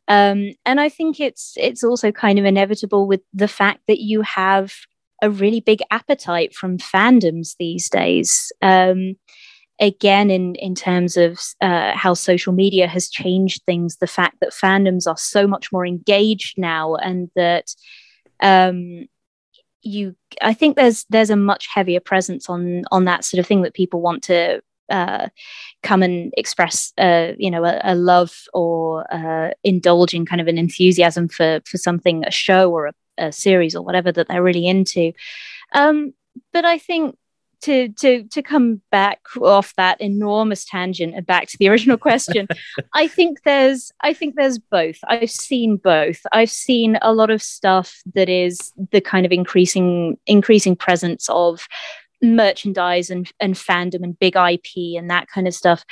Um, 0.08 0.52
and 0.64 0.80
I 0.80 0.88
think 0.88 1.18
it's 1.18 1.54
it's 1.56 1.82
also 1.82 2.12
kind 2.12 2.38
of 2.38 2.44
inevitable 2.44 3.06
with 3.06 3.22
the 3.32 3.48
fact 3.48 3.80
that 3.88 4.00
you 4.00 4.22
have 4.22 4.72
a 5.22 5.30
really 5.30 5.60
big 5.60 5.80
appetite 5.90 6.54
from 6.54 6.78
fandoms 6.78 7.56
these 7.58 7.88
days. 7.88 8.52
Um, 8.62 9.16
again 9.80 10.30
in 10.30 10.54
in 10.54 10.74
terms 10.74 11.16
of 11.16 11.38
uh, 11.60 11.92
how 11.94 12.14
social 12.14 12.52
media 12.52 12.86
has 12.86 13.08
changed 13.10 13.62
things 13.66 13.96
the 13.96 14.06
fact 14.06 14.36
that 14.40 14.52
fandoms 14.52 15.06
are 15.06 15.18
so 15.18 15.46
much 15.46 15.70
more 15.70 15.86
engaged 15.86 16.56
now 16.58 16.94
and 16.94 17.30
that 17.36 17.74
um, 18.40 19.06
you 19.86 20.14
i 20.42 20.52
think 20.52 20.76
there's 20.76 21.04
there's 21.10 21.30
a 21.30 21.36
much 21.36 21.68
heavier 21.72 22.00
presence 22.00 22.48
on 22.48 22.84
on 22.90 23.04
that 23.04 23.24
sort 23.24 23.38
of 23.38 23.46
thing 23.46 23.62
that 23.62 23.74
people 23.74 24.00
want 24.00 24.22
to 24.22 24.60
uh, 24.88 25.28
come 25.82 26.00
and 26.00 26.32
express 26.36 26.92
uh, 26.98 27.32
you 27.38 27.50
know 27.50 27.64
a, 27.64 27.80
a 27.82 27.94
love 27.96 28.32
or 28.54 29.04
uh, 29.12 29.50
indulge 29.64 30.14
in 30.14 30.24
kind 30.24 30.40
of 30.40 30.46
an 30.46 30.58
enthusiasm 30.58 31.28
for 31.28 31.60
for 31.66 31.76
something 31.76 32.24
a 32.24 32.30
show 32.30 32.70
or 32.70 32.86
a, 32.86 32.92
a 33.18 33.32
series 33.32 33.74
or 33.74 33.82
whatever 33.82 34.12
that 34.12 34.28
they're 34.28 34.44
really 34.44 34.66
into. 34.66 35.12
Um, 35.72 36.14
but 36.52 36.64
i 36.64 36.78
think 36.78 37.16
to 37.62 37.88
to 37.90 38.24
to 38.24 38.42
come 38.42 38.80
back 38.90 39.20
off 39.40 39.74
that 39.76 40.00
enormous 40.00 40.64
tangent 40.64 41.14
and 41.14 41.26
back 41.26 41.48
to 41.48 41.56
the 41.58 41.68
original 41.68 41.96
question 41.96 42.46
i 42.94 43.08
think 43.08 43.38
there's 43.44 43.90
i 44.02 44.12
think 44.12 44.34
there's 44.36 44.58
both. 44.70 44.98
I've 45.08 45.30
seen 45.30 45.76
both. 45.76 46.20
I've 46.32 46.50
seen 46.50 46.98
a 47.02 47.12
lot 47.12 47.30
of 47.30 47.42
stuff 47.42 48.00
that 48.14 48.28
is 48.28 48.72
the 48.92 49.00
kind 49.00 49.26
of 49.26 49.32
increasing 49.32 50.16
increasing 50.26 50.76
presence 50.76 51.28
of 51.30 51.66
merchandise 52.22 53.10
and, 53.10 53.30
and 53.40 53.54
fandom 53.54 54.02
and 54.02 54.18
big 54.18 54.36
ip 54.36 54.66
and 54.96 55.10
that 55.10 55.28
kind 55.28 55.46
of 55.46 55.54
stuff. 55.54 55.84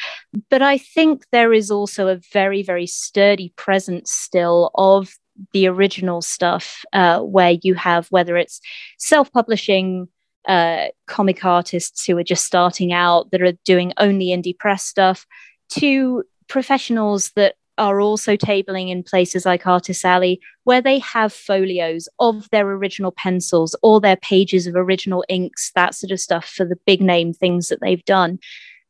But 0.50 0.62
i 0.62 0.78
think 0.78 1.24
there 1.32 1.52
is 1.52 1.70
also 1.70 2.08
a 2.08 2.20
very 2.32 2.62
very 2.62 2.86
sturdy 2.86 3.52
presence 3.56 4.10
still 4.12 4.70
of 4.74 5.14
the 5.52 5.66
original 5.66 6.22
stuff 6.22 6.84
uh, 6.92 7.20
where 7.20 7.56
you 7.62 7.74
have 7.74 8.06
whether 8.10 8.36
it's 8.36 8.60
self-publishing 8.98 10.08
uh, 10.46 10.86
comic 11.06 11.44
artists 11.44 12.04
who 12.04 12.16
are 12.18 12.24
just 12.24 12.44
starting 12.44 12.92
out 12.92 13.30
that 13.30 13.42
are 13.42 13.52
doing 13.64 13.92
only 13.98 14.26
indie 14.26 14.58
press 14.58 14.84
stuff 14.84 15.26
to 15.70 16.22
professionals 16.48 17.30
that 17.36 17.54
are 17.76 18.00
also 18.00 18.36
tabling 18.36 18.90
in 18.90 19.02
places 19.02 19.44
like 19.44 19.66
Artist 19.66 20.04
Alley, 20.04 20.40
where 20.64 20.80
they 20.80 20.98
have 21.00 21.32
folios 21.32 22.08
of 22.20 22.48
their 22.50 22.68
original 22.68 23.10
pencils 23.10 23.74
or 23.82 24.00
their 24.00 24.16
pages 24.16 24.66
of 24.66 24.76
original 24.76 25.24
inks, 25.28 25.72
that 25.74 25.94
sort 25.94 26.12
of 26.12 26.20
stuff 26.20 26.46
for 26.46 26.64
the 26.64 26.78
big 26.86 27.00
name 27.00 27.32
things 27.32 27.68
that 27.68 27.80
they've 27.80 28.04
done. 28.04 28.38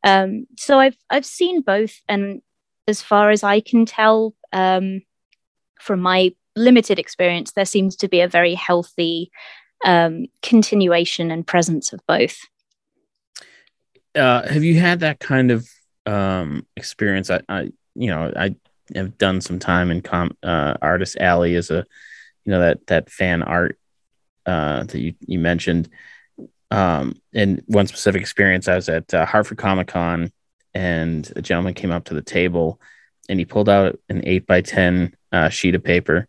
Um, 0.03 0.45
so 0.57 0.79
I've 0.79 0.97
I've 1.09 1.25
seen 1.25 1.61
both, 1.61 1.99
and 2.07 2.41
as 2.87 3.01
far 3.01 3.31
as 3.31 3.43
I 3.43 3.59
can 3.59 3.85
tell 3.85 4.35
um, 4.53 5.01
from 5.79 5.99
my 5.99 6.33
limited 6.55 6.99
experience, 6.99 7.53
there 7.53 7.65
seems 7.65 7.95
to 7.97 8.07
be 8.07 8.21
a 8.21 8.27
very 8.27 8.53
healthy 8.53 9.31
um, 9.83 10.27
continuation 10.41 11.31
and 11.31 11.45
presence 11.45 11.91
of 11.93 11.99
both. 12.07 12.37
Uh, 14.15 14.47
have 14.47 14.63
you 14.63 14.79
had 14.79 15.01
that 15.01 15.19
kind 15.19 15.51
of 15.51 15.67
um, 16.05 16.65
experience? 16.77 17.29
I, 17.29 17.41
I, 17.49 17.71
you 17.95 18.07
know, 18.07 18.31
I 18.35 18.55
have 18.93 19.17
done 19.17 19.41
some 19.41 19.59
time 19.59 19.91
in 19.91 20.01
com- 20.01 20.37
uh, 20.43 20.75
Artist 20.81 21.17
Alley 21.17 21.55
as 21.55 21.69
a, 21.71 21.85
you 22.45 22.51
know, 22.51 22.59
that 22.59 22.87
that 22.87 23.09
fan 23.09 23.43
art 23.43 23.77
uh, 24.45 24.83
that 24.83 24.99
you 24.99 25.15
you 25.21 25.39
mentioned. 25.39 25.89
Um, 26.71 27.15
and 27.33 27.61
one 27.67 27.87
specific 27.87 28.21
experience, 28.21 28.67
I 28.67 28.75
was 28.75 28.89
at 28.89 29.13
uh, 29.13 29.25
Hartford 29.25 29.57
Comic 29.57 29.87
Con, 29.87 30.31
and 30.73 31.31
a 31.35 31.41
gentleman 31.41 31.73
came 31.73 31.91
up 31.91 32.05
to 32.05 32.13
the 32.13 32.21
table, 32.21 32.79
and 33.27 33.39
he 33.39 33.45
pulled 33.45 33.69
out 33.69 33.99
an 34.09 34.21
eight 34.25 34.45
by 34.47 34.61
ten 34.61 35.15
uh, 35.31 35.49
sheet 35.49 35.75
of 35.75 35.83
paper, 35.83 36.27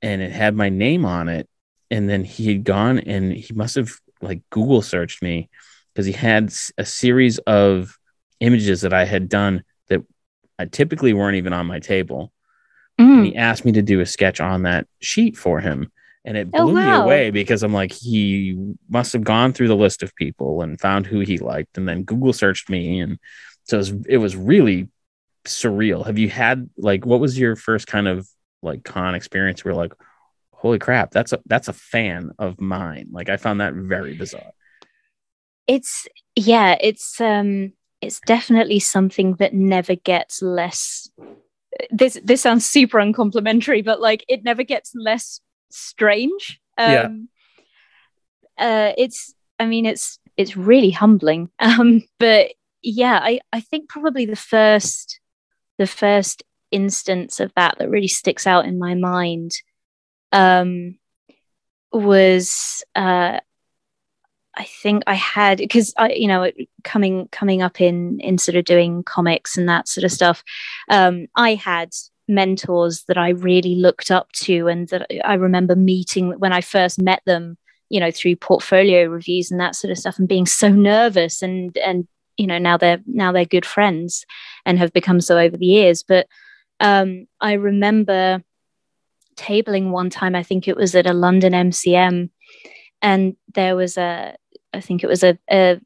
and 0.00 0.20
it 0.20 0.32
had 0.32 0.54
my 0.54 0.68
name 0.68 1.04
on 1.04 1.28
it 1.28 1.48
and 1.92 2.08
then 2.08 2.24
he 2.24 2.48
had 2.48 2.64
gone 2.64 2.98
and 2.98 3.30
he 3.32 3.52
must 3.52 3.74
have 3.74 3.92
like 4.22 4.40
Google 4.48 4.80
searched 4.80 5.22
me 5.22 5.50
because 5.92 6.06
he 6.06 6.12
had 6.12 6.50
a 6.78 6.86
series 6.86 7.36
of 7.40 7.98
images 8.40 8.80
that 8.80 8.94
I 8.94 9.04
had 9.04 9.28
done 9.28 9.62
that 9.88 10.00
I 10.58 10.64
typically 10.64 11.12
weren't 11.12 11.36
even 11.36 11.52
on 11.52 11.66
my 11.66 11.80
table. 11.80 12.32
Mm. 12.98 13.16
And 13.16 13.26
he 13.26 13.36
asked 13.36 13.66
me 13.66 13.72
to 13.72 13.82
do 13.82 14.00
a 14.00 14.06
sketch 14.06 14.40
on 14.40 14.62
that 14.62 14.86
sheet 15.00 15.36
for 15.36 15.60
him. 15.60 15.92
And 16.24 16.38
it 16.38 16.48
oh, 16.54 16.64
blew 16.64 16.72
oh, 16.72 16.74
wow. 16.76 16.98
me 16.98 17.04
away 17.04 17.30
because 17.30 17.62
I'm 17.62 17.74
like, 17.74 17.92
he 17.92 18.56
must 18.88 19.12
have 19.12 19.22
gone 19.22 19.52
through 19.52 19.68
the 19.68 19.76
list 19.76 20.02
of 20.02 20.14
people 20.14 20.62
and 20.62 20.80
found 20.80 21.04
who 21.04 21.20
he 21.20 21.36
liked 21.36 21.76
and 21.76 21.86
then 21.86 22.04
Google 22.04 22.32
searched 22.32 22.70
me. 22.70 23.00
And 23.00 23.18
so 23.64 23.76
it 23.76 23.78
was, 23.78 23.90
it 24.08 24.16
was 24.16 24.34
really 24.34 24.88
surreal. 25.44 26.06
Have 26.06 26.18
you 26.18 26.30
had 26.30 26.70
like, 26.78 27.04
what 27.04 27.20
was 27.20 27.38
your 27.38 27.54
first 27.54 27.86
kind 27.86 28.08
of 28.08 28.26
like 28.62 28.82
con 28.82 29.14
experience 29.14 29.62
where 29.62 29.74
like, 29.74 29.92
holy 30.62 30.78
crap, 30.78 31.10
that's 31.10 31.32
a 31.32 31.40
that's 31.46 31.66
a 31.66 31.72
fan 31.72 32.30
of 32.38 32.60
mine. 32.60 33.08
Like 33.10 33.28
I 33.28 33.36
found 33.36 33.60
that 33.60 33.74
very 33.74 34.14
bizarre. 34.22 34.52
It's 35.66 36.06
yeah, 36.36 36.76
it's 36.80 37.20
um 37.20 37.72
it's 38.00 38.20
definitely 38.20 38.78
something 38.78 39.34
that 39.34 39.52
never 39.52 39.96
gets 39.96 40.40
less 40.40 41.10
this 41.90 42.18
this 42.22 42.42
sounds 42.42 42.64
super 42.64 43.00
uncomplimentary, 43.00 43.82
but 43.82 44.00
like 44.00 44.24
it 44.28 44.44
never 44.44 44.62
gets 44.62 44.92
less 44.94 45.40
strange. 45.70 46.60
Um 46.78 47.28
yeah. 48.58 48.88
uh 48.88 48.92
it's 48.96 49.34
I 49.58 49.66
mean 49.66 49.84
it's 49.84 50.20
it's 50.36 50.56
really 50.56 50.90
humbling. 50.90 51.50
Um 51.60 52.02
but 52.20 52.52
yeah, 52.82 53.18
I, 53.22 53.40
I 53.52 53.60
think 53.60 53.88
probably 53.88 54.26
the 54.26 54.36
first 54.36 55.20
the 55.78 55.86
first 55.86 56.44
instance 56.70 57.40
of 57.40 57.52
that 57.54 57.78
that 57.78 57.90
really 57.90 58.08
sticks 58.08 58.46
out 58.46 58.64
in 58.64 58.78
my 58.78 58.94
mind 58.94 59.52
um, 60.32 60.98
was 61.92 62.82
uh, 62.94 63.38
I 64.54 64.64
think 64.64 65.02
I 65.06 65.14
had 65.14 65.58
because 65.58 65.94
I 65.96 66.12
you 66.12 66.28
know 66.28 66.50
coming 66.84 67.28
coming 67.32 67.62
up 67.62 67.80
in 67.80 68.20
in 68.20 68.38
sort 68.38 68.56
of 68.56 68.64
doing 68.64 69.02
comics 69.02 69.56
and 69.56 69.68
that 69.68 69.88
sort 69.88 70.04
of 70.04 70.12
stuff. 70.12 70.42
Um, 70.88 71.26
I 71.36 71.54
had 71.54 71.90
mentors 72.28 73.04
that 73.08 73.18
I 73.18 73.30
really 73.30 73.74
looked 73.74 74.10
up 74.10 74.30
to 74.32 74.68
and 74.68 74.88
that 74.88 75.06
I 75.24 75.34
remember 75.34 75.76
meeting 75.76 76.32
when 76.38 76.52
I 76.52 76.60
first 76.60 77.00
met 77.00 77.22
them. 77.26 77.56
You 77.88 78.00
know 78.00 78.10
through 78.10 78.36
portfolio 78.36 79.04
reviews 79.04 79.50
and 79.50 79.60
that 79.60 79.76
sort 79.76 79.90
of 79.90 79.98
stuff, 79.98 80.18
and 80.18 80.26
being 80.26 80.46
so 80.46 80.70
nervous 80.70 81.42
and 81.42 81.76
and 81.76 82.08
you 82.38 82.46
know 82.46 82.56
now 82.56 82.78
they're 82.78 83.02
now 83.06 83.32
they're 83.32 83.44
good 83.44 83.66
friends 83.66 84.24
and 84.64 84.78
have 84.78 84.94
become 84.94 85.20
so 85.20 85.38
over 85.38 85.58
the 85.58 85.66
years. 85.66 86.02
But 86.02 86.26
um, 86.80 87.26
I 87.38 87.52
remember 87.52 88.42
tabling 89.36 89.90
one 89.90 90.10
time. 90.10 90.34
I 90.34 90.42
think 90.42 90.68
it 90.68 90.76
was 90.76 90.94
at 90.94 91.06
a 91.06 91.12
London 91.12 91.52
MCM, 91.52 92.30
and 93.00 93.36
there 93.54 93.76
was 93.76 93.96
a, 93.96 94.36
I 94.72 94.80
think 94.80 95.02
it 95.02 95.08
was 95.08 95.22
a, 95.22 95.38
a, 95.50 95.80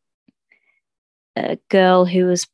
a 1.37 1.59
girl 1.69 2.05
who 2.05 2.27
was 2.27 2.47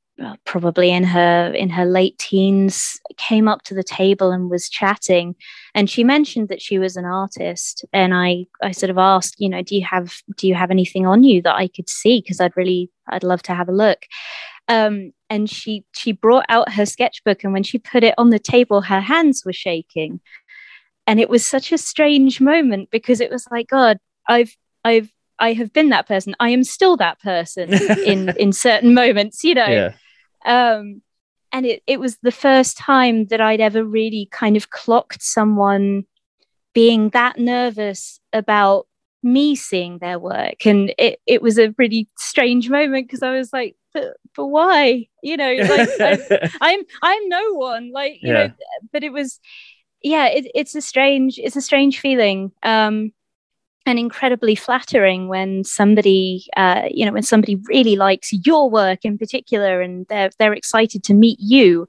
probably 0.45 0.90
in 0.90 1.05
her 1.05 1.53
in 1.55 1.70
her 1.70 1.86
late 1.86 2.16
teens 2.18 3.01
came 3.16 3.49
up 3.49 3.62
to 3.62 3.74
the 3.74 3.82
table 3.82 4.30
and 4.30 4.51
was 4.51 4.68
chatting 4.68 5.34
and 5.74 5.88
she 5.88 6.05
mentioned 6.05 6.49
that 6.49 6.61
she 6.61 6.78
was 6.78 6.97
an 6.97 7.05
artist 7.05 7.84
and 7.93 8.14
i 8.14 8.45
i 8.62 8.70
sort 8.70 8.90
of 8.90 8.99
asked 8.99 9.36
you 9.38 9.49
know 9.49 9.62
do 9.62 9.74
you 9.74 9.84
have 9.84 10.14
do 10.36 10.47
you 10.47 10.55
have 10.55 10.70
anything 10.70 11.07
on 11.07 11.24
you 11.24 11.40
that 11.40 11.57
i 11.57 11.66
could 11.66 11.88
see 11.88 12.20
because 12.20 12.40
i'd 12.40 12.57
really 12.57 12.90
i'd 13.09 13.24
love 13.24 13.43
to 13.43 13.55
have 13.55 13.68
a 13.68 13.72
look 13.72 14.01
Um, 14.68 15.12
and 15.28 15.51
she 15.51 15.84
she 15.93 16.12
brought 16.12 16.45
out 16.49 16.72
her 16.72 16.86
sketchbook, 16.86 17.43
and 17.43 17.53
when 17.53 17.62
she 17.62 17.78
put 17.78 18.05
it 18.05 18.14
on 18.16 18.30
the 18.30 18.38
table, 18.38 18.82
her 18.82 19.01
hands 19.01 19.43
were 19.45 19.53
shaking, 19.53 20.20
and 21.07 21.20
it 21.20 21.28
was 21.28 21.44
such 21.44 21.72
a 21.72 21.78
strange 21.78 22.40
moment 22.40 22.90
because 22.90 23.20
it 23.20 23.30
was 23.30 23.46
like, 23.50 23.68
God, 23.68 23.98
I've 24.28 24.57
I've 24.84 25.11
I 25.38 25.53
have 25.55 25.72
been 25.72 25.88
that 25.90 26.07
person. 26.07 26.34
I 26.38 26.50
am 26.50 26.64
still 26.64 26.96
that 26.98 27.20
person 27.20 27.72
in 28.05 28.34
in 28.38 28.53
certain 28.53 28.94
moments, 28.94 29.42
you 29.44 29.55
know. 29.55 29.66
Yeah. 29.66 29.92
Um, 30.44 31.03
and 31.53 31.66
it 31.66 31.82
it 31.86 32.00
was 32.00 32.18
the 32.22 32.32
first 32.32 32.76
time 32.78 33.26
that 33.26 33.40
I'd 33.40 33.61
ever 33.61 33.84
really 33.84 34.28
kind 34.30 34.57
of 34.57 34.70
clocked 34.70 35.22
someone 35.22 36.05
being 36.74 37.11
that 37.11 37.38
nervous 37.38 38.18
about 38.32 38.86
me 39.22 39.55
seeing 39.55 39.98
their 39.98 40.18
work 40.18 40.66
and 40.66 40.92
it, 40.98 41.20
it 41.26 41.40
was 41.42 41.57
a 41.57 41.72
really 41.78 42.09
strange 42.18 42.68
moment 42.68 43.07
because 43.07 43.22
i 43.22 43.30
was 43.30 43.53
like 43.53 43.76
but, 43.94 44.16
but 44.34 44.46
why 44.46 45.07
you 45.22 45.36
know 45.36 45.53
like 45.53 45.88
I, 46.00 46.18
i'm 46.61 46.80
i'm 47.03 47.28
no 47.28 47.53
one 47.55 47.92
like 47.92 48.18
you 48.20 48.32
Yeah. 48.32 48.46
know 48.48 48.53
but 48.92 49.05
it 49.05 49.12
was 49.12 49.38
yeah 50.03 50.26
it, 50.26 50.50
it's 50.55 50.74
a 50.74 50.80
strange 50.80 51.38
it's 51.38 51.57
a 51.57 51.61
strange 51.61 52.00
feeling 52.00 52.53
um 52.62 53.12
and 53.84 53.98
incredibly 53.98 54.55
flattering 54.55 55.28
when 55.28 55.64
somebody 55.64 56.44
uh 56.57 56.82
you 56.90 57.05
know 57.05 57.12
when 57.12 57.22
somebody 57.22 57.57
really 57.66 57.96
likes 57.96 58.32
your 58.32 58.70
work 58.70 59.00
in 59.05 59.18
particular 59.18 59.80
and 59.80 60.07
they're 60.09 60.30
they're 60.38 60.53
excited 60.53 61.03
to 61.05 61.14
meet 61.14 61.38
you. 61.40 61.88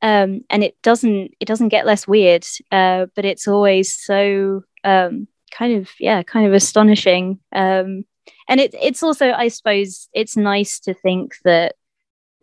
Um 0.00 0.42
and 0.50 0.64
it 0.64 0.80
doesn't 0.82 1.32
it 1.38 1.46
doesn't 1.46 1.68
get 1.68 1.86
less 1.86 2.08
weird 2.08 2.44
uh 2.72 3.06
but 3.14 3.24
it's 3.24 3.46
always 3.46 3.94
so 3.94 4.64
um 4.84 5.28
kind 5.52 5.76
of 5.76 5.90
yeah 6.00 6.22
kind 6.22 6.46
of 6.46 6.52
astonishing. 6.52 7.38
Um 7.54 8.04
and 8.48 8.60
it, 8.60 8.74
it's 8.80 9.02
also 9.02 9.32
i 9.32 9.48
suppose 9.48 10.08
it's 10.12 10.36
nice 10.36 10.78
to 10.80 10.94
think 10.94 11.34
that 11.44 11.74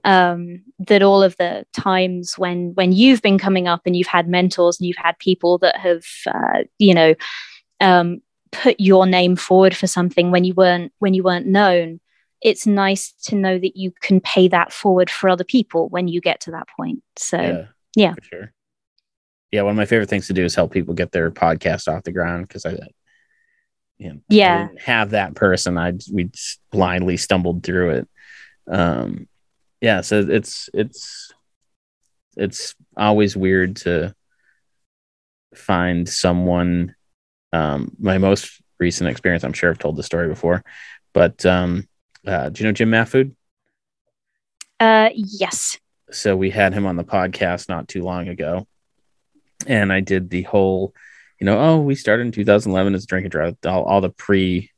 um 0.03 0.63
that 0.79 1.01
all 1.01 1.21
of 1.21 1.35
the 1.37 1.65
times 1.73 2.37
when 2.37 2.71
when 2.75 2.91
you've 2.91 3.21
been 3.21 3.37
coming 3.37 3.67
up 3.67 3.81
and 3.85 3.95
you've 3.95 4.07
had 4.07 4.27
mentors 4.27 4.79
and 4.79 4.87
you've 4.87 4.97
had 4.97 5.17
people 5.19 5.57
that 5.57 5.77
have 5.77 6.03
uh, 6.27 6.63
you 6.77 6.93
know 6.93 7.15
um 7.81 8.21
put 8.51 8.75
your 8.79 9.05
name 9.05 9.35
forward 9.35 9.75
for 9.75 9.87
something 9.87 10.31
when 10.31 10.43
you 10.43 10.53
weren't 10.53 10.91
when 10.99 11.13
you 11.13 11.23
weren't 11.23 11.45
known 11.45 11.99
it's 12.41 12.65
nice 12.65 13.11
to 13.23 13.35
know 13.35 13.59
that 13.59 13.75
you 13.75 13.91
can 14.01 14.21
pay 14.21 14.47
that 14.47 14.71
forward 14.71 15.09
for 15.09 15.29
other 15.29 15.43
people 15.43 15.89
when 15.89 16.07
you 16.07 16.21
get 16.21 16.39
to 16.39 16.51
that 16.51 16.67
point 16.77 17.03
so 17.17 17.67
yeah. 17.95 18.13
for 18.13 18.23
sure. 18.23 18.53
Yeah, 19.51 19.63
one 19.63 19.71
of 19.71 19.77
my 19.77 19.85
favorite 19.85 20.09
things 20.09 20.27
to 20.27 20.33
do 20.33 20.45
is 20.45 20.53
help 20.53 20.71
people 20.71 20.93
get 20.93 21.11
their 21.11 21.31
podcast 21.31 21.87
off 21.91 22.03
the 22.03 22.11
ground 22.11 22.47
because 22.47 22.67
I, 22.67 22.77
you 23.97 24.09
know, 24.09 24.15
I 24.15 24.19
Yeah. 24.29 24.67
didn't 24.67 24.81
have 24.81 25.09
that 25.09 25.33
person. 25.33 25.75
I 25.75 25.93
we 26.13 26.25
just 26.25 26.59
blindly 26.71 27.17
stumbled 27.17 27.63
through 27.63 27.89
it. 27.89 28.09
Um, 28.67 29.27
yeah, 29.82 30.01
so 30.01 30.25
it's 30.27 30.69
it's 30.73 31.32
it's 32.38 32.75
always 32.95 33.36
weird 33.36 33.77
to 33.77 34.13
find 35.55 36.07
someone. 36.07 36.95
Um, 37.51 37.95
my 37.99 38.19
most 38.19 38.61
recent 38.80 39.09
experience, 39.09 39.43
I'm 39.43 39.53
sure 39.53 39.69
I've 39.69 39.80
told 39.80 39.95
the 39.95 40.03
story 40.03 40.27
before, 40.27 40.63
but 41.13 41.45
um, 41.45 41.88
uh, 42.27 42.49
do 42.49 42.63
you 42.63 42.69
know 42.69 42.73
Jim 42.73 42.91
Mahfood? 42.91 43.36
uh 44.80 45.09
yes 45.13 45.77
so 46.11 46.36
we 46.36 46.49
had 46.49 46.73
him 46.73 46.86
on 46.86 46.95
the 46.95 47.03
podcast 47.03 47.69
not 47.69 47.88
too 47.88 48.01
long 48.01 48.27
ago 48.27 48.65
and 49.67 49.91
i 49.91 49.99
did 49.99 50.30
the 50.30 50.43
whole 50.43 50.93
you 51.39 51.45
know 51.45 51.59
oh 51.59 51.80
we 51.80 51.95
started 51.95 52.25
in 52.25 52.32
2011 52.32 52.95
as 52.95 53.05
drink 53.05 53.25
and 53.25 53.32
drive 53.32 53.55
all, 53.65 53.84
all 53.84 54.01
the 54.01 54.09
pre 54.09 54.71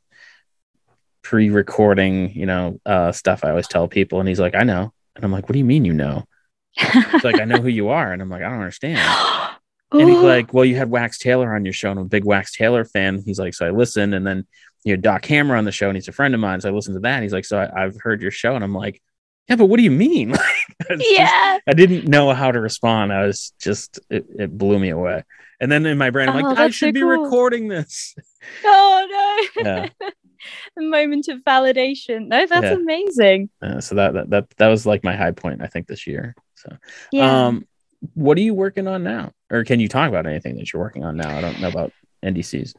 pre-recording 1.22 2.30
you 2.34 2.46
know 2.46 2.80
uh 2.86 3.12
stuff 3.12 3.44
i 3.44 3.50
always 3.50 3.68
tell 3.68 3.88
people 3.88 4.20
and 4.20 4.28
he's 4.28 4.40
like 4.40 4.54
i 4.54 4.62
know 4.62 4.92
and 5.16 5.24
i'm 5.24 5.32
like 5.32 5.48
what 5.48 5.52
do 5.52 5.58
you 5.58 5.64
mean 5.64 5.84
you 5.84 5.92
know 5.92 6.24
he's 6.72 7.24
like 7.24 7.40
i 7.40 7.44
know 7.44 7.56
who 7.58 7.68
you 7.68 7.88
are 7.88 8.12
and 8.12 8.20
i'm 8.22 8.28
like 8.30 8.42
i 8.42 8.48
don't 8.48 8.58
understand 8.58 8.98
and 9.92 10.08
he's 10.08 10.18
like 10.20 10.52
well 10.54 10.64
you 10.64 10.76
had 10.76 10.90
Wax 10.90 11.18
Tailor 11.18 11.54
on 11.54 11.64
your 11.64 11.74
show 11.74 11.90
and 11.90 11.98
i'm 12.00 12.06
a 12.06 12.08
big 12.08 12.24
Wax 12.24 12.56
Tailor 12.56 12.84
fan 12.84 13.22
he's 13.24 13.38
like 13.38 13.54
so 13.54 13.66
i 13.66 13.70
listened 13.70 14.14
and 14.14 14.26
then 14.26 14.46
you 14.84 14.92
had 14.92 15.02
doc 15.02 15.24
hammer 15.24 15.56
on 15.56 15.64
the 15.64 15.72
show 15.72 15.88
and 15.88 15.96
he's 15.96 16.08
a 16.08 16.12
friend 16.12 16.34
of 16.34 16.40
mine 16.40 16.60
so 16.60 16.68
i 16.68 16.72
listened 16.72 16.94
to 16.96 17.00
that 17.00 17.14
and 17.14 17.22
he's 17.22 17.32
like 17.32 17.44
so 17.44 17.58
I, 17.58 17.84
i've 17.84 17.96
heard 18.00 18.20
your 18.22 18.30
show 18.30 18.54
and 18.54 18.64
i'm 18.64 18.74
like 18.74 19.00
yeah 19.48 19.56
but 19.56 19.66
what 19.66 19.76
do 19.78 19.82
you 19.84 19.90
mean 19.90 20.30
just- 20.90 21.04
yeah 21.12 21.58
I 21.66 21.72
didn't 21.74 22.08
know 22.08 22.32
how 22.32 22.50
to 22.50 22.60
respond. 22.60 23.12
I 23.12 23.24
was 23.26 23.52
just 23.60 24.00
it, 24.10 24.26
it 24.36 24.58
blew 24.58 24.78
me 24.80 24.88
away. 24.90 25.22
And 25.60 25.70
then 25.70 25.86
in 25.86 25.96
my 25.96 26.10
brain, 26.10 26.28
I'm 26.28 26.44
Oh, 26.44 26.48
like, 26.48 26.58
I 26.58 26.62
that's 26.64 26.74
so 26.76 26.86
should 26.86 26.94
be 26.94 27.00
cool. 27.02 27.10
recording 27.22 27.68
this. 27.68 28.16
oh 28.64 29.48
no 29.56 29.62
Yeah. 29.62 29.88
a 30.78 30.82
moment 30.82 31.28
of 31.28 31.38
validation 31.40 32.28
no 32.28 32.46
that's 32.46 32.70
Yeah. 32.70 32.74
amazing 32.76 33.48
Uh, 33.62 33.80
so 33.80 33.94
that, 33.94 34.12
that 34.14 34.30
that 34.30 34.50
that 34.58 34.68
was 34.68 34.86
like 34.86 35.04
my 35.04 35.14
high 35.16 35.30
point, 35.32 35.62
I 35.62 35.66
think, 35.68 35.86
this 35.86 36.06
year. 36.06 36.34
So 36.56 36.76
yeah 37.12 37.46
um 37.46 37.66
what 38.14 38.36
are 38.36 38.40
you 38.40 38.52
working 38.54 38.88
on 38.88 39.04
now? 39.04 39.30
Or 39.50 39.62
can 39.62 39.78
you 39.78 39.88
talk 39.88 40.08
about 40.08 40.26
anything 40.26 40.56
that 40.56 40.72
you're 40.72 40.82
working 40.82 41.04
on 41.04 41.16
now? 41.16 41.36
I 41.38 41.40
don't 41.40 41.60
know 41.60 41.68
about 41.68 41.92
NDCs. 42.24 42.74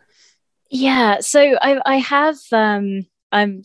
yeah 0.69 1.19
so 1.19 1.39
i 1.61 1.79
i 1.85 1.97
have 1.97 2.37
um 2.51 3.05
i'm 3.31 3.63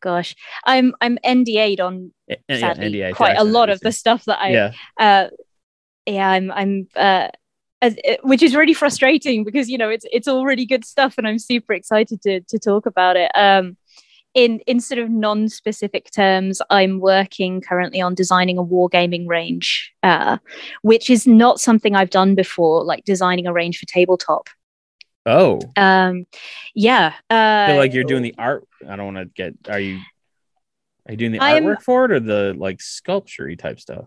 gosh 0.00 0.34
i'm 0.64 0.94
i'm 1.00 1.18
nda'd 1.24 1.80
on 1.80 2.12
eh, 2.28 2.36
yeah, 2.48 2.58
sadly 2.60 2.90
NDA, 2.92 3.14
quite 3.14 3.38
a 3.38 3.44
lot 3.44 3.70
of 3.70 3.80
the 3.80 3.92
stuff 3.92 4.24
that 4.26 4.38
i 4.40 4.50
Yeah. 4.52 4.72
uh 4.98 5.28
yeah 6.06 6.28
i'm 6.30 6.50
i'm 6.50 6.88
uh 6.96 7.28
as, 7.82 7.96
which 8.22 8.42
is 8.42 8.54
really 8.54 8.74
frustrating 8.74 9.44
because 9.44 9.68
you 9.70 9.78
know 9.78 9.88
it's 9.88 10.04
it's 10.12 10.26
all 10.28 10.44
really 10.44 10.66
good 10.66 10.84
stuff 10.84 11.14
and 11.18 11.26
i'm 11.28 11.38
super 11.38 11.72
excited 11.72 12.20
to 12.22 12.40
to 12.42 12.58
talk 12.58 12.86
about 12.86 13.16
it 13.16 13.30
um 13.34 13.76
in 14.34 14.58
in 14.66 14.78
sort 14.80 14.98
of 14.98 15.08
non-specific 15.08 16.10
terms 16.10 16.60
i'm 16.70 17.00
working 17.00 17.60
currently 17.60 18.00
on 18.00 18.14
designing 18.14 18.58
a 18.58 18.64
wargaming 18.64 19.26
range 19.28 19.92
uh 20.02 20.36
which 20.82 21.08
is 21.08 21.26
not 21.26 21.60
something 21.60 21.94
i've 21.94 22.10
done 22.10 22.34
before 22.34 22.84
like 22.84 23.04
designing 23.04 23.46
a 23.46 23.52
range 23.52 23.78
for 23.78 23.86
tabletop 23.86 24.48
Oh. 25.26 25.60
um 25.76 26.24
yeah 26.74 27.12
uh 27.28 27.34
I 27.34 27.66
feel 27.68 27.76
like 27.76 27.92
you're 27.92 28.04
doing 28.04 28.22
the 28.22 28.34
art. 28.38 28.66
I 28.88 28.96
don't 28.96 29.14
want 29.14 29.18
to 29.18 29.24
get 29.26 29.54
are 29.68 29.78
you 29.78 29.98
are 31.06 31.12
you 31.12 31.16
doing 31.18 31.32
the 31.32 31.40
I'm- 31.40 31.64
artwork 31.64 31.82
for 31.82 32.06
it 32.06 32.12
or 32.12 32.20
the 32.20 32.54
like 32.56 32.80
sculpture 32.80 33.54
type 33.56 33.78
stuff? 33.78 34.06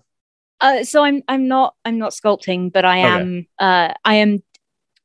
Uh, 0.61 0.83
so 0.83 1.03
I'm 1.03 1.23
I'm 1.27 1.47
not 1.47 1.75
I'm 1.85 1.97
not 1.97 2.11
sculpting, 2.11 2.71
but 2.71 2.85
I 2.85 2.99
Okay. 2.99 3.07
am 3.07 3.47
uh, 3.59 3.93
I 4.05 4.15
am 4.15 4.39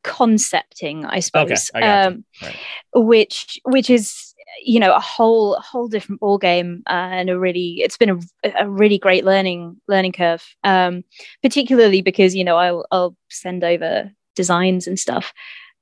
concepting, 0.05 1.05
I 1.05 1.21
suppose. 1.21 1.71
I 1.75 1.81
gotcha. 1.81 2.09
Um, 2.09 2.25
Right. 2.43 2.57
which 2.95 3.59
which 3.65 3.89
is 3.91 4.35
you 4.65 4.79
know 4.79 4.95
a 4.95 5.01
whole 5.01 5.57
whole 5.61 5.89
different 5.89 6.21
ball 6.21 6.39
game 6.39 6.83
uh, 6.87 6.93
and 7.13 7.31
a 7.31 7.39
really 7.39 7.81
it's 7.81 7.97
been 7.97 8.23
a, 8.45 8.53
a 8.61 8.69
really 8.69 8.99
great 8.99 9.25
learning 9.25 9.81
learning 9.89 10.13
curve. 10.13 10.45
Um, 10.65 11.03
particularly 11.43 12.03
because 12.03 12.35
you 12.35 12.45
know 12.45 12.57
I'll 12.57 12.87
I'll 12.91 13.17
send 13.31 13.65
over 13.65 14.11
designs 14.35 14.87
and 14.87 14.99
stuff, 14.99 15.33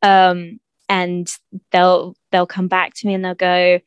um, 0.03 0.61
and 0.89 1.29
they'll 1.73 2.15
they'll 2.31 2.47
come 2.47 2.69
back 2.69 2.95
to 2.95 3.07
me 3.07 3.15
and 3.15 3.25
they'll 3.25 3.35
go, 3.35 3.81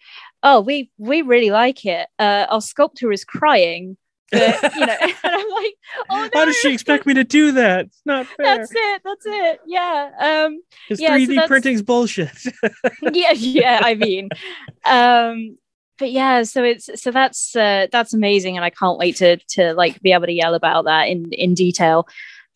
oh 0.43 0.59
we 0.61 0.91
we 0.97 1.21
really 1.21 1.51
like 1.51 1.85
it. 1.85 2.07
Uh, 2.19 2.45
our 2.49 2.61
sculptor 2.61 3.11
is 3.11 3.23
crying. 3.23 3.95
But, 4.31 4.73
you 4.75 4.85
know, 4.85 4.95
and 5.01 5.13
I'm 5.23 5.49
like, 5.49 5.73
oh 6.09 6.29
no, 6.33 6.39
How 6.39 6.45
does 6.45 6.55
she 6.57 6.73
expect 6.73 7.05
me 7.05 7.13
to 7.15 7.23
do 7.23 7.53
that? 7.53 7.85
It's 7.85 8.01
not 8.05 8.25
fair. 8.37 8.57
that's 8.57 8.71
it 8.75 9.01
that's 9.03 9.25
it 9.25 9.59
yeah 9.65 10.09
um 10.19 10.59
His 10.89 10.99
yeah, 10.99 11.17
3D 11.17 11.27
that's- 11.27 11.47
printing's 11.47 11.81
bullshit. 11.81 12.31
yeah 13.13 13.31
yeah 13.33 13.79
i 13.83 13.95
mean 13.95 14.29
um 14.85 15.57
but 15.99 16.11
yeah 16.11 16.43
so 16.43 16.63
it's 16.63 16.89
so 17.01 17.11
that's 17.11 17.55
uh 17.55 17.87
that's 17.91 18.13
amazing 18.13 18.55
and 18.57 18.63
i 18.65 18.69
can't 18.69 18.97
wait 18.97 19.15
to 19.17 19.37
to 19.49 19.73
like 19.73 19.99
be 20.01 20.11
able 20.11 20.25
to 20.25 20.33
yell 20.33 20.53
about 20.55 20.85
that 20.85 21.03
in 21.07 21.31
in 21.31 21.53
detail 21.53 22.07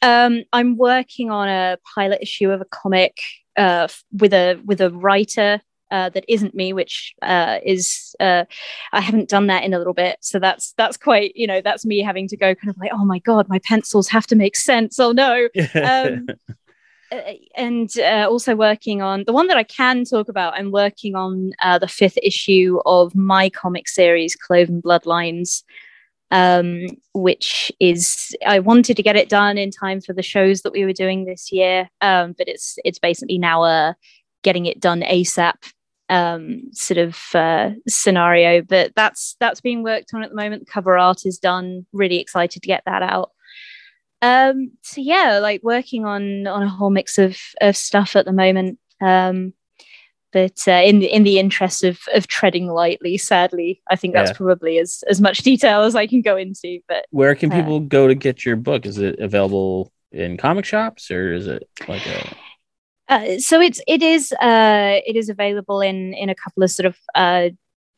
um 0.01 0.43
i'm 0.53 0.77
working 0.77 1.31
on 1.31 1.47
a 1.47 1.77
pilot 1.95 2.19
issue 2.21 2.49
of 2.51 2.61
a 2.61 2.65
comic 2.65 3.17
uh 3.57 3.87
with 4.11 4.33
a 4.33 4.61
with 4.65 4.81
a 4.81 4.89
writer 4.91 5.59
uh, 5.91 6.09
that 6.09 6.25
isn't 6.27 6.55
me, 6.55 6.73
which 6.73 7.13
uh, 7.21 7.59
is 7.63 8.15
uh, 8.19 8.45
I 8.93 9.01
haven't 9.01 9.29
done 9.29 9.47
that 9.47 9.63
in 9.63 9.73
a 9.73 9.77
little 9.77 9.93
bit, 9.93 10.17
so 10.21 10.39
that's 10.39 10.73
that's 10.77 10.97
quite 10.97 11.35
you 11.35 11.45
know 11.45 11.61
that's 11.61 11.85
me 11.85 11.99
having 11.99 12.27
to 12.29 12.37
go 12.37 12.55
kind 12.55 12.69
of 12.69 12.77
like 12.77 12.91
oh 12.93 13.05
my 13.05 13.19
god 13.19 13.49
my 13.49 13.59
pencils 13.59 14.07
have 14.07 14.25
to 14.27 14.35
make 14.35 14.55
sense. 14.55 14.99
Oh 14.99 15.11
no. 15.11 15.47
Um, 15.81 16.27
uh, 17.11 17.33
and 17.55 17.97
uh, 17.99 18.27
also 18.29 18.55
working 18.55 19.01
on 19.01 19.23
the 19.25 19.33
one 19.33 19.47
that 19.47 19.57
I 19.57 19.63
can 19.63 20.05
talk 20.05 20.29
about. 20.29 20.53
I'm 20.53 20.71
working 20.71 21.15
on 21.15 21.51
uh, 21.61 21.77
the 21.77 21.87
fifth 21.87 22.17
issue 22.23 22.79
of 22.85 23.13
my 23.15 23.49
comic 23.49 23.89
series, 23.89 24.35
Cloven 24.35 24.81
Bloodlines, 24.81 25.63
um, 26.31 26.85
which 27.13 27.71
is 27.81 28.33
I 28.45 28.59
wanted 28.59 28.95
to 28.95 29.03
get 29.03 29.17
it 29.17 29.27
done 29.27 29.57
in 29.57 29.71
time 29.71 29.99
for 29.99 30.13
the 30.13 30.23
shows 30.23 30.61
that 30.61 30.71
we 30.71 30.85
were 30.85 30.93
doing 30.93 31.25
this 31.25 31.51
year, 31.51 31.89
um, 31.99 32.33
but 32.37 32.47
it's 32.47 32.79
it's 32.85 32.99
basically 32.99 33.37
now 33.37 33.63
a 33.65 33.95
getting 34.43 34.65
it 34.65 34.79
done 34.79 35.01
ASAP 35.01 35.73
um, 36.11 36.61
sort 36.73 36.97
of 36.99 37.17
uh, 37.33 37.71
scenario. 37.87 38.61
But 38.61 38.93
that's 38.95 39.35
that's 39.39 39.61
being 39.61 39.81
worked 39.81 40.13
on 40.13 40.21
at 40.23 40.29
the 40.29 40.35
moment. 40.35 40.65
The 40.65 40.71
cover 40.71 40.97
art 40.97 41.25
is 41.25 41.39
done. 41.39 41.85
Really 41.93 42.19
excited 42.19 42.61
to 42.61 42.67
get 42.67 42.83
that 42.85 43.01
out 43.01 43.31
um 44.23 44.69
so 44.83 45.01
yeah 45.01 45.39
like 45.39 45.61
working 45.63 46.05
on 46.05 46.45
on 46.45 46.61
a 46.61 46.69
whole 46.69 46.91
mix 46.91 47.17
of 47.17 47.39
of 47.59 47.75
stuff 47.75 48.15
at 48.15 48.23
the 48.23 48.31
moment 48.31 48.77
um 49.01 49.51
but 50.31 50.59
uh, 50.67 50.73
in 50.85 50.99
the 50.99 51.07
in 51.07 51.23
the 51.23 51.39
interest 51.39 51.83
of 51.83 51.99
of 52.13 52.27
treading 52.27 52.67
lightly, 52.67 53.17
sadly, 53.17 53.81
I 53.89 53.97
think 53.97 54.13
that's 54.13 54.29
Yeah. 54.29 54.37
probably 54.37 54.77
as 54.77 55.03
as 55.09 55.19
much 55.19 55.39
detail 55.43 55.81
as 55.81 55.93
I 55.95 56.07
can 56.07 56.21
go 56.21 56.37
into. 56.37 56.79
But 56.87 57.05
Where 57.09 57.35
can 57.35 57.51
Uh, 57.51 57.55
people 57.57 57.79
go 57.81 58.07
to 58.07 58.15
get 58.15 58.45
your 58.45 58.55
book? 58.55 58.85
Is 58.85 58.97
it 58.97 59.19
available 59.19 59.91
in 60.13 60.37
comic 60.37 60.63
shops 60.63 61.11
or 61.11 61.33
is 61.33 61.47
it 61.47 61.67
like 61.87 62.05
a 62.05 62.33
Uh, 63.11 63.37
so 63.39 63.59
it's 63.59 63.81
it 63.87 64.01
is 64.01 64.31
uh, 64.41 65.01
it 65.05 65.17
is 65.17 65.27
available 65.27 65.81
in 65.81 66.13
in 66.13 66.29
a 66.29 66.35
couple 66.35 66.63
of 66.63 66.71
sort 66.71 66.85
of 66.85 66.97
uh, 67.13 67.49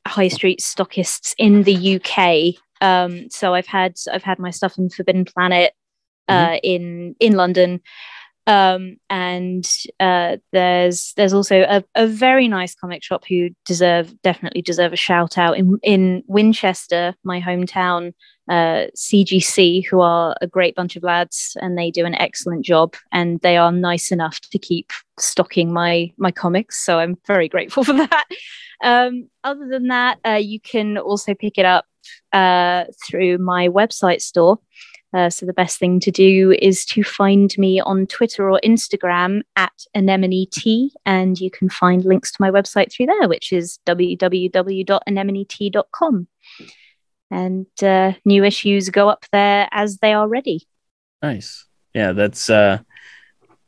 high 0.08 0.28
street 0.28 0.60
stockists 0.60 1.36
in 1.38 1.64
the 1.64 2.02
UK. 2.02 2.56
Um, 2.82 3.30
so 3.30 3.54
I've 3.54 3.68
had 3.68 3.96
I've 4.12 4.24
had 4.24 4.40
my 4.40 4.50
stuff 4.50 4.76
in 4.80 4.90
Forbidden 4.90 5.26
Planet 5.26 5.74
uh, 6.28 6.58
in 6.64 7.16
in 7.20 7.34
London, 7.34 7.80
um, 8.48 8.98
and 9.08 9.70
uh, 10.00 10.38
there's 10.52 11.14
there's 11.16 11.34
also 11.34 11.62
a, 11.62 11.84
a 11.94 12.08
very 12.08 12.48
nice 12.48 12.74
comic 12.74 13.04
shop 13.04 13.24
who 13.30 13.50
deserve 13.68 14.20
definitely 14.24 14.64
deserve 14.64 14.94
a 14.94 14.98
shout 14.98 15.38
out 15.38 15.60
in 15.60 15.78
in 15.84 16.24
Winchester, 16.26 17.14
my 17.24 17.40
hometown. 17.40 18.14
Uh, 18.50 18.88
CGC, 18.96 19.86
who 19.86 20.02
are 20.02 20.36
a 20.42 20.48
great 20.48 20.76
bunch 20.76 20.98
of 20.98 21.04
lads, 21.04 21.56
and 21.62 21.78
they 21.78 21.90
do 21.90 22.06
an 22.06 22.16
excellent 22.16 22.66
job, 22.66 22.96
and 23.12 23.40
they 23.40 23.56
are 23.56 23.72
nice 23.72 24.12
enough 24.12 24.42
to 24.42 24.60
keep 24.60 24.92
stocking 25.18 25.72
my 25.72 26.12
my 26.18 26.32
comics. 26.32 26.86
So 26.86 27.00
I'm 27.00 27.18
very 27.26 27.48
grateful 27.48 27.84
for 27.86 27.94
that. 27.94 28.26
Um, 28.84 29.30
other 29.46 29.68
than 29.70 29.88
that, 29.88 30.20
uh, 30.28 30.40
you 30.42 30.60
can 30.60 30.98
also 30.98 31.34
pick 31.34 31.58
it 31.58 31.66
up 31.66 31.86
uh, 32.34 32.84
through 33.08 33.38
my 33.38 33.70
website 33.70 34.22
store. 34.22 34.60
Uh, 35.14 35.30
so 35.30 35.46
the 35.46 35.54
best 35.54 35.78
thing 35.78 36.00
to 36.00 36.10
do 36.10 36.56
is 36.60 36.84
to 36.86 37.04
find 37.04 37.56
me 37.58 37.80
on 37.80 38.08
Twitter 38.08 38.50
or 38.50 38.60
Instagram 38.64 39.42
at 39.56 39.86
anemone 39.94 40.48
tea, 40.52 40.92
and 41.06 41.40
you 41.40 41.52
can 41.52 41.70
find 41.70 42.04
links 42.04 42.32
to 42.32 42.38
my 42.40 42.50
website 42.50 42.92
through 42.92 43.06
there, 43.06 43.30
which 43.30 43.54
is 43.54 43.78
www.anemonetea.com. 43.86 46.28
And 47.34 47.66
uh, 47.82 48.14
new 48.26 48.44
issues 48.44 48.90
go 48.90 49.10
up 49.10 49.26
there 49.32 49.68
as 49.72 49.98
they 49.98 50.14
are 50.14 50.28
ready. 50.28 50.68
nice? 51.22 51.66
Yeah, 51.94 52.12
that's 52.14 52.50
uh 52.50 52.80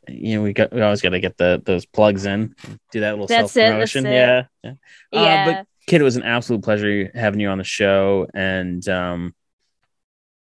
you 0.08 0.36
know, 0.36 0.42
we 0.42 0.52
got 0.52 0.72
we 0.72 0.80
always 0.82 1.02
gotta 1.02 1.18
get 1.18 1.36
the 1.36 1.60
those 1.64 1.84
plugs 1.84 2.26
in, 2.26 2.54
do 2.92 3.00
that 3.00 3.12
little 3.12 3.28
self 3.28 3.52
promotion. 3.52 4.06
it. 4.06 4.12
Yeah. 4.12 4.42
yeah. 4.62 4.70
Uh, 4.70 4.74
Yeah. 5.12 5.44
but 5.44 5.66
Kit, 5.88 6.00
it 6.00 6.04
was 6.04 6.16
an 6.16 6.22
absolute 6.22 6.62
pleasure 6.62 7.10
having 7.14 7.40
you 7.40 7.48
on 7.48 7.58
the 7.58 7.64
show, 7.64 8.26
and 8.34 8.86
um, 8.88 9.34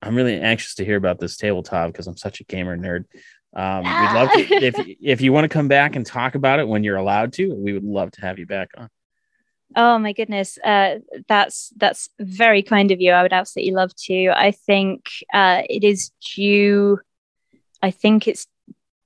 I'm 0.02 0.16
really 0.16 0.40
anxious 0.40 0.76
to 0.76 0.86
hear 0.86 0.98
about 0.98 1.20
this 1.20 1.38
tabletop 1.38 1.92
because 1.92 2.08
I'm 2.08 2.18
such 2.18 2.40
a 2.40 2.44
gamer 2.44 2.78
nerd. 2.78 3.06
Um, 3.56 3.84
we'd 3.84 4.14
love 4.14 4.32
to 4.32 4.40
if 4.64 4.76
if 5.02 5.22
you 5.22 5.34
want 5.34 5.46
to 5.46 5.50
come 5.50 5.68
back 5.68 5.96
and 5.96 6.06
talk 6.06 6.36
about 6.36 6.60
it 6.60 6.68
when 6.68 6.84
you're 6.84 6.98
allowed 6.98 7.34
to. 7.34 7.54
We 7.54 7.74
would 7.74 7.84
love 7.84 8.12
to 8.12 8.22
have 8.22 8.40
you 8.40 8.46
back 8.46 8.70
on. 8.78 8.90
Oh 9.76 10.00
my 10.00 10.14
goodness, 10.14 10.58
uh, 10.64 11.00
that's 11.28 11.72
that's 11.78 12.10
very 12.20 12.64
kind 12.64 12.92
of 12.92 13.02
you. 13.02 13.12
I 13.12 13.22
would 13.22 13.34
absolutely 13.34 13.74
love 13.74 13.94
to. 14.06 14.30
I 14.30 14.52
think 14.52 15.10
uh, 15.34 15.64
it 15.70 15.84
is 15.84 16.12
due. 16.36 17.00
I 17.82 17.92
think 17.92 18.28
it's 18.28 18.48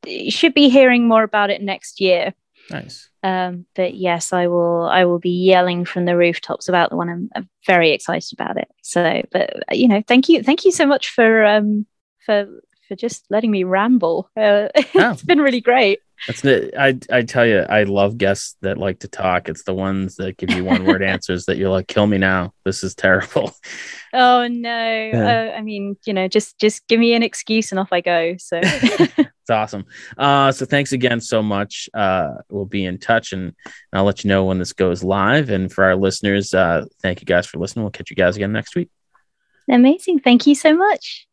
you 0.06 0.32
should 0.32 0.54
be 0.54 0.70
hearing 0.70 1.08
more 1.08 1.24
about 1.24 1.50
it 1.50 1.62
next 1.62 2.00
year. 2.00 2.34
Nice. 2.70 3.10
Um, 3.24 3.66
but 3.76 3.96
yes, 3.96 4.34
I 4.34 4.48
will. 4.48 4.86
I 4.86 5.06
will 5.06 5.20
be 5.20 5.30
yelling 5.32 5.86
from 5.86 6.06
the 6.06 6.16
rooftops 6.18 6.70
about 6.70 6.90
the 6.90 6.96
one. 6.96 7.10
I'm, 7.10 7.30
I'm 7.36 7.50
very 7.66 7.92
excited 7.92 8.32
about 8.34 8.58
it. 8.58 8.68
So, 8.82 9.24
but 9.32 9.64
you 9.72 9.88
know, 9.88 10.02
thank 10.08 10.30
you, 10.30 10.42
thank 10.44 10.66
you 10.66 10.72
so 10.72 10.86
much 10.86 11.10
for 11.10 11.46
um 11.46 11.86
for 12.26 12.48
for 12.92 12.98
just 12.98 13.26
letting 13.30 13.52
me 13.52 13.64
ramble. 13.64 14.30
Uh, 14.36 14.68
Oh. 14.96 15.12
it's 15.12 15.24
been 15.24 15.40
really 15.40 15.62
great. 15.62 16.00
That's 16.28 16.42
the 16.42 16.72
I 16.80 17.00
I 17.10 17.22
tell 17.24 17.46
you, 17.46 17.60
I 17.62 17.84
love 17.84 18.18
guests 18.18 18.58
that 18.62 18.78
like 18.78 19.00
to 19.00 19.08
talk. 19.08 19.48
It's 19.48 19.64
the 19.64 19.74
ones 19.74 20.18
that 20.18 20.38
give 20.38 20.52
you 20.52 20.66
one 20.66 20.86
word 20.86 21.02
answers 21.14 21.46
that 21.46 21.58
you're 21.58 21.70
like, 21.70 21.88
kill 21.88 22.06
me 22.06 22.18
now. 22.18 22.54
This 22.66 22.84
is 22.84 22.94
terrible. 22.94 23.54
Oh 24.14 24.48
no! 24.48 25.12
Uh, 25.22 25.54
I 25.58 25.62
mean, 25.62 25.96
you 26.06 26.14
know, 26.14 26.28
just 26.28 26.60
just 26.60 26.86
give 26.88 27.00
me 27.00 27.14
an 27.14 27.24
excuse 27.24 27.72
and 27.72 27.80
off 27.80 27.94
I 27.94 28.02
go. 28.02 28.36
So. 28.38 28.60
It's 28.62 29.50
awesome. 29.50 29.86
Uh, 30.18 30.52
so 30.52 30.66
thanks 30.66 30.92
again 30.92 31.22
so 31.22 31.42
much. 31.42 31.90
Uh, 31.94 32.30
we'll 32.50 32.66
be 32.66 32.86
in 32.86 33.00
touch 33.00 33.32
and, 33.34 33.44
and 33.44 33.94
I'll 33.94 34.04
let 34.04 34.24
you 34.24 34.28
know 34.28 34.46
when 34.46 34.60
this 34.60 34.74
goes 34.74 35.04
live. 35.04 35.50
And 35.50 35.72
for 35.72 35.84
our 35.86 35.96
listeners, 35.96 36.54
uh, 36.54 36.86
thank 37.02 37.22
you 37.22 37.26
guys 37.26 37.48
for 37.48 37.58
listening. 37.58 37.84
We'll 37.84 37.92
catch 37.92 38.10
you 38.12 38.16
guys 38.16 38.36
again 38.36 38.52
next 38.52 38.76
week. 38.76 38.90
Amazing. 39.68 40.20
Thank 40.20 40.46
you 40.46 40.54
so 40.54 40.76
much. 40.76 41.28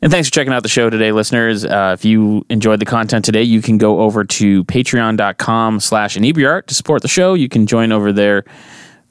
And 0.00 0.12
thanks 0.12 0.28
for 0.28 0.34
checking 0.34 0.52
out 0.52 0.62
the 0.62 0.68
show 0.68 0.90
today, 0.90 1.10
listeners. 1.10 1.64
Uh, 1.64 1.96
if 1.98 2.04
you 2.04 2.46
enjoyed 2.50 2.80
the 2.80 2.84
content 2.84 3.24
today, 3.24 3.42
you 3.42 3.60
can 3.60 3.78
go 3.78 4.00
over 4.00 4.24
to 4.24 4.64
patreon.com 4.64 5.80
slash 5.80 6.16
inebriart 6.16 6.66
to 6.66 6.74
support 6.74 7.02
the 7.02 7.08
show. 7.08 7.34
You 7.34 7.48
can 7.48 7.66
join 7.66 7.90
over 7.90 8.12
there 8.12 8.44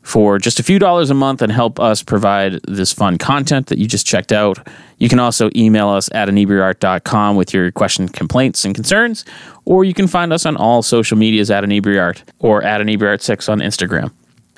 for 0.02 0.40
just 0.40 0.58
a 0.58 0.64
few 0.64 0.80
dollars 0.80 1.10
a 1.10 1.14
month 1.14 1.42
and 1.42 1.52
help 1.52 1.82
us 1.82 2.02
provide 2.02 2.62
this 2.66 2.94
fun 2.94 3.18
content 3.18 3.68
that 3.68 3.78
you 3.78 3.86
just 3.86 4.06
checked 4.06 4.32
out. 4.32 4.66
You 5.00 5.10
can 5.10 5.20
also 5.20 5.50
email 5.54 5.90
us 5.90 6.10
at 6.14 6.30
inebriart.com 6.30 7.36
with 7.36 7.54
your 7.54 7.74
questions, 7.74 8.12
complaints, 8.12 8.64
and 8.64 8.74
concerns, 8.74 9.26
or 9.66 9.84
you 9.84 9.94
can 9.94 10.08
find 10.08 10.32
us 10.32 10.46
on 10.46 10.56
all 10.56 10.82
social 10.82 11.18
medias 11.18 11.52
at 11.52 11.66
inebriart 11.66 12.22
or 12.40 12.64
at 12.64 12.80
inebriart6 12.80 13.50
on 13.50 13.60
Instagram. 13.60 14.12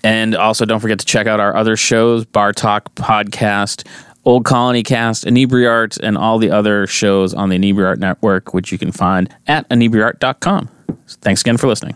And 0.03 0.35
also, 0.35 0.65
don't 0.65 0.79
forget 0.79 0.99
to 0.99 1.05
check 1.05 1.25
out 1.25 1.39
our 1.39 1.55
other 1.55 1.75
shows 1.75 2.25
Bar 2.25 2.53
Talk 2.53 2.93
Podcast, 2.93 3.87
Old 4.29 4.45
Colony 4.45 4.83
Cast, 4.83 5.25
Inebriart, 5.25 5.99
and 6.03 6.15
all 6.15 6.37
the 6.37 6.51
other 6.51 6.85
shows 6.85 7.33
on 7.33 7.49
the 7.49 7.57
Inebriart 7.57 7.97
Network, 7.97 8.53
which 8.53 8.71
you 8.71 8.77
can 8.77 8.91
find 8.91 9.27
at 9.47 9.67
inebriart.com. 9.69 10.69
Thanks 11.07 11.41
again 11.41 11.57
for 11.57 11.65
listening. 11.65 11.95